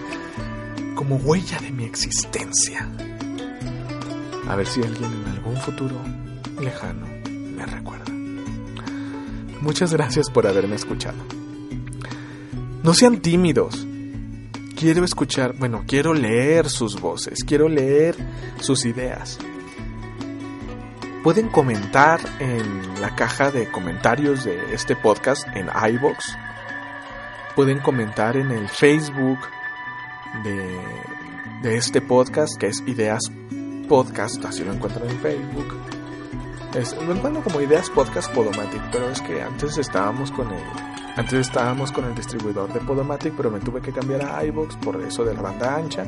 como 1.00 1.16
huella 1.16 1.58
de 1.60 1.72
mi 1.72 1.86
existencia. 1.86 2.86
A 4.50 4.56
ver 4.58 4.68
si 4.68 4.84
alguien 4.84 5.10
en 5.14 5.32
algún 5.32 5.56
futuro 5.56 5.96
lejano 6.60 7.08
me 7.24 7.66
recuerda. 7.66 8.12
Muchas 9.62 9.94
gracias 9.94 10.30
por 10.30 10.46
haberme 10.46 10.76
escuchado. 10.76 11.16
No 12.84 12.94
sean 12.94 13.22
tímidos. 13.22 13.88
Quiero 14.76 15.06
escuchar, 15.06 15.56
bueno, 15.58 15.86
quiero 15.88 16.14
leer 16.14 16.68
sus 16.68 17.00
voces, 17.00 17.46
quiero 17.46 17.70
leer 17.70 18.18
sus 18.60 18.84
ideas. 18.84 19.40
Pueden 21.24 21.48
comentar 21.48 22.20
en 22.40 23.00
la 23.00 23.16
caja 23.16 23.52
de 23.52 23.72
comentarios 23.72 24.44
de 24.44 24.74
este 24.74 24.98
podcast 24.98 25.48
en 25.56 25.70
iBox. 25.94 26.36
Pueden 27.56 27.80
comentar 27.80 28.36
en 28.36 28.52
el 28.52 28.68
Facebook 28.68 29.40
de, 30.44 30.80
de 31.62 31.78
este 31.78 32.02
podcast, 32.02 32.58
que 32.58 32.68
es 32.68 32.84
Ideas 32.88 33.32
Podcast, 33.88 34.44
así 34.46 34.64
lo 34.64 34.74
encuentran 34.74 35.10
en 35.10 35.20
Facebook. 35.20 35.76
Es, 36.76 36.96
lo 36.96 37.14
encuentro 37.14 37.44
como 37.44 37.62
Ideas 37.62 37.90
Podcast 37.90 38.32
Podomatic, 38.34 38.82
pero 38.92 39.10
es 39.10 39.22
que 39.22 39.42
antes 39.42 39.78
estábamos 39.78 40.32
con 40.32 40.52
el 40.52 40.64
antes 41.16 41.48
estábamos 41.48 41.92
con 41.92 42.06
el 42.06 42.16
distribuidor 42.16 42.72
de 42.72 42.80
Podomatic, 42.80 43.34
pero 43.36 43.52
me 43.52 43.60
tuve 43.60 43.82
que 43.82 43.92
cambiar 43.92 44.24
a 44.24 44.46
iBox 44.46 44.78
por 44.78 45.02
eso 45.02 45.26
de 45.26 45.34
la 45.34 45.42
banda 45.42 45.76
ancha. 45.76 46.06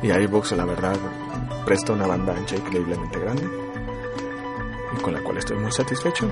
Y 0.00 0.12
iBox, 0.12 0.52
la 0.52 0.64
verdad, 0.64 0.96
presta 1.64 1.92
una 1.92 2.06
banda 2.06 2.36
ancha 2.36 2.54
increíblemente 2.54 3.18
grande 3.18 3.48
y 4.96 5.02
con 5.02 5.14
la 5.14 5.20
cual 5.20 5.38
estoy 5.38 5.56
muy 5.56 5.72
satisfecho. 5.72 6.30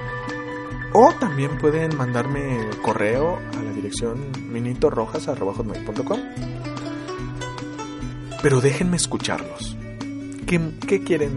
O 0.96 1.12
también 1.12 1.58
pueden 1.58 1.96
mandarme 1.96 2.68
correo 2.80 3.40
a 3.58 3.62
la 3.64 3.72
dirección 3.72 4.30
minitorojas.com. 4.52 6.20
Pero 8.40 8.60
déjenme 8.60 8.96
escucharlos. 8.96 9.76
¿Qué, 10.46 11.02
quieren? 11.02 11.36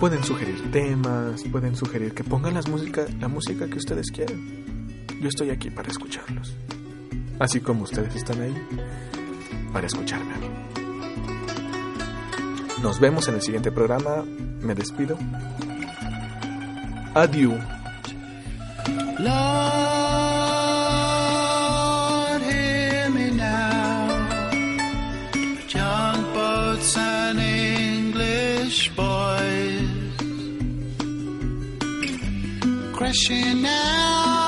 Pueden 0.00 0.24
sugerir 0.24 0.72
temas, 0.72 1.42
pueden 1.52 1.76
sugerir 1.76 2.14
que 2.14 2.24
pongan 2.24 2.54
las 2.54 2.66
música, 2.66 3.04
la 3.20 3.28
música 3.28 3.68
que 3.68 3.76
ustedes 3.76 4.10
quieran. 4.10 4.40
Yo 5.20 5.28
estoy 5.28 5.50
aquí 5.50 5.68
para 5.68 5.90
escucharlos. 5.90 6.56
Así 7.40 7.60
como 7.60 7.82
ustedes 7.82 8.16
están 8.16 8.40
ahí 8.40 8.54
para 9.70 9.86
escucharme 9.86 10.32
a 10.32 10.38
mí. 10.38 10.48
Nos 12.82 12.98
vemos 13.00 13.28
en 13.28 13.34
el 13.34 13.42
siguiente 13.42 13.70
programa. 13.70 14.24
Me 14.62 14.74
despido. 14.74 15.18
Adiós. 17.14 17.81
Lord, 19.22 19.32
hear 22.42 23.10
me 23.10 23.30
now. 23.30 24.08
Young 25.68 26.22
boats 26.34 26.96
and 26.96 27.38
English 27.38 28.90
boys 28.96 29.88
crashing 32.96 33.64
out 33.66 34.41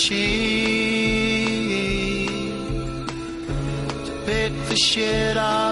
machine 0.00 0.16
to 4.06 4.12
pick 4.24 4.52
the 4.68 4.76
shit 4.76 5.36
up, 5.36 5.69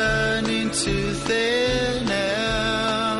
turning 0.00 0.68
to 0.70 0.94
thin 1.26 2.08
air. 2.10 3.16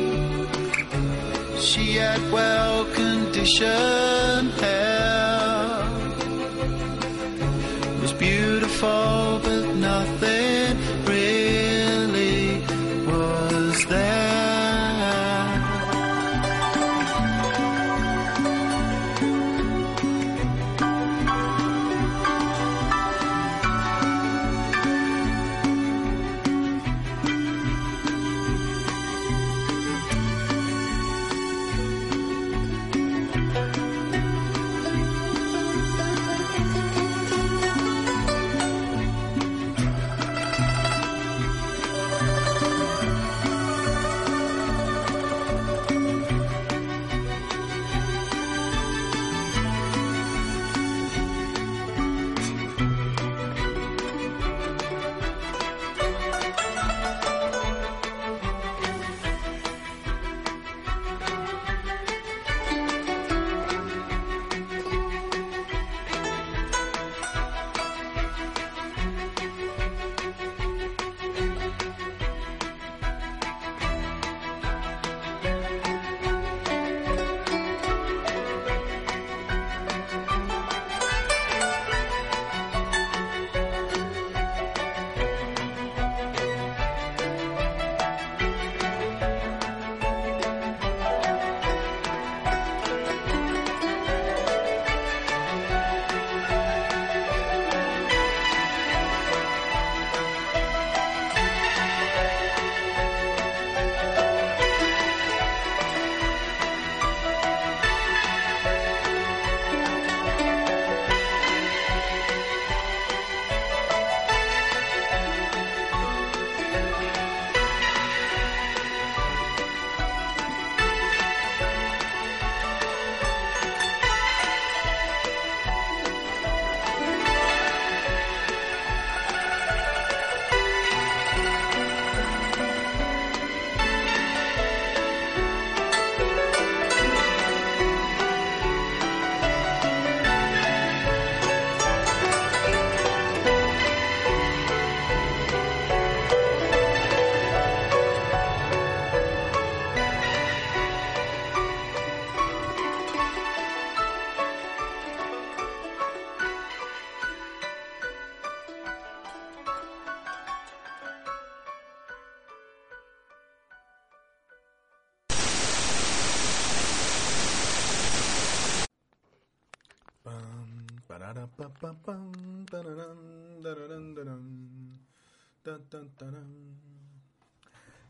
She 1.68 1.84
had 2.04 2.22
well 2.36 2.78
conditioned 3.00 4.15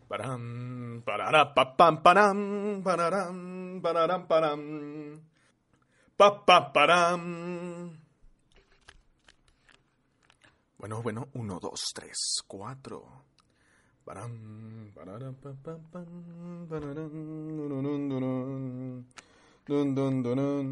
Param, 0.09 1.03
parara, 1.05 1.53
pa, 1.53 1.65
pam, 1.67 1.99
param, 1.99 2.39
pararam, 2.81 3.81
pararam, 3.83 4.23
param. 4.27 4.61
Pa, 6.17 6.31
pa, 6.47 6.73
param. 6.73 7.91
Bueno, 10.79 11.03
bueno, 11.03 11.29
uno, 11.35 11.59
dos, 11.59 11.93
tres, 11.93 12.41
cuatro. 12.47 13.03
Param, 14.05 14.93
parara, 14.95 15.33
pa, 15.33 15.51
pa, 15.53 15.75
pam, 15.91 16.67
pararam, 16.71 17.11
dururun, 17.57 18.09
durun, 18.09 19.07
dun, 19.67 19.95
dun, 19.95 20.23
durun. 20.23 20.69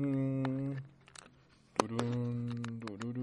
Turun, 1.75 2.63
dururun, 2.81 3.14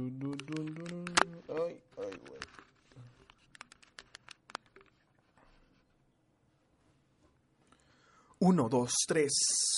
1, 8.44 8.70
2, 8.70 8.92
3, 9.08 9.32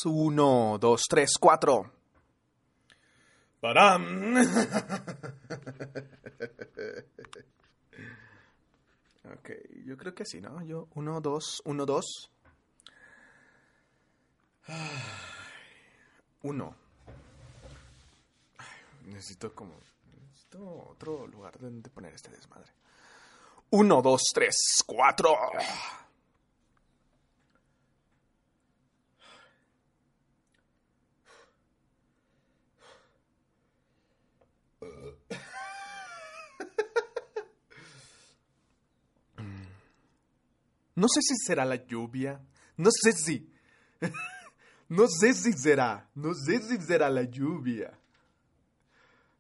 1, 0.06 0.78
2, 0.80 1.02
3, 1.10 1.38
4. 1.38 1.92
¡Param! 3.60 4.38
ok, 9.36 9.50
yo 9.86 9.98
creo 9.98 10.16
que 10.16 10.24
sí, 10.24 10.40
¿no? 10.40 10.64
Yo, 10.64 10.88
1, 10.96 11.20
2, 11.20 11.62
1, 11.66 11.86
2. 11.86 12.32
1. 16.44 16.76
Necesito 19.08 19.54
como... 19.54 19.74
Necesito 20.22 20.88
otro 20.90 21.28
lugar 21.28 21.60
donde 21.60 21.90
poner 21.90 22.14
este 22.14 22.32
desmadre. 22.32 22.72
1, 23.72 24.02
2, 24.02 24.22
3, 24.34 24.56
4. 24.86 25.38
No 40.96 41.08
sé 41.08 41.22
si 41.22 41.36
será 41.46 41.66
la 41.66 41.76
lluvia. 41.76 42.40
No 42.78 42.90
sé 42.92 43.14
si. 43.14 43.52
no 44.90 45.08
sé 45.08 45.34
si 45.34 45.54
será. 45.54 46.10
No 46.16 46.34
sé 46.34 46.60
si 46.60 46.78
será 46.82 47.10
la 47.10 47.24
lluvia. 47.24 47.98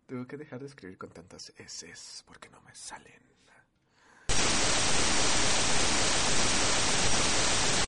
Tengo 0.05 0.27
que 0.27 0.37
dejar 0.37 0.59
de 0.59 0.67
escribir 0.67 0.97
con 0.97 1.09
tantas 1.09 1.53
S 1.57 2.23
porque 2.25 2.49
no 2.49 2.61
me 2.61 2.75
salen. 2.75 3.32